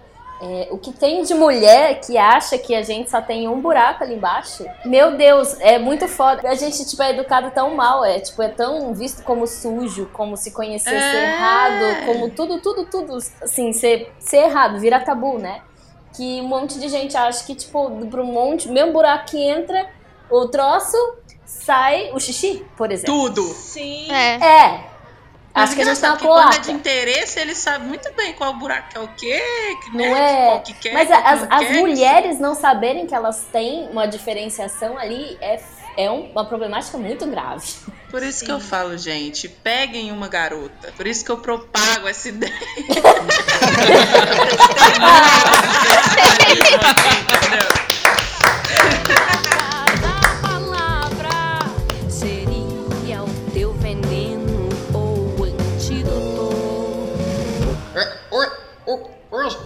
É, 0.44 0.66
o 0.72 0.76
que 0.78 0.92
tem 0.92 1.22
de 1.22 1.34
mulher 1.34 2.00
que 2.00 2.18
acha 2.18 2.58
que 2.58 2.74
a 2.74 2.82
gente 2.82 3.08
só 3.08 3.22
tem 3.22 3.46
um 3.46 3.60
buraco 3.60 4.02
ali 4.02 4.14
embaixo, 4.16 4.66
meu 4.84 5.16
Deus, 5.16 5.56
é 5.60 5.78
muito 5.78 6.08
foda. 6.08 6.48
A 6.48 6.54
gente, 6.56 6.84
tipo, 6.84 7.00
é 7.00 7.10
educado 7.10 7.52
tão 7.52 7.76
mal, 7.76 8.04
é, 8.04 8.18
tipo, 8.18 8.42
é 8.42 8.48
tão 8.48 8.92
visto 8.92 9.22
como 9.22 9.46
sujo, 9.46 10.10
como 10.12 10.36
se 10.36 10.50
conhecer 10.50 10.90
ser 10.90 10.96
É. 10.96 11.32
errado, 11.34 12.06
como 12.06 12.28
tudo, 12.30 12.60
tudo, 12.60 12.84
tudo, 12.86 13.18
assim, 13.40 13.72
ser, 13.72 14.12
ser 14.18 14.38
errado, 14.38 14.80
vira 14.80 14.98
tabu, 14.98 15.38
né? 15.38 15.60
Que 16.16 16.40
um 16.40 16.48
monte 16.48 16.76
de 16.80 16.88
gente 16.88 17.16
acha 17.16 17.44
que, 17.44 17.54
tipo, 17.54 17.88
pro 18.06 18.22
um 18.24 18.32
monte, 18.32 18.68
mesmo 18.68 18.92
buraco 18.92 19.26
que 19.26 19.40
entra, 19.40 19.88
o 20.28 20.48
troço, 20.48 20.96
sai 21.44 22.10
o 22.12 22.18
xixi, 22.18 22.66
por 22.76 22.90
exemplo. 22.90 23.14
Tudo. 23.14 23.42
Sim. 23.44 24.10
É. 24.10 24.34
É. 24.44 24.91
Acho 25.54 25.74
que 25.74 25.82
a 25.82 25.84
gente 25.84 26.00
tá 26.00 26.16
quando 26.16 26.54
é 26.54 26.58
de 26.60 26.72
interesse, 26.72 27.38
ele 27.38 27.54
sabe 27.54 27.84
muito 27.86 28.10
bem 28.14 28.32
qual 28.32 28.54
buraco 28.54 28.88
é 28.96 29.00
o 29.00 29.08
quê, 29.08 29.42
que, 29.84 29.96
Não 29.96 30.04
é? 30.16 30.46
qual 30.46 30.60
que 30.62 30.72
quer, 30.74 30.92
Mas 30.94 31.08
que 31.08 31.12
as, 31.14 31.42
as 31.50 31.58
quer. 31.60 31.72
mulheres 31.80 32.40
não 32.40 32.54
saberem 32.54 33.06
que 33.06 33.14
elas 33.14 33.44
têm 33.52 33.86
uma 33.90 34.06
diferenciação 34.06 34.96
ali 34.96 35.36
é, 35.42 35.60
é 35.98 36.10
um- 36.10 36.30
uma 36.32 36.44
problemática 36.46 36.96
muito 36.96 37.26
grave. 37.26 37.66
Por 38.10 38.22
isso 38.22 38.44
que 38.44 38.50
eu 38.52 38.60
falo, 38.60 38.96
gente, 38.96 39.46
peguem 39.48 40.10
uma 40.12 40.28
garota. 40.28 40.92
Por 40.96 41.06
isso 41.06 41.24
que 41.24 41.30
eu 41.30 41.38
propago 41.38 42.08
essa 42.08 42.28
ideia. 42.28 42.52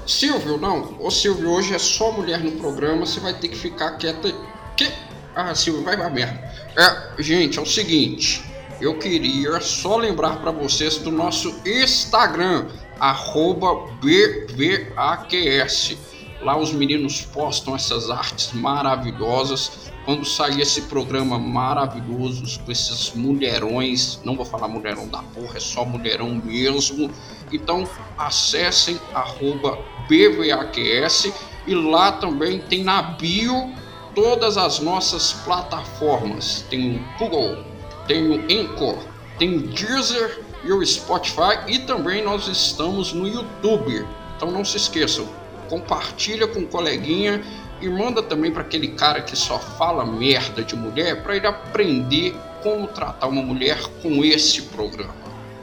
Silvio, 0.06 0.58
não. 0.58 0.96
Ô 1.00 1.10
Silvio, 1.10 1.50
hoje 1.50 1.74
é 1.74 1.78
só 1.78 2.12
mulher 2.12 2.40
no 2.40 2.52
programa, 2.52 3.06
você 3.06 3.20
vai 3.20 3.34
ter 3.34 3.48
que 3.48 3.56
ficar 3.56 3.92
quieta. 3.92 4.32
Que? 4.76 4.92
Ah, 5.34 5.54
Silvio, 5.54 5.82
vai 5.82 5.96
pra 5.96 6.10
merda. 6.10 6.38
É, 6.76 7.22
gente, 7.22 7.58
é 7.58 7.62
o 7.62 7.66
seguinte. 7.66 8.44
Eu 8.80 8.98
queria 8.98 9.60
só 9.60 9.96
lembrar 9.96 10.40
pra 10.40 10.50
vocês 10.50 10.98
do 10.98 11.10
nosso 11.10 11.54
Instagram, 11.64 12.66
arroba 13.00 13.90
BVAQS. 14.02 15.96
Lá 16.42 16.58
os 16.58 16.72
meninos 16.72 17.22
postam 17.22 17.74
essas 17.74 18.10
artes 18.10 18.52
maravilhosas. 18.52 19.90
Quando 20.06 20.24
sair 20.24 20.60
esse 20.60 20.82
programa 20.82 21.36
maravilhoso 21.36 22.60
com 22.60 22.70
esses 22.70 23.12
mulherões, 23.12 24.20
não 24.24 24.36
vou 24.36 24.46
falar 24.46 24.68
mulherão 24.68 25.08
da 25.08 25.20
porra, 25.20 25.56
é 25.56 25.60
só 25.60 25.84
mulherão 25.84 26.40
mesmo. 26.44 27.10
Então 27.52 27.82
acessem 28.16 29.00
arroba 29.12 29.76
BVAQS 30.08 31.32
e 31.66 31.74
lá 31.74 32.12
também 32.12 32.60
tem 32.60 32.84
na 32.84 33.02
bio 33.02 33.74
todas 34.14 34.56
as 34.56 34.78
nossas 34.78 35.32
plataformas. 35.32 36.64
Tem 36.70 36.94
o 36.94 37.18
Google, 37.18 37.64
tem 38.06 38.28
o 38.30 38.44
Anchor, 38.44 38.98
tem 39.40 39.56
o 39.56 39.60
Deezer 39.66 40.40
e 40.62 40.72
o 40.72 40.86
Spotify 40.86 41.58
e 41.66 41.80
também 41.80 42.22
nós 42.22 42.46
estamos 42.46 43.12
no 43.12 43.26
YouTube. 43.26 44.06
Então 44.36 44.52
não 44.52 44.64
se 44.64 44.76
esqueçam, 44.76 45.28
compartilha 45.68 46.46
com 46.46 46.60
o 46.60 46.66
coleguinha 46.68 47.42
e 47.80 47.88
manda 47.88 48.22
também 48.22 48.52
para 48.52 48.62
aquele 48.62 48.88
cara 48.88 49.20
que 49.20 49.36
só 49.36 49.58
fala 49.58 50.04
merda 50.04 50.62
de 50.62 50.74
mulher 50.74 51.22
para 51.22 51.36
ele 51.36 51.46
aprender 51.46 52.34
como 52.62 52.86
tratar 52.86 53.26
uma 53.26 53.42
mulher 53.42 53.78
com 54.02 54.24
esse 54.24 54.62
programa. 54.62 55.14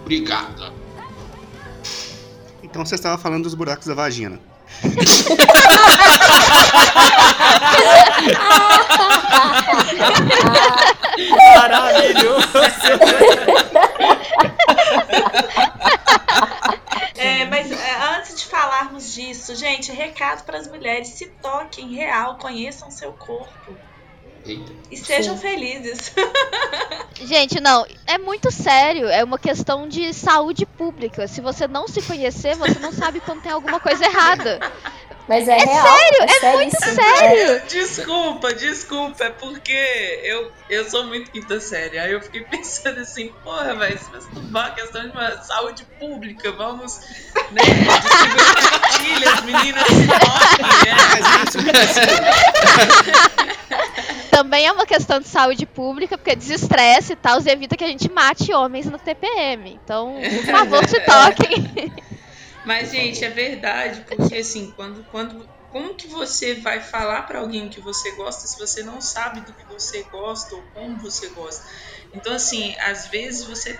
Obrigada. 0.01 0.71
Então 2.61 2.85
você 2.85 2.95
estava 2.95 3.17
falando 3.17 3.43
dos 3.43 3.53
buracos 3.53 3.87
da 3.87 3.93
vagina. 3.93 4.39
Maravilhoso. 11.55 12.47
É, 17.15 17.42
mas 17.53 17.71
é, 17.71 18.17
antes 18.17 18.35
de 18.39 18.47
falarmos 18.47 19.13
disso, 19.13 19.55
gente, 19.55 19.91
recado 19.91 20.43
para 20.43 20.57
as 20.57 20.67
mulheres: 20.67 21.09
se 21.09 21.27
toquem 21.39 21.93
real, 21.93 22.39
conheçam 22.39 22.89
seu 22.89 23.13
corpo 23.13 23.77
Eita. 24.43 24.73
e 24.89 24.97
sejam 24.97 25.35
Sim. 25.35 25.41
felizes. 25.41 26.11
Gente, 27.21 27.61
não, 27.61 27.85
é 28.07 28.17
muito 28.17 28.51
sério. 28.51 29.07
É 29.07 29.23
uma 29.23 29.37
questão 29.37 29.87
de 29.87 30.11
saúde 30.13 30.65
pública. 30.65 31.27
Se 31.27 31.41
você 31.41 31.67
não 31.67 31.87
se 31.87 32.01
conhecer, 32.01 32.55
você 32.55 32.79
não 32.79 32.91
sabe 32.91 33.19
quando 33.21 33.43
tem 33.43 33.51
alguma 33.51 33.79
coisa 33.79 34.03
errada. 34.03 34.59
Mas 35.27 35.47
é, 35.47 35.57
É 35.57 35.63
real. 35.63 35.87
sério, 35.87 36.17
é 36.21 36.55
muito 36.55 36.77
seríssimo. 36.79 36.95
sério. 36.95 37.61
Desculpa, 37.67 38.53
desculpa, 38.53 39.23
é 39.23 39.29
porque 39.29 40.19
eu, 40.23 40.51
eu 40.69 40.89
sou 40.89 41.05
muito 41.05 41.31
quinta 41.31 41.59
série. 41.61 41.97
Aí 41.97 42.11
eu 42.11 42.21
fiquei 42.21 42.41
pensando 42.51 42.99
assim, 42.99 43.31
porra, 43.43 43.73
se 43.89 44.05
fosse 44.05 44.27
uma 44.35 44.69
questão 44.71 45.01
de 45.03 45.11
uma 45.11 45.41
saúde 45.41 45.85
pública, 45.99 46.51
vamos, 46.51 46.99
né, 47.51 47.61
distribuir 47.63 49.27
as 49.33 49.41
meninas 49.45 49.87
se 49.87 50.07
toquem, 50.07 50.65
né? 50.93 51.93
Também 54.29 54.65
é 54.65 54.71
uma 54.71 54.85
questão 54.85 55.19
de 55.19 55.27
saúde 55.27 55.65
pública, 55.65 56.17
porque 56.17 56.35
desestresse 56.35 57.13
e 57.13 57.15
tal, 57.15 57.39
e 57.39 57.49
evita 57.49 57.77
que 57.77 57.83
a 57.83 57.87
gente 57.87 58.11
mate 58.11 58.51
homens 58.51 58.87
no 58.87 58.97
TPM. 58.97 59.79
Então, 59.83 60.15
por 60.43 60.51
favor, 60.51 60.87
se 60.89 60.99
toquem. 61.05 61.93
Mas, 62.63 62.91
gente, 62.91 63.23
é 63.23 63.29
verdade, 63.29 64.05
porque 64.07 64.35
assim, 64.37 64.71
quando, 64.73 65.05
quando, 65.09 65.49
como 65.69 65.95
que 65.95 66.07
você 66.07 66.55
vai 66.55 66.81
falar 66.81 67.23
pra 67.23 67.39
alguém 67.39 67.69
que 67.69 67.81
você 67.81 68.15
gosta 68.15 68.47
se 68.47 68.57
você 68.57 68.83
não 68.83 69.01
sabe 69.01 69.41
do 69.41 69.55
que 69.55 69.65
você 69.67 70.03
gosta 70.09 70.55
ou 70.55 70.69
como 70.71 70.99
você 70.99 71.29
gosta? 71.33 71.61
Então, 72.13 72.33
assim, 72.33 72.75
às 72.79 73.07
vezes 73.09 73.45
você 73.47 73.77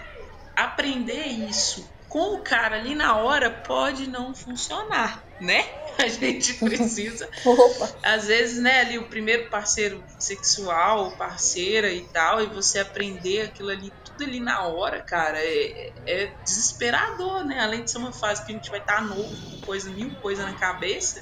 aprender 0.55 1.25
isso 1.27 1.92
com 2.13 2.35
o 2.35 2.43
cara 2.43 2.75
ali 2.75 2.93
na 2.93 3.17
hora 3.17 3.49
pode 3.49 4.05
não 4.07 4.35
funcionar, 4.35 5.25
né? 5.41 5.65
A 5.97 6.07
gente 6.07 6.53
precisa 6.59 7.27
Opa. 7.43 7.97
às 8.03 8.27
vezes, 8.27 8.61
né, 8.61 8.81
ali 8.81 8.99
o 8.99 9.09
primeiro 9.09 9.49
parceiro 9.49 10.05
sexual, 10.19 11.17
parceira 11.17 11.91
e 11.91 12.01
tal, 12.11 12.39
e 12.39 12.45
você 12.47 12.77
aprender 12.77 13.41
aquilo 13.41 13.69
ali, 13.71 13.91
tudo 14.05 14.23
ali 14.27 14.39
na 14.39 14.67
hora, 14.67 15.01
cara, 15.01 15.39
é, 15.39 15.73
é 16.07 16.35
desesperador, 16.45 17.45
né? 17.47 17.59
Além 17.61 17.83
de 17.83 17.89
ser 17.91 17.97
uma 17.97 18.13
fase 18.13 18.45
que 18.45 18.51
a 18.51 18.55
gente 18.55 18.69
vai 18.69 18.79
estar 18.79 19.01
novo, 19.03 19.31
com 19.49 19.57
coisa, 19.65 19.89
mil 19.89 20.15
coisas 20.17 20.45
na 20.45 20.53
cabeça. 20.53 21.19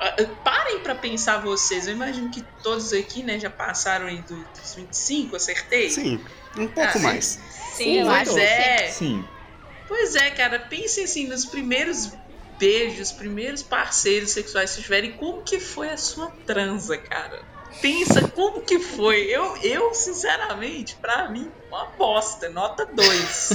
Ah, 0.00 0.16
ah, 0.20 0.24
Parem 0.44 0.82
pra 0.82 0.94
pensar 0.94 1.38
vocês, 1.42 1.86
eu 1.86 1.94
imagino 1.94 2.30
que 2.30 2.42
todos 2.62 2.92
aqui, 2.92 3.22
né, 3.22 3.38
já 3.40 3.48
passaram 3.50 4.06
aí 4.06 4.20
do- 4.22 4.44
dos 4.44 4.74
25, 4.76 5.36
acertei? 5.36 5.88
Sim, 5.88 6.24
um 6.58 6.66
pouco 6.68 6.80
Ah, 6.82 6.92
sim. 6.92 7.02
mais. 7.02 7.38
Sim, 7.74 8.04
pois 8.04 8.28
acho. 8.28 8.38
é. 8.38 8.88
Sim. 8.90 9.33
Pois 9.96 10.16
é, 10.16 10.28
cara, 10.30 10.58
pensem 10.58 11.04
assim 11.04 11.28
nos 11.28 11.44
primeiros 11.44 12.10
beijos, 12.58 13.12
primeiros 13.12 13.62
parceiros 13.62 14.30
sexuais 14.32 14.74
que 14.74 14.82
tiverem, 14.82 15.12
como 15.12 15.42
que 15.42 15.60
foi 15.60 15.88
a 15.90 15.96
sua 15.96 16.32
transa, 16.44 16.98
cara? 16.98 17.42
Pensa 17.80 18.26
como 18.28 18.60
que 18.62 18.80
foi. 18.80 19.22
Eu, 19.30 19.56
eu 19.62 19.94
sinceramente, 19.94 20.96
pra 21.00 21.28
mim, 21.28 21.48
uma 21.68 21.86
bosta, 21.96 22.48
nota 22.48 22.84
2. 22.86 23.08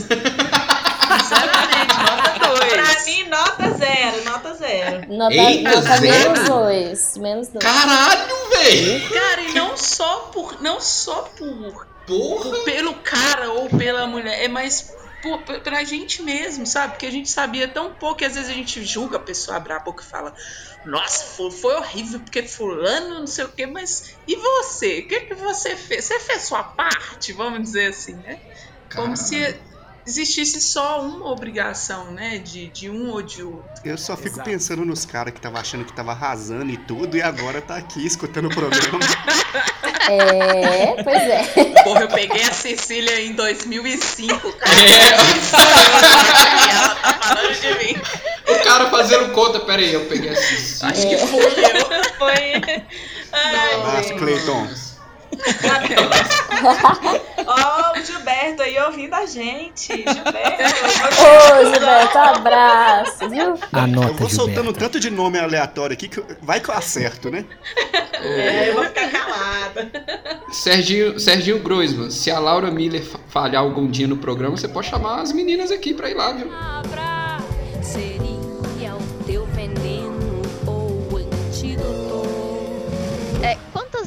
sinceramente, 1.10 1.96
nota 1.98 2.40
2. 2.60 2.74
pra 2.74 3.04
mim, 3.06 3.24
nota 3.30 3.72
zero, 3.78 4.24
nota 4.26 4.54
zero. 4.56 5.14
Nota, 5.14 5.34
Eita, 5.36 5.70
nota 5.72 5.98
zero? 5.98 6.32
menos 6.32 6.50
dois. 6.50 7.18
Menos 7.18 7.48
dois. 7.50 7.64
Caralho, 7.66 8.50
velho! 8.52 9.10
Cara, 9.10 9.42
e 9.42 9.54
não 9.54 9.76
só 9.78 10.30
por. 10.34 10.62
Não 10.62 10.80
só 10.82 11.22
por. 11.38 11.88
Porra! 12.08 12.44
por- 12.50 12.64
pelo 12.64 12.94
cara 12.96 13.52
ou 13.52 13.70
pela 13.70 14.08
mulher, 14.08 14.44
é 14.44 14.48
mais 14.48 14.96
pra 15.64 15.84
gente 15.84 16.22
mesmo, 16.24 16.66
sabe? 16.66 16.94
Porque 16.94 17.06
a 17.06 17.12
gente 17.12 17.30
sabia 17.30 17.68
tão 17.68 17.96
pouco 17.96 18.18
que 18.18 18.26
às 18.26 18.36
vezes 18.36 18.50
a 18.50 18.54
gente 18.54 18.84
julga 18.84 19.18
a 19.18 19.24
pessoa, 19.24 19.58
abre 19.58 19.74
a 19.74 19.80
boca 19.80 20.04
e 20.04 20.08
fala: 20.08 20.34
Nossa, 20.84 21.26
foi, 21.36 21.52
foi 21.52 21.76
horrível 21.76 22.20
porque 22.22 22.44
Fulano, 22.44 23.20
não 23.20 23.28
sei 23.28 23.46
o 23.46 23.52
quê, 23.54 23.66
mas 23.66 24.20
e 24.28 24.36
você? 24.36 25.00
O 25.00 25.08
que, 25.08 25.20
que 25.22 25.36
você 25.36 25.76
fez? 25.76 26.06
Você 26.06 26.20
fez 26.20 26.44
sua 26.44 26.64
parte, 26.64 27.34
vamos 27.34 27.64
dizer 27.64 27.88
assim, 27.88 28.16
né? 28.22 28.40
Como 28.94 29.16
se 29.16 29.69
existisse 30.10 30.60
só 30.62 31.02
uma 31.02 31.30
obrigação, 31.32 32.12
né? 32.12 32.40
De, 32.40 32.68
de 32.70 32.90
um 32.90 33.12
ou 33.12 33.22
de 33.22 33.44
outro. 33.44 33.70
Eu 33.86 33.98
só 33.98 34.18
fico 34.18 34.36
Exato. 34.36 34.50
pensando 34.50 34.84
nos 34.86 35.06
caras 35.06 35.34
que 35.34 35.40
tava 35.40 35.60
achando 35.60 35.86
que 35.86 35.94
tava 35.94 36.12
arrasando 36.12 36.72
e 36.72 36.78
tudo, 36.78 37.16
e 37.16 37.22
agora 37.22 37.62
tá 37.62 37.76
aqui 37.76 38.06
escutando 38.06 38.46
o 38.48 38.50
programa. 38.50 39.00
É, 40.12 41.04
pois 41.04 41.22
é. 41.22 41.84
Porra, 41.84 42.02
eu 42.02 42.08
peguei 42.08 42.42
a 42.42 42.52
Cecília 42.52 43.22
em 43.22 43.34
2005, 43.34 44.54
cara. 44.58 44.72
É. 44.74 44.86
E 46.66 46.72
ela 46.72 46.96
tá 46.96 47.14
falando 47.22 47.54
de 47.54 47.86
mim. 47.86 48.02
O 48.48 48.64
cara 48.64 48.90
fazendo 48.90 49.32
conta, 49.34 49.60
pera 49.60 49.80
aí, 49.80 49.94
eu 49.94 50.06
peguei 50.06 50.32
assim. 50.32 50.86
Acho 50.86 51.08
que 51.08 51.18
fui 51.18 51.40
eu. 51.40 52.18
Foi. 52.18 52.54
Ai, 53.32 53.74
Abraço, 53.76 54.10
gente. 54.10 54.18
Cleiton. 54.18 54.89
Ó, 57.46 58.00
o 58.00 58.04
Gilberto 58.04 58.62
aí 58.62 58.78
ouvindo 58.80 59.14
a 59.14 59.26
gente. 59.26 59.88
Gilberto. 59.88 60.64
Ô, 61.22 61.66
Gilberto, 61.74 62.18
abraço, 62.18 63.30
viu? 63.30 63.58
Anota, 63.72 64.08
Eu 64.10 64.14
vou 64.16 64.30
soltando 64.30 64.56
Gilberto. 64.66 64.80
tanto 64.80 65.00
de 65.00 65.10
nome 65.10 65.40
aleatório 65.40 65.94
aqui 65.94 66.08
que 66.08 66.22
vai 66.42 66.60
que 66.60 66.70
eu 66.70 66.76
acerto, 66.76 67.30
né? 67.32 67.46
É, 68.22 68.70
eu 68.70 68.74
vou 68.76 68.84
ficar 68.86 69.10
calada. 69.10 69.90
Serginho, 70.52 71.20
Serginho 71.20 71.60
Groisman, 71.60 72.10
se 72.12 72.30
a 72.30 72.40
Laura 72.40 72.70
Miller 72.70 73.04
fa- 73.04 73.20
falhar 73.30 73.62
algum 73.62 73.88
dia 73.90 74.08
no 74.08 74.18
programa, 74.18 74.58
você 74.58 74.68
pode 74.68 74.88
chamar 74.88 75.22
as 75.22 75.32
meninas 75.32 75.72
aqui 75.72 75.94
pra 75.94 76.10
ir 76.10 76.16
lá, 76.16 76.32
viu? 76.34 76.48
palavra 76.50 77.09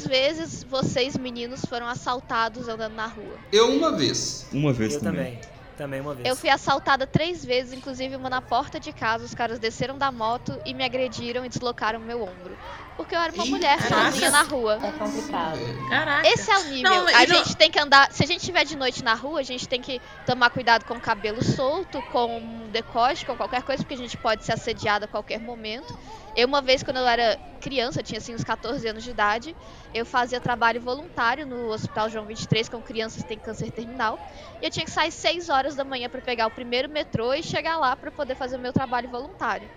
quantas 0.03 0.07
vezes 0.07 0.65
vocês, 0.65 1.17
meninos, 1.17 1.65
foram 1.65 1.87
assaltados 1.87 2.69
andando 2.69 2.95
na 2.95 3.07
rua? 3.07 3.37
Eu 3.53 3.71
uma 3.71 3.93
vez. 3.93 4.47
Uma 4.53 4.73
vez 4.73 4.95
Eu 4.95 5.01
também. 5.01 5.37
também. 5.37 5.53
Também 5.77 6.01
uma 6.01 6.15
vez. 6.15 6.29
Eu 6.29 6.37
fui 6.37 6.51
assaltada 6.51 7.07
três 7.07 7.45
vezes, 7.45 7.73
inclusive 7.73 8.15
uma 8.15 8.29
na 8.29 8.43
porta 8.43 8.79
de 8.79 8.93
casa. 8.93 9.25
Os 9.25 9.35
caras 9.35 9.59
desceram 9.59 9.97
da 9.97 10.13
moto 10.13 10.61
e 10.67 10.75
me 10.75 10.85
agrediram 10.85 11.45
e 11.45 11.49
deslocaram 11.49 11.99
meu 11.99 12.23
ombro. 12.23 12.57
Porque 12.97 13.15
eu 13.15 13.21
era 13.21 13.33
uma 13.33 13.45
Ih, 13.47 13.51
mulher 13.51 13.79
caraca. 13.79 14.11
sozinha 14.13 14.31
na 14.31 14.43
rua. 14.43 14.79
É 14.83 14.93
complicado. 14.93 15.59
Caraca. 15.89 16.29
Esse 16.29 16.51
é 16.51 16.59
o 16.59 16.65
nível. 16.65 16.91
Não, 16.91 17.07
a 17.09 17.13
não- 17.27 17.27
gente 17.27 17.57
tem 17.57 17.71
que 17.71 17.79
andar. 17.79 18.13
Se 18.13 18.23
a 18.23 18.27
gente 18.27 18.41
estiver 18.41 18.65
de 18.65 18.77
noite 18.77 19.03
na 19.03 19.15
rua, 19.15 19.41
a 19.41 19.43
gente 19.43 19.67
tem 19.69 19.81
que 19.81 20.01
tomar 20.27 20.51
cuidado 20.51 20.85
com 20.85 20.95
o 20.95 21.01
cabelo 21.01 21.43
solto, 21.43 22.03
com 22.03 22.39
um 22.39 22.69
decote, 22.71 23.25
com 23.25 23.37
qualquer 23.37 23.63
coisa, 23.63 23.83
porque 23.83 23.95
a 23.95 23.99
gente 23.99 24.17
pode 24.19 24.45
ser 24.45 24.53
assediada 24.53 25.07
a 25.07 25.09
qualquer 25.09 25.41
momento. 25.41 25.99
Eu, 26.37 26.47
uma 26.47 26.63
vez, 26.63 26.83
quando 26.83 26.99
eu 26.99 27.07
era 27.07 27.39
criança, 27.61 28.03
tinha 28.03 28.19
assim 28.19 28.35
uns 28.35 28.43
14 28.45 28.87
anos 28.89 29.05
de 29.05 29.11
idade, 29.11 29.57
eu 29.95 30.05
fazia 30.05 30.41
trabalho 30.41 30.81
voluntário 30.81 31.47
no 31.47 31.71
Hospital 31.73 32.11
João 32.11 32.27
23 32.27 32.69
com 32.69 32.83
crianças 32.83 33.23
que 33.23 33.29
têm 33.29 33.39
câncer 33.39 33.71
terminal. 33.71 34.19
E 34.61 34.67
eu 34.67 34.71
tinha 34.71 34.85
que 34.85 34.91
sair 34.91 35.13
6 35.13 35.49
horas 35.49 35.77
da 35.77 35.85
manhã 35.85 36.09
para 36.11 36.21
pegar 36.21 36.47
o 36.47 36.51
primeiro 36.51 36.89
metrô 36.91 37.33
e 37.35 37.43
chegar 37.43 37.79
lá 37.79 37.97
para 37.97 38.11
poder 38.11 38.35
fazer 38.35 38.57
o 38.57 38.61
meu 38.61 38.73
trabalho 38.73 39.09
voluntário. 39.09 39.71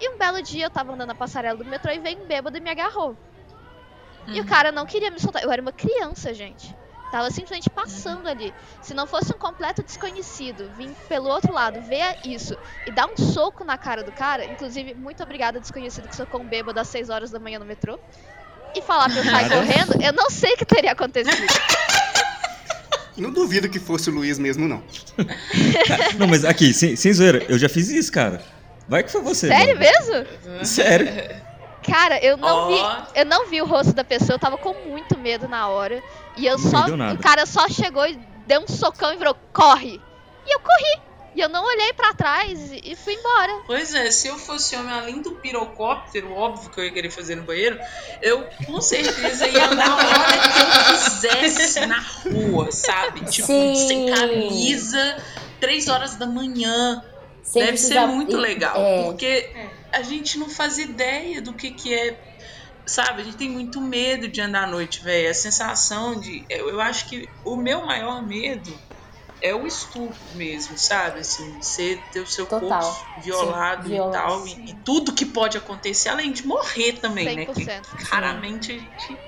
E 0.00 0.08
um 0.08 0.16
belo 0.18 0.42
dia 0.42 0.64
eu 0.66 0.70
tava 0.70 0.92
andando 0.92 1.08
na 1.08 1.14
passarela 1.14 1.58
do 1.58 1.64
metrô 1.64 1.92
e 1.92 1.98
veio 1.98 2.22
um 2.22 2.26
bêbado 2.26 2.56
e 2.56 2.60
me 2.60 2.70
agarrou. 2.70 3.16
E 4.26 4.38
o 4.38 4.42
Uhum. 4.42 4.48
cara 4.48 4.72
não 4.72 4.86
queria 4.86 5.10
me 5.10 5.20
soltar. 5.20 5.42
Eu 5.42 5.50
era 5.50 5.60
uma 5.60 5.72
criança, 5.72 6.32
gente. 6.32 6.74
Tava 7.10 7.28
simplesmente 7.30 7.68
passando 7.68 8.28
ali. 8.28 8.54
Se 8.80 8.94
não 8.94 9.04
fosse 9.06 9.34
um 9.34 9.38
completo 9.38 9.82
desconhecido 9.82 10.70
vir 10.76 10.90
pelo 11.08 11.28
outro 11.28 11.52
lado, 11.52 11.80
ver 11.82 12.16
isso 12.24 12.56
e 12.86 12.92
dar 12.92 13.06
um 13.06 13.16
soco 13.16 13.64
na 13.64 13.76
cara 13.76 14.04
do 14.04 14.12
cara, 14.12 14.44
inclusive, 14.44 14.94
muito 14.94 15.20
obrigada, 15.22 15.58
desconhecido, 15.58 16.08
que 16.08 16.14
socou 16.14 16.40
um 16.40 16.44
bêbado 16.46 16.78
às 16.78 16.86
6 16.88 17.10
horas 17.10 17.30
da 17.32 17.40
manhã 17.40 17.58
no 17.58 17.64
metrô, 17.64 17.98
e 18.76 18.80
falar 18.80 19.10
pra 19.10 19.18
eu 19.18 19.24
sair 19.24 19.48
correndo, 19.50 20.00
eu 20.00 20.12
não 20.12 20.30
sei 20.30 20.54
o 20.54 20.56
que 20.56 20.64
teria 20.64 20.92
acontecido. 20.92 21.36
Não 23.16 23.32
duvido 23.32 23.68
que 23.68 23.80
fosse 23.80 24.08
o 24.08 24.12
Luiz 24.14 24.38
mesmo, 24.38 24.68
não. 24.68 24.80
Não, 26.16 26.28
mas 26.28 26.44
aqui, 26.44 26.72
sem, 26.72 26.94
sem 26.94 27.12
zoeira, 27.12 27.44
eu 27.48 27.58
já 27.58 27.68
fiz 27.68 27.88
isso, 27.90 28.12
cara. 28.12 28.40
Vai 28.90 29.02
que 29.04 29.10
foi 29.12 29.22
você. 29.22 29.48
Sério 29.48 29.78
mano. 29.78 29.80
mesmo? 29.80 30.64
Sério. 30.66 31.08
Cara, 31.88 32.18
eu 32.22 32.36
não 32.36 32.48
Ó. 32.48 32.66
vi. 32.68 33.06
Eu 33.14 33.24
não 33.24 33.46
vi 33.48 33.62
o 33.62 33.64
rosto 33.64 33.92
da 33.94 34.04
pessoa, 34.04 34.34
eu 34.34 34.38
tava 34.38 34.58
com 34.58 34.74
muito 34.88 35.16
medo 35.16 35.48
na 35.48 35.68
hora. 35.68 36.02
E 36.36 36.44
eu 36.44 36.58
Não 36.58 36.70
só. 36.70 36.82
deu 36.82 36.96
nada. 36.96 37.14
O 37.14 37.18
cara 37.18 37.46
só 37.46 37.68
chegou 37.68 38.06
e 38.06 38.18
deu 38.46 38.60
um 38.62 38.68
socão 38.68 39.12
e 39.12 39.16
virou, 39.16 39.34
corre! 39.52 40.00
E 40.46 40.54
eu 40.54 40.58
corri. 40.60 41.00
E 41.36 41.40
eu 41.40 41.48
não 41.48 41.64
olhei 41.64 41.92
pra 41.92 42.12
trás 42.12 42.72
e 42.72 42.80
e 42.82 42.96
fui 42.96 43.14
embora. 43.14 43.52
Pois 43.64 43.94
é, 43.94 44.10
se 44.10 44.26
eu 44.26 44.36
fosse 44.36 44.74
homem 44.74 44.92
além 44.92 45.22
do 45.22 45.30
pirocóptero, 45.36 46.32
óbvio 46.34 46.68
que 46.70 46.80
eu 46.80 46.84
ia 46.84 46.90
querer 46.90 47.10
fazer 47.10 47.36
no 47.36 47.44
banheiro, 47.44 47.78
eu 48.20 48.44
com 48.66 48.80
certeza 48.80 49.46
ia 49.46 49.66
andar 49.70 49.88
a 49.88 49.94
hora 49.96 50.38
que 50.38 50.90
eu 50.90 50.94
quisesse 51.38 51.86
na 51.86 52.00
rua, 52.00 52.72
sabe? 52.72 53.24
Tipo, 53.26 53.46
Sim. 53.46 53.74
sem 53.76 54.12
camisa, 54.12 55.16
três 55.60 55.86
horas 55.88 56.16
da 56.16 56.26
manhã. 56.26 57.00
Sem 57.50 57.64
Deve 57.64 57.76
ser 57.78 57.88
precisar- 57.88 58.06
muito 58.06 58.36
e- 58.36 58.40
legal, 58.40 58.76
é. 58.80 59.02
porque 59.04 59.52
a 59.92 60.02
gente 60.02 60.38
não 60.38 60.48
faz 60.48 60.78
ideia 60.78 61.42
do 61.42 61.54
que, 61.56 61.72
que 61.72 61.92
é. 61.92 62.16
Sabe, 62.86 63.22
a 63.22 63.24
gente 63.24 63.36
tem 63.36 63.50
muito 63.50 63.80
medo 63.80 64.26
de 64.28 64.40
andar 64.40 64.64
à 64.64 64.66
noite, 64.66 65.02
velho. 65.02 65.30
A 65.30 65.34
sensação 65.34 66.18
de. 66.20 66.46
Eu, 66.48 66.68
eu 66.70 66.80
acho 66.80 67.08
que 67.08 67.24
o 67.44 67.56
meu 67.56 67.84
maior 67.86 68.26
medo 68.26 68.72
é 69.42 69.54
o 69.54 69.66
estupro 69.66 70.18
mesmo, 70.34 70.76
sabe? 70.78 71.20
Assim, 71.20 71.60
você 71.60 71.96
ter 72.12 72.20
o 72.20 72.26
seu 72.26 72.46
Total. 72.46 72.80
corpo 72.80 73.20
violado 73.20 73.88
Sim, 73.88 73.94
e 73.94 74.12
tal. 74.12 74.46
E, 74.46 74.70
e 74.70 74.82
tudo 74.84 75.12
que 75.14 75.26
pode 75.26 75.56
acontecer, 75.56 76.08
além 76.08 76.32
de 76.32 76.46
morrer 76.46 76.94
também, 77.00 77.36
né? 77.36 77.46
Que 77.46 77.64
100%. 77.64 77.82
raramente 78.10 78.72
a 78.72 78.78
gente 78.78 79.18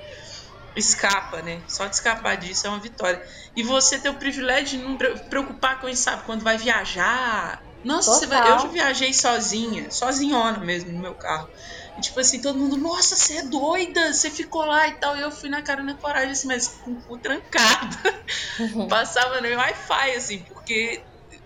escapa, 0.75 1.41
né? 1.41 1.63
Só 1.67 1.87
de 1.87 1.95
escapar 1.95 2.35
disso 2.35 2.67
é 2.67 2.69
uma 2.69 2.79
vitória. 2.81 3.21
E 3.55 3.63
você 3.63 3.99
ter 3.99 4.09
o 4.09 4.15
privilégio 4.19 4.77
de 4.79 4.83
não 4.83 4.97
pre- 4.97 5.17
preocupar 5.29 5.79
com 5.79 5.87
isso, 5.87 6.03
sabe? 6.03 6.25
Quando 6.25 6.43
vai 6.43 6.57
viajar. 6.57 7.61
Nossa, 7.83 8.11
você 8.13 8.25
vai- 8.25 8.39
eu 8.51 8.59
já 8.59 8.67
viajei 8.67 9.13
sozinha, 9.13 9.91
sozinhona 9.91 10.59
mesmo, 10.59 10.91
no 10.91 11.01
meu 11.01 11.13
carro. 11.15 11.49
E, 11.97 12.01
tipo 12.01 12.19
assim, 12.19 12.41
todo 12.41 12.57
mundo, 12.57 12.77
nossa, 12.77 13.15
você 13.15 13.37
é 13.37 13.43
doida, 13.43 14.13
você 14.13 14.29
ficou 14.29 14.65
lá 14.65 14.87
e 14.87 14.93
tal. 14.93 15.15
E 15.17 15.21
eu 15.21 15.31
fui 15.31 15.49
na 15.49 15.61
cara 15.61 15.83
na 15.83 15.93
coragem, 15.95 16.31
assim, 16.31 16.47
mas 16.47 16.67
com 16.67 16.91
o 16.91 17.01
cu 17.03 17.17
trancado. 17.19 17.97
Passava 18.89 19.41
no 19.41 19.47
Wi-Fi, 19.47 20.11
assim, 20.15 20.39
porque 20.43 21.03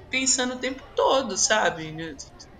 pensando 0.10 0.56
o 0.56 0.60
tempo 0.60 0.82
todo, 0.96 1.38
sabe? 1.38 2.16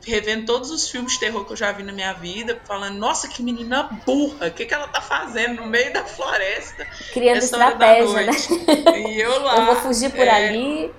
Revendo 0.06 0.46
todos 0.46 0.70
os 0.70 0.90
filmes 0.90 1.14
de 1.14 1.20
terror 1.20 1.46
que 1.46 1.54
eu 1.54 1.58
já 1.58 1.72
vi 1.72 1.84
na 1.84 1.92
minha 1.92 2.14
vida, 2.14 2.62
falando, 2.66 2.98
nossa, 2.98 3.28
que 3.28 3.44
menina 3.44 3.84
burra, 4.06 4.48
o 4.48 4.52
que, 4.52 4.66
que 4.66 4.74
ela 4.74 4.88
tá 4.88 5.02
fazendo 5.02 5.62
no 5.62 5.68
meio 5.68 5.92
da 5.94 6.04
floresta? 6.06 6.86
Criando 7.14 7.44
estratégia, 7.44 8.06
né? 8.06 8.26
noite?" 8.26 8.54
E 8.98 9.22
eu 9.22 9.44
lá. 9.44 9.58
Eu 9.60 9.66
vou 9.66 9.76
fugir 9.78 10.10
por 10.12 10.28
é, 10.28 10.48
ali. 10.48 10.94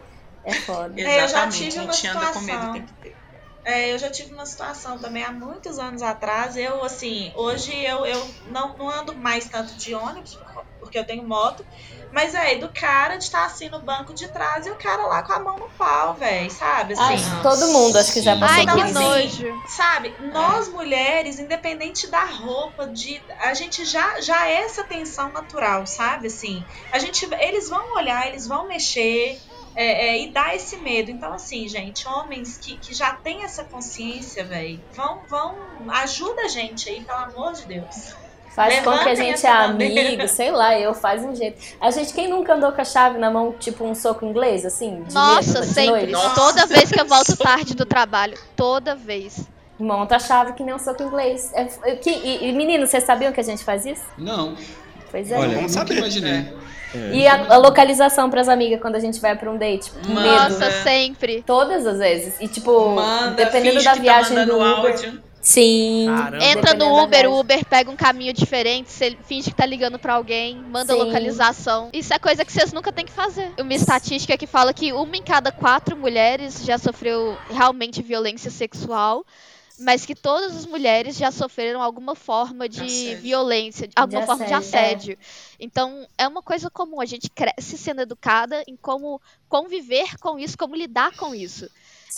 É 0.49 0.55
foda. 0.55 0.95
É, 1.01 1.03
eu 1.03 1.07
já 1.21 1.25
Exatamente, 1.25 1.59
tive 1.65 1.79
a 1.79 1.83
uma 1.83 1.93
gente 1.93 2.07
anda 2.09 2.19
com 2.19 2.25
medo 2.27 2.39
o 2.39 2.41
situação. 2.41 2.73
tempo 2.73 2.91
inteiro. 2.99 3.17
É, 3.65 3.93
eu 3.93 3.99
já 3.99 4.09
tive 4.11 4.33
uma 4.33 4.47
situação 4.47 4.99
também 4.99 5.23
há 5.23 5.31
muitos 5.31 5.79
anos 5.79 6.01
atrás. 6.01 6.57
Eu, 6.57 6.83
assim, 6.83 7.31
hoje 7.37 7.71
eu, 7.85 8.07
eu 8.07 8.31
não, 8.51 8.75
não 8.79 8.89
ando 8.89 9.15
mais 9.15 9.45
tanto 9.47 9.75
de 9.75 9.95
ônibus, 9.95 10.39
porque 10.81 10.99
eu 10.99 11.05
tenho 11.05 11.23
moto. 11.23 11.67
Mas, 12.11 12.35
é, 12.35 12.55
do 12.57 12.71
cara 12.71 13.17
de 13.19 13.25
estar 13.25 13.45
assim 13.45 13.69
no 13.69 13.81
banco 13.81 14.15
de 14.15 14.27
trás 14.29 14.65
e 14.65 14.71
o 14.71 14.77
cara 14.77 15.05
lá 15.07 15.23
com 15.23 15.35
a 15.35 15.39
mão 15.39 15.59
no 15.59 15.69
pau, 15.71 16.15
velho, 16.15 16.51
sabe? 16.51 16.95
Ai, 16.97 17.17
Assim, 17.17 17.43
todo 17.43 17.69
mundo 17.69 17.99
acho 17.99 18.11
que 18.11 18.23
já 18.23 18.35
passou 18.39 18.57
Ai, 18.57 18.63
Então, 18.63 18.75
por 18.77 18.85
que 18.87 18.91
isso. 18.91 18.99
assim, 18.99 19.45
nojo. 19.49 19.63
Sabe, 19.69 20.15
nós 20.33 20.69
mulheres, 20.69 21.39
independente 21.39 22.07
da 22.07 22.25
roupa, 22.25 22.87
de 22.87 23.21
a 23.39 23.53
gente 23.53 23.85
já 23.85 24.19
já 24.23 24.49
é 24.49 24.63
essa 24.63 24.83
tensão 24.85 25.31
natural, 25.31 25.87
sabe? 25.87 26.29
Assim, 26.29 26.65
a 26.91 26.99
gente, 26.99 27.29
eles 27.39 27.69
vão 27.69 27.95
olhar, 27.97 28.27
eles 28.29 28.47
vão 28.47 28.67
mexer 28.67 29.39
é, 29.79 30.09
é, 30.09 30.23
e 30.25 30.31
dar 30.31 30.57
esse 30.57 30.77
medo. 30.79 31.09
Então, 31.09 31.33
assim, 31.33 31.69
gente, 31.69 32.07
homens 32.09 32.59
que, 32.59 32.77
que 32.77 32.93
já 32.93 33.13
têm 33.13 33.45
essa 33.45 33.63
consciência, 33.63 34.45
velho, 34.45 34.81
vão, 34.93 35.21
vão, 35.29 35.55
ajuda 35.91 36.43
a 36.43 36.49
gente 36.49 36.91
aí, 36.91 37.01
pelo 37.01 37.19
amor 37.19 37.53
de 37.53 37.65
Deus. 37.67 38.17
Faz 38.57 38.75
com 38.81 38.83
que 38.83 38.89
a 38.89 38.93
Levantem 38.93 39.17
gente 39.17 39.47
é 39.47 39.53
bandeira. 39.53 40.09
amigo, 40.09 40.29
sei 40.29 40.51
lá, 40.51 40.77
eu 40.77 40.93
faz 40.93 41.23
um 41.23 41.33
jeito. 41.33 41.63
A 41.81 41.93
gente, 41.93 42.13
quem 42.13 42.27
nunca 42.27 42.55
andou 42.55 42.73
com 42.73 42.81
a 42.81 42.85
chave 42.85 43.17
na 43.17 43.31
mão, 43.31 43.53
tipo 43.53 43.85
um 43.85 43.95
soco 43.95 44.27
inglês, 44.27 44.67
assim? 44.67 45.05
De 45.05 45.15
Nossa, 45.15 45.61
medo, 45.61 45.73
sempre. 45.73 46.07
Nossa. 46.09 46.35
Toda 46.35 46.67
vez 46.67 46.91
que 46.91 47.01
eu 47.01 47.07
volto 47.07 47.37
tarde 47.37 47.77
do 47.77 47.87
trabalho. 47.87 48.37
Toda 48.57 48.97
vez. 48.97 49.47
Monta 49.79 50.17
a 50.17 50.19
chave 50.19 50.55
que 50.55 50.65
nem 50.65 50.75
um 50.75 50.79
soco 50.81 51.05
inglês. 51.05 51.53
É, 51.55 51.69
é 51.85 51.95
que, 51.95 52.11
e, 52.11 52.49
e 52.49 52.53
meninos, 52.53 52.91
vocês 52.91 53.05
sabiam 53.05 53.33
que 53.33 53.39
a 53.39 53.45
gente 53.45 53.63
faz 53.63 53.87
isso? 53.87 54.03
Não, 54.19 54.57
Pois 55.11 55.31
é. 55.31 55.37
Olha, 55.37 55.55
Vamos 55.57 55.75
nunca 55.75 55.87
saber. 55.87 55.99
imaginei. 55.99 56.47
É. 56.95 57.15
E 57.15 57.27
a, 57.27 57.55
a 57.55 57.57
localização 57.59 58.31
pras 58.31 58.49
amigas 58.49 58.81
quando 58.81 58.97
a 58.97 59.01
gente 59.01 59.21
vai 59.21 59.37
pra 59.37 59.51
um 59.51 59.59
date? 59.59 59.93
Medo. 60.07 60.21
Nossa, 60.21 60.71
sempre. 60.83 61.43
Todas 61.47 61.87
as 61.87 61.99
vezes. 61.99 62.35
E 62.41 62.49
tipo, 62.49 62.91
Manda, 62.95 63.35
dependendo 63.45 63.83
da 63.83 63.95
tá 63.95 64.01
viagem 64.01 64.31
do 64.35 64.41
mandando 64.57 64.57
Uber. 64.81 64.93
áudio. 64.93 65.23
Sim. 65.41 66.07
Caramba. 66.09 66.45
Entra 66.45 66.75
no 66.75 67.03
Uber, 67.03 67.31
o 67.31 67.39
Uber 67.41 67.65
pega 67.65 67.91
um 67.91 67.97
caminho 67.97 68.33
diferente, 68.33 68.91
você 68.91 69.17
finge 69.25 69.51
que 69.51 69.57
tá 69.57 69.65
ligando 69.65 69.99
pra 69.99 70.15
alguém, 70.15 70.57
manda 70.57 70.93
Sim. 70.93 70.99
localização. 70.99 71.89
Isso 71.93 72.13
é 72.13 72.19
coisa 72.19 72.45
que 72.45 72.53
vocês 72.53 72.73
nunca 72.73 72.91
têm 72.93 73.05
que 73.07 73.13
fazer. 73.13 73.53
Uma 73.59 73.73
estatística 73.73 74.37
que 74.37 74.47
fala 74.47 74.75
que 74.75 74.93
uma 74.93 75.17
em 75.17 75.23
cada 75.23 75.53
quatro 75.53 75.97
mulheres 75.97 76.65
já 76.65 76.77
sofreu 76.77 77.37
realmente 77.51 78.03
violência 78.03 78.51
sexual. 78.51 79.25
Mas 79.81 80.05
que 80.05 80.15
todas 80.15 80.57
as 80.57 80.67
mulheres 80.67 81.17
já 81.17 81.31
sofreram 81.31 81.81
alguma 81.81 82.15
forma 82.15 82.69
de 82.69 82.83
Assédio. 82.83 83.19
violência, 83.23 83.89
alguma 83.95 84.23
forma 84.27 84.45
de 84.45 84.53
assédio, 84.53 85.13
é. 85.21 85.25
Então, 85.61 86.07
é 86.17 86.27
uma 86.27 86.43
coisa 86.43 86.69
comum. 86.71 87.01
A 87.01 87.07
gente 87.07 87.31
cresce 87.31 87.79
sendo 87.79 88.01
educada 88.01 88.63
em 88.67 88.77
como 88.77 89.21
conviver 89.49 90.19
com 90.19 90.39
isso, 90.39 90.59
como 90.59 90.75
lidar 90.75 91.17
com 91.17 91.35
isso. 91.35 91.69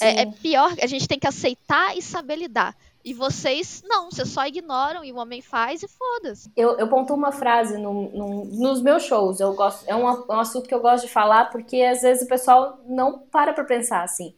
É, 0.01 0.23
é 0.23 0.27
pior, 0.27 0.73
a 0.81 0.87
gente 0.87 1.07
tem 1.07 1.19
que 1.19 1.27
aceitar 1.27 1.97
e 1.97 2.01
saber 2.01 2.37
lidar. 2.37 2.75
E 3.03 3.15
vocês, 3.15 3.83
não, 3.87 4.11
vocês 4.11 4.29
só 4.29 4.47
ignoram 4.47 5.03
e 5.03 5.11
o 5.11 5.17
homem 5.17 5.41
faz 5.41 5.83
e 5.83 5.89
foda-se. 5.89 6.51
Eu, 6.55 6.79
eu 6.79 6.87
pontuo 6.87 7.17
uma 7.17 7.33
frase 7.33 7.79
num- 7.79 8.11
num- 8.11 8.45
nos 8.45 8.83
meus 8.83 9.05
shows. 9.05 9.41
Eu 9.41 9.55
gosto, 9.55 9.85
é 9.87 9.97
um, 9.97 10.07
é 10.07 10.35
um 10.35 10.41
assunto 10.41 10.69
que 10.69 10.75
eu 10.75 10.81
gosto 10.81 11.07
de 11.07 11.13
falar 11.13 11.47
porque 11.51 11.83
às 11.83 12.03
vezes 12.03 12.23
o 12.25 12.29
pessoal 12.29 12.79
não 12.87 13.19
para 13.19 13.55
pra 13.55 13.65
pensar 13.65 14.03
assim. 14.03 14.35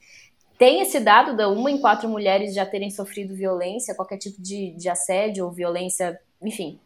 Tem 0.58 0.80
esse 0.80 1.00
dado 1.00 1.36
da 1.36 1.48
uma 1.48 1.70
em 1.70 1.78
quatro 1.80 2.08
mulheres 2.08 2.54
já 2.54 2.64
terem 2.64 2.90
sofrido 2.90 3.34
violência, 3.34 3.94
qualquer 3.94 4.18
tipo 4.18 4.40
de, 4.40 4.70
de 4.72 4.88
assédio 4.88 5.44
ou 5.44 5.50
violência, 5.50 6.20
enfim. 6.40 6.78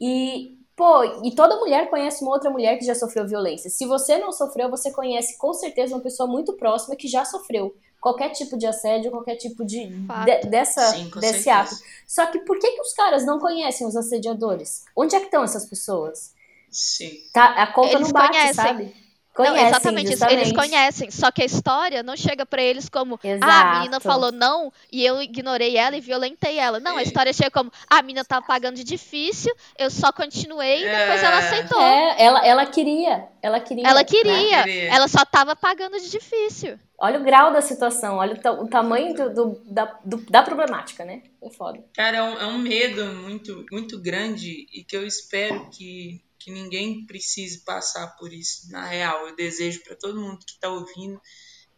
E, 0.00 0.58
pô, 0.74 1.04
e 1.24 1.34
toda 1.34 1.56
mulher 1.58 1.88
conhece 1.88 2.22
uma 2.22 2.32
outra 2.32 2.50
mulher 2.50 2.76
que 2.78 2.84
já 2.84 2.94
sofreu 2.94 3.26
violência. 3.26 3.70
Se 3.70 3.86
você 3.86 4.18
não 4.18 4.32
sofreu, 4.32 4.68
você 4.68 4.90
conhece 4.90 5.38
com 5.38 5.52
certeza 5.54 5.94
uma 5.94 6.00
pessoa 6.02 6.28
muito 6.28 6.54
próxima 6.54 6.96
que 6.96 7.06
já 7.06 7.24
sofreu 7.24 7.76
qualquer 8.00 8.30
tipo 8.30 8.58
de 8.58 8.66
assédio, 8.66 9.12
qualquer 9.12 9.36
tipo 9.36 9.64
de, 9.64 9.86
de- 9.86 10.48
dessa, 10.48 10.80
Sim, 10.88 11.08
desse 11.20 11.44
certeza. 11.44 11.52
ato. 11.76 11.76
Só 12.04 12.26
que 12.26 12.40
por 12.40 12.58
que, 12.58 12.68
que 12.72 12.80
os 12.80 12.92
caras 12.94 13.24
não 13.24 13.38
conhecem 13.38 13.86
os 13.86 13.94
assediadores? 13.94 14.84
Onde 14.96 15.14
é 15.14 15.20
que 15.20 15.26
estão 15.26 15.44
essas 15.44 15.64
pessoas? 15.66 16.34
Sim. 16.68 17.12
Tá, 17.32 17.62
a 17.62 17.66
conta 17.68 17.92
Eles 17.94 18.08
não 18.08 18.12
bate, 18.12 18.30
conhecem. 18.30 18.54
sabe? 18.54 19.01
Não, 19.38 19.46
Conhecem, 19.46 19.68
exatamente 19.68 20.12
isso. 20.12 20.24
Eles 20.26 20.52
conhecem. 20.52 21.10
Só 21.10 21.30
que 21.30 21.42
a 21.42 21.46
história 21.46 22.02
não 22.02 22.16
chega 22.16 22.44
pra 22.44 22.62
eles 22.62 22.88
como 22.88 23.18
ah, 23.40 23.60
a 23.60 23.74
menina 23.78 23.98
falou 24.00 24.30
não 24.30 24.72
e 24.90 25.04
eu 25.04 25.22
ignorei 25.22 25.76
ela 25.78 25.96
e 25.96 26.00
violentei 26.00 26.58
ela. 26.58 26.78
Não, 26.78 26.98
a 26.98 27.02
história 27.02 27.32
chega 27.32 27.50
como 27.50 27.72
"Ah, 27.88 27.98
a 27.98 28.02
menina 28.02 28.24
tava 28.24 28.44
pagando 28.46 28.76
de 28.76 28.84
difícil, 28.84 29.54
eu 29.78 29.90
só 29.90 30.12
continuei 30.12 30.80
e 30.82 30.84
depois 30.84 31.22
ela 31.22 31.36
É. 31.36 31.38
aceitou. 31.38 31.80
É, 31.80 32.22
ela, 32.22 32.46
ela 32.46 32.66
queria, 32.66 33.26
ela 33.40 33.58
queria. 33.60 33.86
Ela 33.86 34.04
queria, 34.04 34.62
Queria. 34.64 34.94
ela 34.94 35.08
só 35.08 35.24
tava 35.24 35.56
pagando 35.56 35.98
de 35.98 36.10
difícil. 36.10 36.78
Olha 36.98 37.18
o 37.18 37.24
grau 37.24 37.52
da 37.52 37.60
situação, 37.60 38.16
olha 38.18 38.34
o, 38.44 38.62
o 38.64 38.68
tamanho 38.68 39.12
do, 39.14 39.34
do- 39.34 39.62
da, 39.66 39.98
do- 40.04 40.24
da 40.30 40.42
problemática, 40.42 41.04
né? 41.04 41.22
É 41.42 41.50
foda. 41.50 41.82
Cara, 41.96 42.16
é 42.18 42.22
um, 42.22 42.38
é 42.40 42.46
um 42.46 42.58
medo 42.58 43.04
muito, 43.14 43.64
muito 43.72 44.00
grande 44.00 44.66
e 44.72 44.84
que 44.84 44.96
eu 44.96 45.04
espero 45.04 45.68
que, 45.70 46.22
que 46.42 46.50
ninguém 46.50 47.06
precise 47.06 47.64
passar 47.64 48.16
por 48.16 48.32
isso. 48.32 48.70
Na 48.70 48.86
real, 48.86 49.28
eu 49.28 49.36
desejo 49.36 49.82
para 49.82 49.96
todo 49.96 50.20
mundo 50.20 50.44
que 50.44 50.52
está 50.52 50.68
ouvindo 50.68 51.20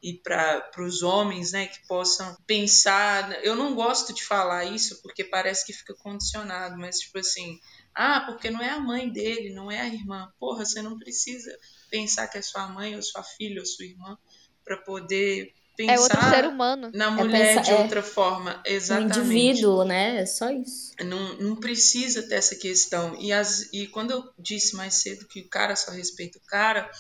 e 0.02 0.20
para 0.22 0.70
os 0.78 1.02
homens, 1.02 1.52
né, 1.52 1.66
que 1.66 1.86
possam 1.86 2.36
pensar. 2.46 3.42
Eu 3.42 3.56
não 3.56 3.74
gosto 3.74 4.12
de 4.12 4.22
falar 4.22 4.64
isso 4.64 5.00
porque 5.02 5.24
parece 5.24 5.64
que 5.64 5.72
fica 5.72 5.94
condicionado, 5.94 6.76
mas 6.76 6.98
tipo 6.98 7.18
assim, 7.18 7.58
ah, 7.94 8.20
porque 8.26 8.50
não 8.50 8.60
é 8.60 8.68
a 8.68 8.80
mãe 8.80 9.10
dele, 9.10 9.54
não 9.54 9.70
é 9.70 9.80
a 9.80 9.88
irmã. 9.88 10.30
Porra, 10.38 10.66
você 10.66 10.82
não 10.82 10.98
precisa 10.98 11.58
pensar 11.90 12.28
que 12.28 12.36
é 12.36 12.42
sua 12.42 12.68
mãe 12.68 12.94
ou 12.94 13.02
sua 13.02 13.22
filha 13.22 13.60
ou 13.60 13.66
sua 13.66 13.86
irmã 13.86 14.18
para 14.62 14.76
poder 14.78 15.54
pensar 15.76 15.92
É 15.94 15.98
outro 16.00 16.30
ser 16.30 16.46
humano. 16.46 16.90
na 16.94 17.10
mulher 17.10 17.48
pensar- 17.56 17.62
de 17.62 17.70
é. 17.72 17.82
outra 17.82 18.02
forma. 18.02 18.56
Um 18.66 18.70
Exatamente. 18.70 19.18
indivíduo, 19.18 19.84
né? 19.84 20.20
É 20.20 20.26
só 20.26 20.50
isso. 20.50 20.92
Não, 21.04 21.34
não 21.38 21.56
precisa 21.56 22.22
ter 22.28 22.36
essa 22.36 22.54
questão. 22.56 23.16
E, 23.20 23.32
as, 23.32 23.68
e 23.72 23.86
quando 23.88 24.10
eu 24.12 24.24
disse 24.38 24.76
mais 24.76 24.94
cedo 24.94 25.26
que 25.26 25.40
o 25.40 25.48
cara 25.48 25.74
só 25.76 25.90
respeita 25.90 26.38
o 26.38 26.42
cara, 26.46 26.90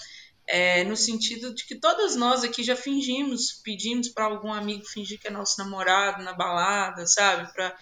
é 0.46 0.84
no 0.84 0.96
sentido 0.96 1.54
de 1.54 1.64
que 1.64 1.74
todas 1.74 2.16
nós 2.16 2.44
aqui 2.44 2.62
já 2.62 2.76
fingimos, 2.76 3.52
pedimos 3.64 4.08
para 4.08 4.24
algum 4.26 4.52
amigo 4.52 4.84
fingir 4.84 5.18
que 5.18 5.28
é 5.28 5.30
nosso 5.30 5.58
namorado 5.58 6.22
na 6.22 6.32
balada, 6.34 7.06
sabe? 7.06 7.50
Pra, 7.52 7.74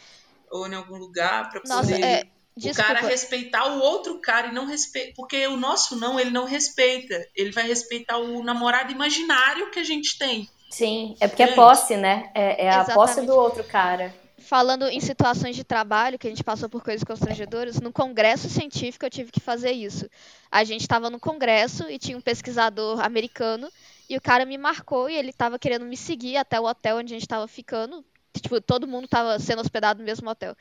ou 0.51 0.66
em 0.68 0.74
algum 0.74 0.97
lugar, 0.97 1.51
para 1.51 1.61
poder 1.61 2.01
é, 2.05 2.22
o 2.55 2.61
desculpa. 2.61 2.82
cara 2.95 3.09
respeitar 3.09 3.64
o 3.74 3.80
outro 3.80 4.20
cara 4.20 4.49
e 4.49 4.53
não 4.53 4.66
respeitar. 4.66 5.14
Porque 5.16 5.47
o 5.47 5.57
nosso 5.57 5.97
não, 5.97 6.20
ele 6.20 6.30
não 6.30 6.45
respeita. 6.45 7.26
Ele 7.34 7.51
vai 7.51 7.66
respeitar 7.66 8.18
o 8.18 8.43
namorado 8.45 8.93
imaginário 8.93 9.70
que 9.70 9.80
a 9.80 9.84
gente 9.84 10.16
tem. 10.18 10.49
Sim, 10.73 11.14
é 11.20 11.29
porque 11.29 11.43
é 11.43 11.49
Gente. 11.49 11.57
posse, 11.57 11.97
né? 11.99 12.31
É, 12.35 12.64
é 12.64 12.70
a 12.70 12.81
Exatamente. 12.81 12.95
posse 12.95 13.27
do 13.27 13.35
outro 13.37 13.62
cara. 13.62 14.14
Falando 14.39 14.89
em 14.89 15.01
situações 15.01 15.55
de 15.55 15.62
trabalho, 15.62 16.18
que 16.18 16.27
a 16.27 16.31
gente 16.31 16.43
passou 16.43 16.66
por 16.66 16.83
coisas 16.83 17.05
constrangedoras, 17.05 17.79
no 17.79 17.93
congresso 17.93 18.49
científico 18.49 19.05
eu 19.05 19.11
tive 19.11 19.31
que 19.31 19.39
fazer 19.39 19.73
isso. 19.73 20.09
A 20.51 20.64
gente 20.64 20.81
estava 20.81 21.11
no 21.11 21.20
congresso 21.20 21.89
e 21.91 21.99
tinha 21.99 22.16
um 22.16 22.23
pesquisador 22.23 23.01
americano 23.05 23.70
e 24.09 24.16
o 24.16 24.20
cara 24.20 24.47
me 24.47 24.57
marcou 24.57 25.11
e 25.11 25.14
ele 25.14 25.29
estava 25.29 25.59
querendo 25.59 25.85
me 25.85 25.97
seguir 25.97 26.39
até 26.39 26.59
o 26.59 26.64
hotel 26.64 26.97
onde 26.97 27.12
a 27.12 27.16
gente 27.16 27.27
estava 27.27 27.47
ficando. 27.47 28.03
Tipo, 28.41 28.59
todo 28.62 28.89
mundo 28.89 29.05
estava 29.05 29.39
sendo 29.39 29.61
hospedado 29.61 30.01
no 30.01 30.07
mesmo 30.07 30.29
hotel. 30.29 30.57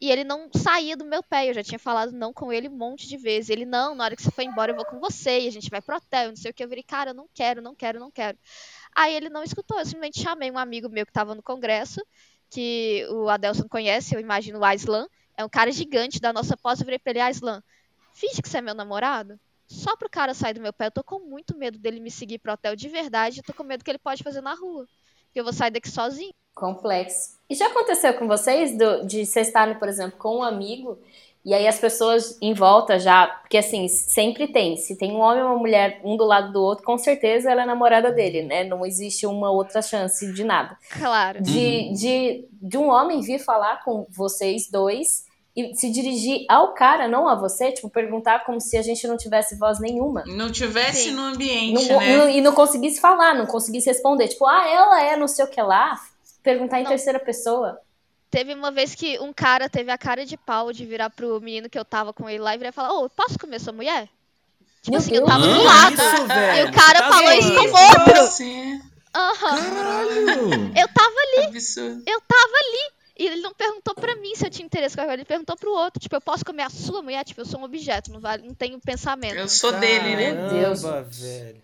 E 0.00 0.10
ele 0.10 0.24
não 0.24 0.50
saía 0.54 0.96
do 0.96 1.04
meu 1.04 1.22
pé, 1.22 1.48
eu 1.48 1.54
já 1.54 1.62
tinha 1.62 1.78
falado 1.78 2.12
não 2.12 2.32
com 2.32 2.52
ele 2.52 2.68
um 2.68 2.76
monte 2.76 3.08
de 3.08 3.16
vezes. 3.16 3.48
Ele, 3.48 3.64
não, 3.64 3.94
na 3.94 4.04
hora 4.04 4.14
que 4.14 4.22
você 4.22 4.30
for 4.30 4.42
embora 4.42 4.72
eu 4.72 4.76
vou 4.76 4.84
com 4.84 5.00
você 5.00 5.40
e 5.40 5.48
a 5.48 5.50
gente 5.50 5.70
vai 5.70 5.80
pro 5.80 5.96
hotel, 5.96 6.28
não 6.28 6.36
sei 6.36 6.50
o 6.50 6.54
que. 6.54 6.62
Eu 6.62 6.68
virei, 6.68 6.82
cara, 6.82 7.10
eu 7.10 7.14
não 7.14 7.26
quero, 7.32 7.62
não 7.62 7.74
quero, 7.74 7.98
não 7.98 8.10
quero. 8.10 8.36
Aí 8.94 9.14
ele 9.14 9.28
não 9.28 9.42
escutou, 9.42 9.78
eu 9.78 9.84
simplesmente 9.84 10.22
chamei 10.22 10.50
um 10.50 10.58
amigo 10.58 10.88
meu 10.88 11.04
que 11.04 11.10
estava 11.10 11.34
no 11.34 11.42
congresso 11.42 12.00
que 12.50 13.04
o 13.10 13.28
Adelson 13.28 13.66
conhece, 13.68 14.14
eu 14.14 14.20
imagino 14.20 14.60
o 14.60 14.64
Aislan, 14.64 15.08
é 15.36 15.44
um 15.44 15.48
cara 15.48 15.72
gigante 15.72 16.20
da 16.20 16.32
nossa 16.32 16.56
pós, 16.56 16.78
eu 16.78 16.84
virei 16.84 17.00
pra 17.00 17.10
ele, 17.10 17.20
Aislan, 17.20 17.60
finge 18.12 18.40
que 18.40 18.48
você 18.48 18.58
é 18.58 18.60
meu 18.60 18.74
namorado, 18.74 19.38
só 19.66 19.96
pro 19.96 20.08
cara 20.08 20.34
sair 20.34 20.54
do 20.54 20.60
meu 20.60 20.72
pé, 20.72 20.86
eu 20.86 20.90
tô 20.92 21.02
com 21.02 21.18
muito 21.18 21.56
medo 21.56 21.78
dele 21.78 21.98
me 21.98 22.12
seguir 22.12 22.38
pro 22.38 22.52
hotel 22.52 22.76
de 22.76 22.88
verdade, 22.88 23.38
eu 23.38 23.42
tô 23.44 23.52
com 23.52 23.64
medo 23.64 23.82
que 23.82 23.90
ele 23.90 23.98
pode 23.98 24.22
fazer 24.22 24.40
na 24.40 24.54
rua, 24.54 24.86
porque 25.24 25.40
eu 25.40 25.44
vou 25.44 25.52
sair 25.52 25.72
daqui 25.72 25.90
sozinho. 25.90 26.32
Complexo. 26.54 27.40
E 27.50 27.56
já 27.56 27.66
aconteceu 27.66 28.14
com 28.14 28.28
vocês 28.28 28.78
do- 28.78 29.04
de 29.04 29.26
vocês 29.26 29.48
estarem, 29.48 29.76
por 29.76 29.88
exemplo, 29.88 30.16
com 30.16 30.36
um 30.36 30.42
amigo 30.44 30.96
e 31.44 31.52
aí 31.52 31.66
as 31.66 31.78
pessoas 31.78 32.38
em 32.40 32.54
volta 32.54 32.98
já. 32.98 33.26
Porque 33.26 33.58
assim, 33.58 33.86
sempre 33.88 34.48
tem. 34.48 34.76
Se 34.76 34.96
tem 34.96 35.12
um 35.12 35.20
homem 35.20 35.40
e 35.40 35.42
uma 35.42 35.56
mulher, 35.58 36.00
um 36.04 36.16
do 36.16 36.24
lado 36.24 36.52
do 36.52 36.62
outro, 36.62 36.84
com 36.84 36.96
certeza 36.96 37.50
ela 37.50 37.62
é 37.62 37.66
namorada 37.66 38.10
dele, 38.10 38.42
né? 38.42 38.64
Não 38.64 38.84
existe 38.86 39.26
uma 39.26 39.50
outra 39.50 39.82
chance 39.82 40.32
de 40.32 40.42
nada. 40.44 40.76
Claro. 40.98 41.42
De, 41.42 41.92
de, 41.92 42.48
de 42.62 42.78
um 42.78 42.88
homem 42.88 43.20
vir 43.20 43.38
falar 43.38 43.84
com 43.84 44.06
vocês 44.10 44.70
dois 44.70 45.24
e 45.56 45.72
se 45.76 45.88
dirigir 45.90 46.44
ao 46.48 46.74
cara, 46.74 47.06
não 47.06 47.28
a 47.28 47.34
você, 47.36 47.70
tipo, 47.70 47.88
perguntar 47.88 48.44
como 48.44 48.60
se 48.60 48.76
a 48.76 48.82
gente 48.82 49.06
não 49.06 49.16
tivesse 49.16 49.56
voz 49.56 49.78
nenhuma. 49.78 50.24
Não 50.26 50.50
tivesse 50.50 51.10
Sim. 51.10 51.12
no 51.12 51.22
ambiente, 51.22 51.88
Não- 51.92 52.00
né? 52.00 52.16
não- 52.16 52.28
e 52.28 52.40
não 52.40 52.52
conseguisse 52.52 53.00
falar, 53.00 53.34
não 53.34 53.46
conseguisse 53.46 53.88
responder. 53.88 54.26
Tipo, 54.28 54.46
ah, 54.46 54.66
ela 54.68 55.02
é 55.02 55.16
não 55.16 55.28
sei 55.28 55.44
o 55.44 55.48
que 55.48 55.62
lá. 55.62 55.94
Perguntar 56.42 56.80
em 56.80 56.82
Não. 56.82 56.88
terceira 56.90 57.20
pessoa. 57.20 57.78
Teve 58.34 58.52
uma 58.52 58.72
vez 58.72 58.96
que 58.96 59.16
um 59.20 59.32
cara 59.32 59.68
teve 59.68 59.92
a 59.92 59.96
cara 59.96 60.26
de 60.26 60.36
pau 60.36 60.72
de 60.72 60.84
virar 60.84 61.08
pro 61.08 61.40
menino 61.40 61.70
que 61.70 61.78
eu 61.78 61.84
tava 61.84 62.12
com 62.12 62.28
ele 62.28 62.40
lá 62.40 62.52
e 62.52 62.58
virar 62.58 62.70
e 62.70 62.72
falar, 62.72 62.92
ô, 62.92 63.08
posso 63.08 63.38
comer 63.38 63.60
sua 63.60 63.72
mulher? 63.72 64.08
Tipo 64.82 64.90
Meu 64.90 64.98
assim, 64.98 65.14
eu 65.14 65.24
tava 65.24 65.46
do 65.46 65.62
lado. 65.62 65.94
Isso? 65.94 66.58
E 66.58 66.64
o 66.64 66.72
cara 66.72 66.98
Tá 66.98 67.08
falou 67.12 67.32
isso 67.32 67.54
com 67.54 67.60
o 67.60 68.00
outro. 68.00 68.20
Assim, 68.22 68.82
Aham. 69.14 69.56
Caralho! 69.56 70.72
Eu 70.76 70.88
tava 70.88 71.46
absurdo. 71.46 72.02
Eu 72.04 72.20
tava 72.22 72.52
ali. 72.56 72.92
E 73.16 73.24
ele 73.24 73.40
não 73.40 73.54
perguntou 73.54 73.94
pra 73.94 74.16
mim 74.16 74.34
se 74.34 74.44
eu 74.44 74.50
tinha 74.50 74.66
interesse 74.66 74.96
com 74.96 75.02
ela, 75.02 75.14
ele 75.14 75.24
perguntou 75.24 75.56
pro 75.56 75.70
outro. 75.70 76.00
Tipo, 76.00 76.16
eu 76.16 76.20
posso 76.20 76.44
comer 76.44 76.64
a 76.64 76.70
sua 76.70 77.02
mulher? 77.02 77.24
Tipo, 77.24 77.42
eu 77.42 77.46
sou 77.46 77.60
um 77.60 77.64
objeto, 77.64 78.10
não, 78.10 78.18
vale, 78.18 78.44
não 78.44 78.52
tenho 78.52 78.80
pensamento. 78.80 79.36
Eu 79.36 79.48
sou 79.48 79.70
dele, 79.70 80.16
né? 80.16 80.32
Meu 80.32 80.48
Deus. 80.48 80.82
Caramba, 80.82 81.08
velho. 81.08 81.62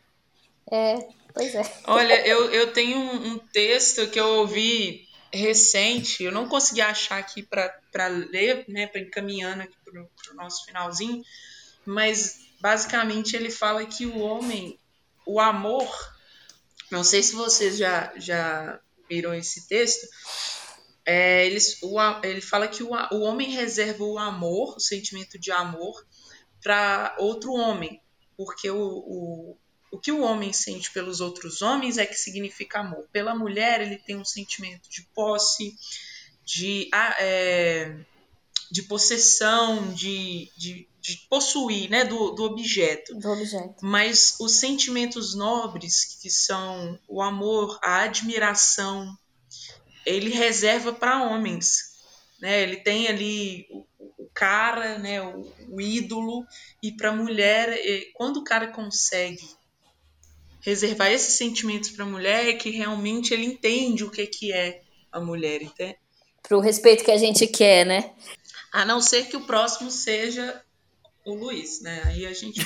É, 0.71 1.09
pois 1.35 1.53
é. 1.53 1.73
Olha, 1.89 2.25
eu, 2.25 2.49
eu 2.53 2.73
tenho 2.73 2.97
um, 2.97 3.33
um 3.33 3.39
texto 3.39 4.07
que 4.07 4.21
eu 4.21 4.29
ouvi 4.37 5.10
recente, 5.33 6.25
eu 6.25 6.33
não 6.33 6.49
consegui 6.49 6.81
achar 6.81 7.19
aqui 7.19 7.43
para 7.43 8.07
ler, 8.09 8.65
né, 8.69 8.87
para 8.87 9.01
encaminhando 9.01 9.63
aqui 9.63 9.77
pro, 9.85 10.11
pro 10.23 10.35
nosso 10.35 10.65
finalzinho, 10.65 11.23
mas 11.85 12.39
basicamente 12.61 13.37
ele 13.37 13.51
fala 13.51 13.85
que 13.87 14.07
o 14.07 14.19
homem, 14.19 14.79
o 15.27 15.41
amor, 15.41 15.89
não 16.91 17.05
sei 17.05 17.23
se 17.23 17.35
vocês 17.35 17.77
já, 17.77 18.13
já 18.17 18.81
viram 19.09 19.35
esse 19.35 19.67
texto, 19.69 20.07
é, 21.05 21.47
eles, 21.47 21.83
o, 21.83 21.99
ele 22.23 22.41
fala 22.41 22.69
que 22.69 22.83
o, 22.83 22.91
o 22.91 23.21
homem 23.21 23.51
reserva 23.51 24.05
o 24.05 24.19
amor, 24.19 24.77
o 24.77 24.81
sentimento 24.81 25.39
de 25.39 25.51
amor, 25.51 26.05
para 26.63 27.17
outro 27.19 27.53
homem, 27.53 28.01
porque 28.37 28.71
o, 28.71 28.79
o, 28.79 29.59
o 29.91 29.99
que 29.99 30.13
o 30.13 30.21
homem 30.21 30.53
sente 30.53 30.91
pelos 30.93 31.21
outros 31.21 31.63
homens 31.63 31.99
é 31.99 32.07
que 32.07 32.15
significa 32.15 32.81
amor. 32.81 33.09
Pela 33.13 33.35
mulher, 33.35 33.81
ele 33.81 33.99
tem 33.99 34.17
um 34.17 34.25
sentimento 34.25 34.89
de 34.89 35.03
posse, 35.15 35.77
de, 36.45 36.89
ah, 36.93 37.17
é, 37.19 37.97
de 38.71 38.83
possessão, 38.85 39.93
de, 39.93 40.49
de, 40.57 40.89
de 41.01 41.17
possuir, 41.29 41.91
né, 41.91 42.05
do, 42.05 42.31
do 42.31 42.45
objeto. 42.45 43.15
Do 43.17 43.31
objeto. 43.33 43.75
Mas 43.83 44.37
os 44.39 44.61
sentimentos 44.61 45.35
nobres, 45.35 46.19
que 46.23 46.31
são 46.31 46.99
o 47.09 47.21
amor, 47.21 47.79
a 47.83 48.03
admiração, 48.03 49.19
ele 50.07 50.31
reserva 50.31 50.93
para 50.93 51.25
homens. 51.25 51.95
né? 52.41 52.63
Ele 52.63 52.77
tem 52.77 53.09
ali 53.09 53.67
o, 53.71 53.85
o 54.19 54.31
cara, 54.33 54.99
né? 54.99 55.21
O, 55.21 55.53
o 55.69 55.81
ídolo 55.81 56.47
e 56.83 56.93
para 56.93 57.11
a 57.11 57.17
mulher, 57.17 57.77
quando 58.15 58.39
o 58.39 58.45
cara 58.45 58.69
consegue 58.69 59.60
reservar 60.61 61.11
esses 61.11 61.35
sentimentos 61.35 61.91
para 61.91 62.05
a 62.05 62.09
mulher, 62.09 62.49
é 62.49 62.53
que 62.53 62.71
realmente 62.71 63.35
ele 63.35 63.45
entende 63.45 64.05
o 64.05 64.11
que 64.11 64.27
que 64.27 64.53
é 64.53 64.83
a 65.11 65.21
mulher, 65.21 65.63
entende? 65.63 65.97
Pro 66.43 66.61
respeito 66.61 67.05
que 67.05 67.11
a 67.11 67.19
gente 67.19 67.47
quer, 67.47 67.85
né? 67.85 68.11
A 68.73 68.85
não 68.85 69.01
ser 69.01 69.27
que 69.27 69.37
o 69.37 69.41
próximo 69.41 69.91
seja 69.91 70.61
o 71.25 71.35
Luiz, 71.35 71.81
né? 71.81 72.03
Aí 72.07 72.27
a 72.27 72.33
gente 72.33 72.61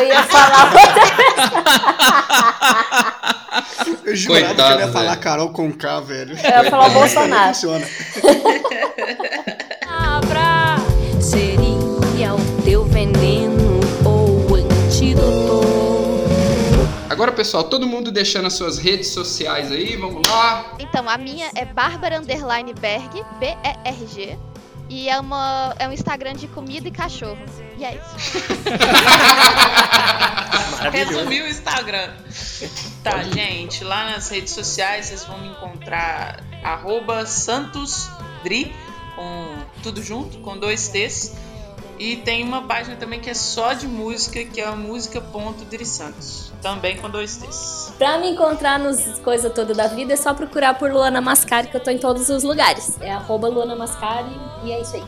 Eu 0.00 0.06
ia 0.06 0.22
falar 0.24 0.72
Eu 4.04 4.16
jurava 4.16 4.54
que 4.54 4.60
ele 4.60 4.80
ia 4.80 4.92
falar 4.92 5.10
velho. 5.10 5.20
Carol 5.20 5.52
com 5.52 5.72
K, 5.72 6.00
velho. 6.00 6.32
Eu 6.32 6.64
ia 6.64 6.70
falar 6.70 6.88
o 6.88 6.92
Bolsonaro. 6.92 7.54
Funciona. 7.54 7.86
Abra 9.86 10.76
seria 11.20 12.34
o 12.34 12.62
teu 12.64 12.84
veneno 12.84 13.45
Agora, 17.26 17.38
pessoal, 17.38 17.64
todo 17.64 17.88
mundo 17.88 18.12
deixando 18.12 18.46
as 18.46 18.52
suas 18.52 18.78
redes 18.78 19.08
sociais 19.08 19.72
aí, 19.72 19.96
vamos 19.96 20.22
lá. 20.28 20.76
Então, 20.78 21.08
a 21.08 21.18
minha 21.18 21.50
é 21.56 21.64
Bárbara 21.64 22.20
Underline 22.20 22.72
Berg, 22.72 23.20
B-E-R-G. 23.40 24.38
E 24.88 25.08
é, 25.08 25.18
uma, 25.18 25.74
é 25.76 25.88
um 25.88 25.92
Instagram 25.92 26.34
de 26.34 26.46
comida 26.46 26.86
e 26.86 26.92
cachorro. 26.92 27.44
E 27.76 27.84
é 27.84 27.96
isso. 27.96 28.38
Resumiu 30.92 31.46
o 31.46 31.48
Instagram. 31.48 32.14
Tá, 33.02 33.24
gente, 33.24 33.82
lá 33.82 34.12
nas 34.12 34.28
redes 34.28 34.52
sociais 34.52 35.06
vocês 35.06 35.24
vão 35.24 35.38
me 35.38 35.48
encontrar 35.48 36.44
arroba 36.62 37.26
santosdri, 37.26 38.72
com 39.16 39.52
tudo 39.82 40.00
junto, 40.00 40.38
com 40.38 40.56
dois 40.56 40.86
T's. 40.86 41.34
E 41.98 42.18
tem 42.18 42.44
uma 42.44 42.62
página 42.62 42.94
também 42.94 43.18
que 43.18 43.30
é 43.30 43.34
só 43.34 43.72
de 43.72 43.88
música, 43.88 44.44
que 44.44 44.60
é 44.60 44.66
a 44.68 44.76
música.drisantos. 44.76 46.54
Também 46.66 46.96
com 46.96 47.08
dois 47.08 47.36
T's. 47.36 47.94
Pra 47.96 48.18
me 48.18 48.30
encontrar 48.30 48.76
nos 48.76 49.20
coisas 49.20 49.52
todas 49.52 49.76
da 49.76 49.86
vida, 49.86 50.14
é 50.14 50.16
só 50.16 50.34
procurar 50.34 50.74
por 50.74 50.90
Luana 50.90 51.20
Mascari, 51.20 51.68
que 51.68 51.76
eu 51.76 51.80
tô 51.80 51.92
em 51.92 51.98
todos 51.98 52.28
os 52.28 52.42
lugares. 52.42 53.00
É 53.00 53.12
arroba 53.12 53.46
Luana 53.46 53.76
Mascari 53.76 54.36
e 54.64 54.72
é 54.72 54.80
isso 54.80 54.96
aí. 54.96 55.04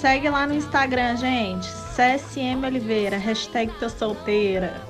Segue 0.00 0.30
lá 0.30 0.46
no 0.46 0.54
Instagram, 0.54 1.14
gente. 1.18 1.68
CSM 1.94 2.64
Oliveira, 2.64 3.18
hashtag 3.18 3.70
tô 3.78 3.90
solteira. 3.90 4.80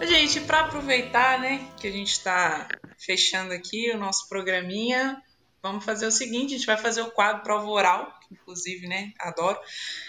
Gente, 0.00 0.40
para 0.40 0.60
aproveitar, 0.60 1.38
né, 1.38 1.68
que 1.76 1.86
a 1.86 1.92
gente 1.92 2.12
está 2.12 2.66
fechando 2.98 3.52
aqui 3.52 3.90
o 3.94 3.98
nosso 3.98 4.26
programinha, 4.26 5.20
vamos 5.62 5.84
fazer 5.84 6.06
o 6.06 6.10
seguinte: 6.10 6.54
a 6.54 6.56
gente 6.56 6.66
vai 6.66 6.78
fazer 6.78 7.02
o 7.02 7.10
quadro 7.10 7.42
prova 7.42 7.68
oral, 7.68 8.17
inclusive, 8.30 8.86
né, 8.86 9.12
adoro. 9.20 9.58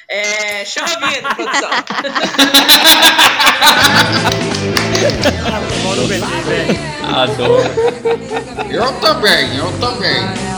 É, 0.09 0.65
chama 0.65 0.88
a 0.93 0.99
vinheta, 0.99 1.36
produção. 1.36 1.70
Adoro. 7.15 7.70
Eu 8.70 8.99
também, 8.99 9.57
eu 9.57 9.80
também. 9.80 10.49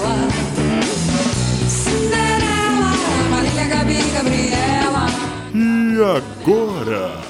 E 5.54 5.98
agora, 6.04 7.22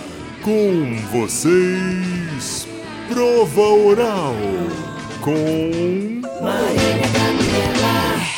com 0.44 0.98
vocês, 1.12 2.68
prova 3.10 3.62
oral 3.62 4.36
com 5.22 6.22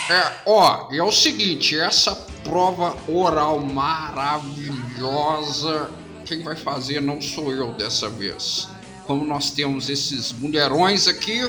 É, 0.09 0.31
ó, 0.45 0.87
é 0.91 1.01
o 1.01 1.11
seguinte, 1.11 1.79
essa 1.79 2.13
prova 2.43 2.95
oral 3.07 3.59
maravilhosa, 3.61 5.89
quem 6.25 6.43
vai 6.43 6.55
fazer 6.55 7.01
não 7.01 7.21
sou 7.21 7.51
eu 7.51 7.73
dessa 7.73 8.09
vez. 8.09 8.67
Como 9.05 9.25
nós 9.25 9.51
temos 9.51 9.89
esses 9.89 10.31
mulherões 10.33 11.07
aqui, 11.07 11.39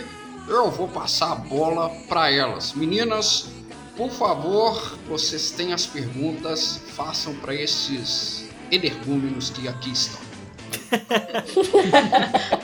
eu 0.48 0.70
vou 0.70 0.88
passar 0.88 1.32
a 1.32 1.36
bola 1.36 1.90
para 2.09 2.30
elas. 2.30 2.72
Meninas, 2.74 3.46
por 3.96 4.11
favor, 4.11 4.98
vocês 5.09 5.50
têm 5.50 5.72
as 5.72 5.86
perguntas, 5.86 6.80
façam 6.94 7.34
para 7.36 7.55
esses 7.55 8.44
energúmenos 8.70 9.48
que 9.50 9.66
aqui 9.68 9.92
estão. 9.92 10.20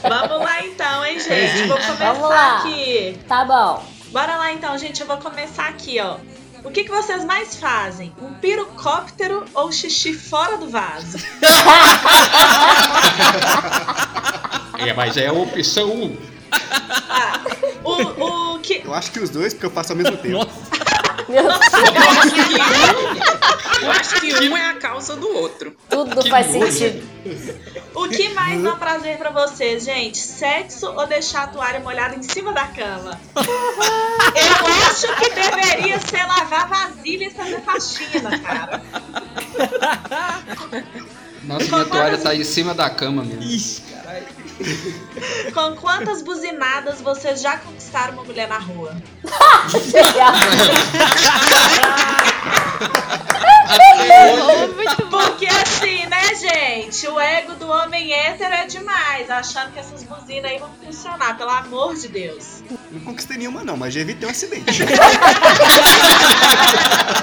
Vamos 0.03 0.39
lá 0.39 0.65
então, 0.65 1.05
hein, 1.05 1.19
gente? 1.19 1.67
Vou 1.67 1.77
começar 1.77 2.13
Vamos 2.13 2.29
lá. 2.29 2.59
aqui. 2.59 3.19
Tá 3.27 3.45
bom. 3.45 4.00
Bora 4.11 4.37
lá 4.37 4.53
então, 4.53 4.77
gente. 4.77 5.01
Eu 5.01 5.07
vou 5.07 5.19
começar 5.19 5.69
aqui, 5.69 6.01
ó. 6.01 6.17
O 6.63 6.71
que, 6.71 6.85
que 6.85 6.91
vocês 6.91 7.25
mais 7.25 7.57
fazem? 7.57 8.13
Um 8.21 8.35
pirocóptero 8.35 9.47
ou 9.55 9.73
xixi 9.73 10.13
fora 10.13 10.59
do 10.59 10.69
vaso? 10.69 11.17
É, 14.79 14.95
mas 14.95 15.15
é 15.19 15.27
a 15.27 15.33
opção 15.33 15.93
1. 15.93 16.17
Ah, 17.11 17.39
o, 17.85 18.55
o 18.55 18.59
que. 18.61 18.81
Eu 18.83 18.95
acho 18.95 19.11
que 19.11 19.21
os 19.21 19.29
dois, 19.29 19.53
porque 19.53 19.67
eu 19.67 19.71
faço 19.71 19.93
ao 19.93 19.97
mesmo 19.99 20.17
tempo. 20.17 20.49
Meu 21.29 21.43
Deus, 21.43 21.59
Eu 23.83 23.91
acho 23.93 24.21
que 24.21 24.49
um 24.49 24.57
é 24.57 24.71
a 24.71 24.75
causa 24.75 25.17
do 25.17 25.29
outro. 25.37 25.75
tudo 25.89 26.29
faz 26.29 26.47
sentido. 26.49 27.09
O 27.95 28.09
que 28.09 28.29
mais 28.31 28.63
dá 28.63 28.73
prazer 28.77 29.17
pra 29.19 29.31
vocês, 29.31 29.85
gente? 29.85 30.19
Sexo 30.19 30.87
ou 30.87 31.07
deixar 31.07 31.45
a 31.45 31.47
toalha 31.49 31.81
molhada 31.81 32.15
em 32.17 32.23
cima 32.23 32.53
da 32.53 32.67
cama? 32.67 33.19
Eu 33.37 34.67
acho 34.91 35.15
que 35.17 35.31
deveria 35.31 35.99
ser 36.01 36.27
lavar 36.27 36.69
vasilha 36.69 37.27
e 37.27 37.31
fazer 37.31 37.61
faxina, 37.63 38.39
cara. 38.41 38.83
Nossa, 41.45 41.65
minha 41.65 41.85
toalha 41.87 42.19
tá 42.19 42.35
em 42.35 42.45
cima 42.45 42.75
da 42.75 42.91
cama 42.91 43.23
mesmo. 43.25 43.43
Com 45.55 45.77
quantas 45.77 46.23
buzinadas 46.23 47.01
vocês 47.01 47.41
já 47.41 47.57
conquistaram 47.59 48.15
uma 48.15 48.25
mulher 48.25 48.49
na 48.49 48.59
rua? 48.59 48.97
Porque 55.11 55.47
assim, 55.47 56.07
né, 56.07 56.35
gente? 56.35 57.09
O 57.09 57.19
ego 57.19 57.55
do 57.55 57.69
homem 57.69 58.13
hétero 58.13 58.55
é 58.55 58.67
demais, 58.67 59.31
achando 59.31 59.73
que 59.73 59.79
essas 59.79 60.03
buzinas 60.03 60.51
aí 60.51 60.59
vão 60.59 60.71
funcionar, 60.85 61.37
pelo 61.37 61.51
amor 61.51 61.95
de 61.95 62.09
Deus. 62.09 62.63
Não 62.91 63.01
conquistei 63.01 63.39
nenhuma, 63.39 63.65
não, 63.65 63.77
mas 63.77 63.95
já 63.95 64.01
evitei 64.01 64.27
um 64.27 64.31
acidente. 64.31 64.83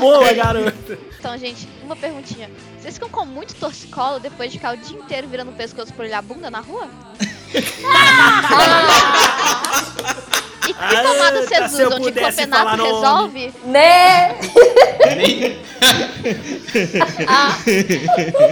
Boa, 0.00 0.32
garoto. 0.32 0.98
Então, 1.18 1.36
gente, 1.38 1.68
uma 1.84 1.94
perguntinha. 1.94 2.50
Vocês 2.80 2.94
ficam 2.94 3.08
com 3.10 3.24
muito 3.26 3.54
torcicolo 3.54 4.18
depois 4.18 4.50
de 4.50 4.58
ficar 4.58 4.74
o 4.74 4.78
dia 4.78 4.98
inteiro 4.98 5.28
virando 5.28 5.50
o 5.50 5.54
pescoço 5.54 5.92
pra 5.92 6.04
olhar 6.04 6.18
a 6.18 6.22
bunda 6.22 6.50
na 6.50 6.60
rua? 6.60 6.88
E 10.68 10.72
que 10.72 10.78
Ah, 10.78 11.02
tomada 11.02 11.42
vocês 11.42 11.58
tá, 11.58 11.66
usam? 11.66 12.00
De 12.00 12.12
nome. 12.76 12.82
resolve? 12.84 13.52
Né? 13.64 14.34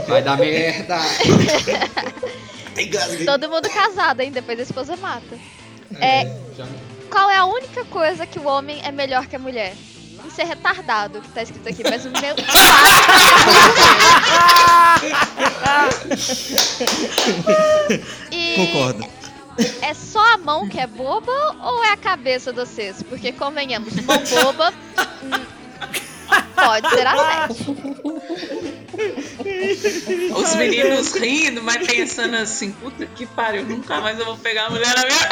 Vai 0.08 0.22
dar 0.22 0.36
merda. 0.36 0.98
Todo 3.24 3.48
mundo 3.48 3.68
casado, 3.70 4.20
hein? 4.20 4.30
Depois 4.30 4.58
a 4.58 4.62
esposa 4.62 4.96
mata. 4.96 5.38
É, 6.00 6.24
qual 7.10 7.30
é 7.30 7.36
a 7.36 7.44
única 7.46 7.84
coisa 7.86 8.26
que 8.26 8.38
o 8.38 8.46
homem 8.46 8.80
é 8.84 8.92
melhor 8.92 9.26
que 9.26 9.36
a 9.36 9.38
mulher? 9.38 9.72
Em 10.28 10.30
ser 10.30 10.44
retardado, 10.44 11.22
que 11.22 11.28
tá 11.30 11.42
escrito 11.42 11.66
aqui, 11.66 11.82
mas 11.82 12.04
o 12.04 12.10
meu. 12.10 12.36
E 18.30 18.54
Concordo. 18.56 19.06
É 19.80 19.94
só 19.94 20.34
a 20.34 20.36
mão 20.36 20.68
que 20.68 20.78
é 20.78 20.86
boba 20.86 21.32
ou 21.62 21.82
é 21.82 21.92
a 21.92 21.96
cabeça 21.96 22.52
de 22.52 22.60
vocês? 22.60 23.02
Porque 23.02 23.32
convenhamos, 23.32 23.94
mão 24.04 24.18
boba 24.42 24.70
pode 26.54 26.88
ser 26.90 27.06
a 27.06 27.48
sete. 27.48 27.64
Os 30.34 30.54
meninos 30.56 31.14
rindo, 31.14 31.62
mas 31.62 31.86
pensando 31.86 32.34
assim, 32.36 32.72
puta 32.72 33.06
que 33.06 33.24
pariu, 33.26 33.64
nunca 33.64 34.00
mais 34.00 34.18
eu 34.18 34.24
vou 34.24 34.36
pegar 34.36 34.66
a 34.66 34.70
mulher 34.70 34.92
na 34.94 35.04
minha 35.04 35.28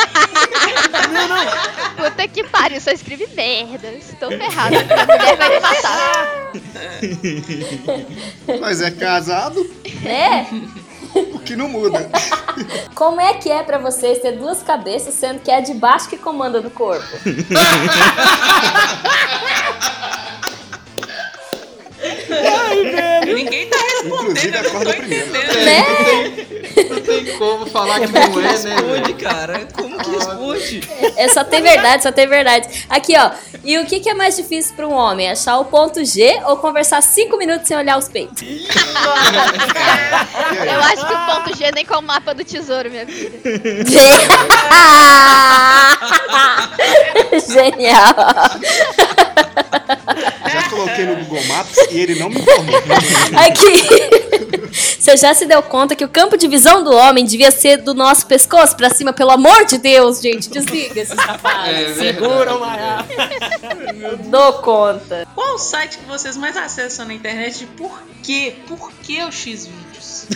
Puta 1.96 2.28
que 2.28 2.44
pariu, 2.44 2.80
só 2.80 2.92
escrevi 2.92 3.26
merda. 3.34 3.88
Estou 3.88 4.30
ferrada, 4.30 4.78
porque 4.78 4.92
a 4.92 5.06
mulher 5.06 5.36
vai 5.36 5.48
me 5.50 5.60
matar. 5.60 6.52
Mas 8.60 8.80
é 8.80 8.90
casado, 8.90 9.68
o 11.14 11.38
que 11.40 11.56
não 11.56 11.68
muda. 11.68 12.08
Como 12.94 13.20
é 13.20 13.34
que 13.34 13.50
é 13.50 13.62
pra 13.62 13.76
vocês 13.78 14.20
ter 14.20 14.32
duas 14.32 14.62
cabeças, 14.62 15.14
sendo 15.14 15.40
que 15.40 15.50
é 15.50 15.60
de 15.60 15.74
baixo 15.74 16.08
que 16.08 16.16
comanda 16.16 16.60
no 16.60 16.70
corpo? 16.70 17.04
Ninguém 23.26 23.68
tá 23.68 23.76
acorda 24.60 24.94
primeiro. 24.94 25.26
Não 25.32 25.40
Não 26.88 27.00
tem 27.00 27.24
como 27.38 27.66
falar 27.66 28.00
que 28.00 28.06
não 28.06 28.20
é, 28.20 28.28
né? 28.28 28.50
Responde, 28.50 29.12
velho? 29.12 29.14
cara. 29.16 29.66
Como 29.74 29.98
que 29.98 30.10
responde? 30.10 30.80
É, 31.16 31.28
só 31.28 31.42
tem 31.44 31.62
verdade, 31.62 32.02
só 32.02 32.12
tem 32.12 32.26
verdade. 32.26 32.68
Aqui, 32.88 33.14
ó. 33.16 33.30
E 33.64 33.78
o 33.78 33.86
que, 33.86 34.00
que 34.00 34.10
é 34.10 34.14
mais 34.14 34.36
difícil 34.36 34.74
pra 34.76 34.86
um 34.86 34.92
homem? 34.92 35.30
Achar 35.30 35.58
o 35.58 35.64
ponto 35.64 36.04
G 36.04 36.40
ou 36.46 36.56
conversar 36.58 37.02
cinco 37.02 37.36
minutos 37.36 37.66
sem 37.66 37.76
olhar 37.76 37.98
os 37.98 38.08
peitos? 38.08 38.42
Eu 38.42 38.48
acho 40.80 41.06
que 41.06 41.12
o 41.12 41.26
ponto 41.26 41.56
G 41.56 41.70
nem 41.72 41.84
com 41.84 41.96
o 41.96 42.02
mapa 42.02 42.32
do 42.34 42.44
tesouro, 42.44 42.88
minha 42.90 43.06
filha. 43.06 43.32
Genial. 47.52 48.14
Maps 51.44 51.76
e 51.90 51.98
ele 51.98 52.14
não 52.16 52.28
me 52.30 52.40
informou. 52.40 52.76
Aqui. 53.46 54.66
Você 54.98 55.16
já 55.16 55.32
se 55.34 55.46
deu 55.46 55.62
conta 55.62 55.94
que 55.94 56.04
o 56.04 56.08
campo 56.08 56.36
de 56.36 56.48
visão 56.48 56.82
do 56.82 56.92
homem 56.92 57.24
devia 57.24 57.50
ser 57.50 57.78
do 57.78 57.94
nosso 57.94 58.26
pescoço 58.26 58.76
pra 58.76 58.90
cima, 58.90 59.12
pelo 59.12 59.30
amor 59.30 59.64
de 59.64 59.78
Deus, 59.78 60.20
gente. 60.20 60.50
Desliga 60.50 61.00
esses 61.00 61.14
safados. 61.14 61.68
É 61.68 61.94
Segura 61.94 62.56
o. 62.56 62.60
Maiá. 62.60 63.04
Dou 64.26 64.54
conta. 64.54 65.26
Qual 65.34 65.54
o 65.54 65.58
site 65.58 65.98
que 65.98 66.04
vocês 66.06 66.36
mais 66.36 66.56
acessam 66.56 67.06
na 67.06 67.14
internet 67.14 67.62
e 67.62 67.66
por 67.66 68.02
quê? 68.22 68.56
Por 68.66 68.90
que 69.02 69.22
o 69.22 69.30
X-Vídeos? 69.30 70.26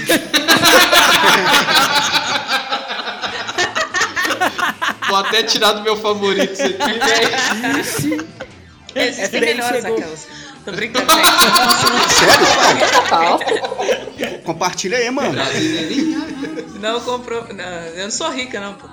Vou 5.09 5.19
até 5.19 5.43
tirar 5.43 5.73
do 5.73 5.83
meu 5.83 5.97
favorito 5.97 6.53
isso 6.53 6.63
aqui, 6.63 6.99
velho. 6.99 8.27
Existem 8.95 9.25
Essa 9.25 9.31
daí 9.33 9.41
melhores 9.41 9.85
aquelas. 9.85 10.27
Tô 10.71 10.77
brincando. 10.77 11.11
Sério? 12.15 12.47
Compartilha 14.45 14.99
aí, 14.99 15.11
mano. 15.11 15.35
Não 16.81 17.01
comprou. 17.01 17.45
Não, 17.53 17.65
eu 17.65 18.05
não 18.05 18.11
sou 18.11 18.31
rica, 18.31 18.61
não, 18.61 18.75
pô. 18.75 18.87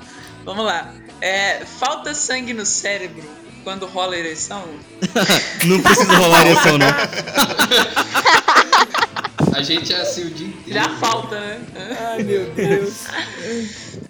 Vamos 0.43 0.65
lá. 0.65 0.91
É, 1.21 1.63
falta 1.65 2.15
sangue 2.15 2.53
no 2.53 2.65
cérebro 2.65 3.23
quando 3.63 3.86
rola 3.86 4.17
ereção? 4.17 4.63
Não 5.65 5.82
precisa 5.82 6.13
rolar 6.15 6.45
ereção, 6.45 6.78
não. 6.78 6.88
A 9.54 9.62
gente 9.62 9.93
é 9.93 10.02
assim 10.02 10.26
o 10.26 10.30
dia 10.30 10.48
inteiro. 10.48 10.74
Já 10.74 10.89
falta, 10.98 11.39
né? 11.39 11.62
Ai, 12.00 12.24
meu 12.24 12.50
Deus. 12.52 13.06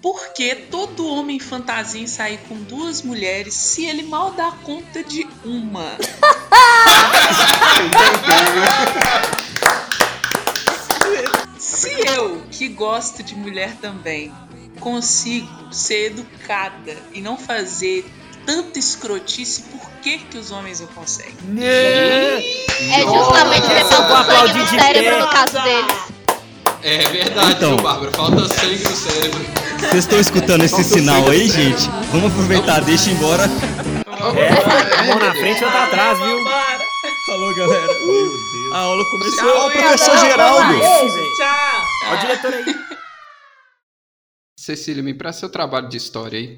Por 0.01 0.33
que 0.33 0.55
todo 0.55 1.07
homem 1.07 1.39
fantasia 1.39 2.01
em 2.01 2.07
sair 2.07 2.39
com 2.47 2.55
duas 2.55 3.01
mulheres 3.01 3.53
se 3.53 3.85
ele 3.85 4.03
mal 4.03 4.31
dá 4.31 4.51
conta 4.63 5.03
de 5.03 5.27
uma? 5.43 5.97
Se 11.57 11.89
eu, 12.07 12.43
que 12.51 12.67
gosto 12.69 13.23
de 13.23 13.35
mulher 13.35 13.75
também, 13.81 14.31
consigo 14.79 15.73
ser 15.73 16.11
educada 16.11 16.95
e 17.13 17.21
não 17.21 17.37
fazer 17.37 18.05
tanta 18.47 18.79
escrotice, 18.79 19.61
por 19.63 19.87
que, 20.01 20.17
que 20.19 20.37
os 20.37 20.49
homens 20.51 20.79
não 20.79 20.87
conseguem? 20.87 21.35
É 21.59 23.01
justamente 23.01 23.67
Nossa, 23.67 23.75
porque 23.75 23.81
eu 23.81 23.87
vou 23.89 24.07
falta 24.07 24.35
sangue 24.47 24.57
no 24.59 24.63
de 24.65 24.69
cérebro 24.81 25.11
pé. 25.11 25.19
no 25.19 25.27
caso 25.29 25.63
deles. 25.63 25.95
É 26.83 26.97
verdade, 27.09 27.51
Então. 27.51 27.75
Bárbara? 27.77 28.11
Falta 28.13 28.47
sangue 28.55 28.77
no 28.83 28.95
cérebro. 28.95 29.45
Vocês 29.79 29.95
estão 29.95 30.19
escutando 30.19 30.63
esse 30.63 30.83
sinal 30.83 31.29
aí, 31.29 31.47
gente? 31.49 31.89
Vamos 32.11 32.31
aproveitar, 32.31 32.79
deixa 32.81 33.09
embora. 33.11 33.43
É, 33.43 35.03
mão 35.07 35.19
na 35.19 35.31
frente 35.35 35.61
e 35.61 35.65
outra 35.65 35.83
atrás, 35.83 36.17
viu? 36.19 36.43
Falou, 37.27 37.55
galera. 37.55 37.87
Meu 37.93 38.29
Deus. 38.29 38.73
A 38.73 38.77
aula 38.79 39.05
começou. 39.11 39.43
Tchau, 39.43 39.67
Ô, 39.67 39.71
professor 39.71 40.17
Geraldo. 40.19 40.79
Tchau! 40.79 41.85
Ó 42.09 42.13
o 42.13 42.17
diretor 42.17 42.53
aí. 42.53 42.75
Cecília, 44.59 45.03
me 45.03 45.13
presta 45.13 45.41
seu 45.41 45.49
trabalho 45.49 45.87
de 45.89 45.97
história 45.97 46.39
aí. 46.39 46.57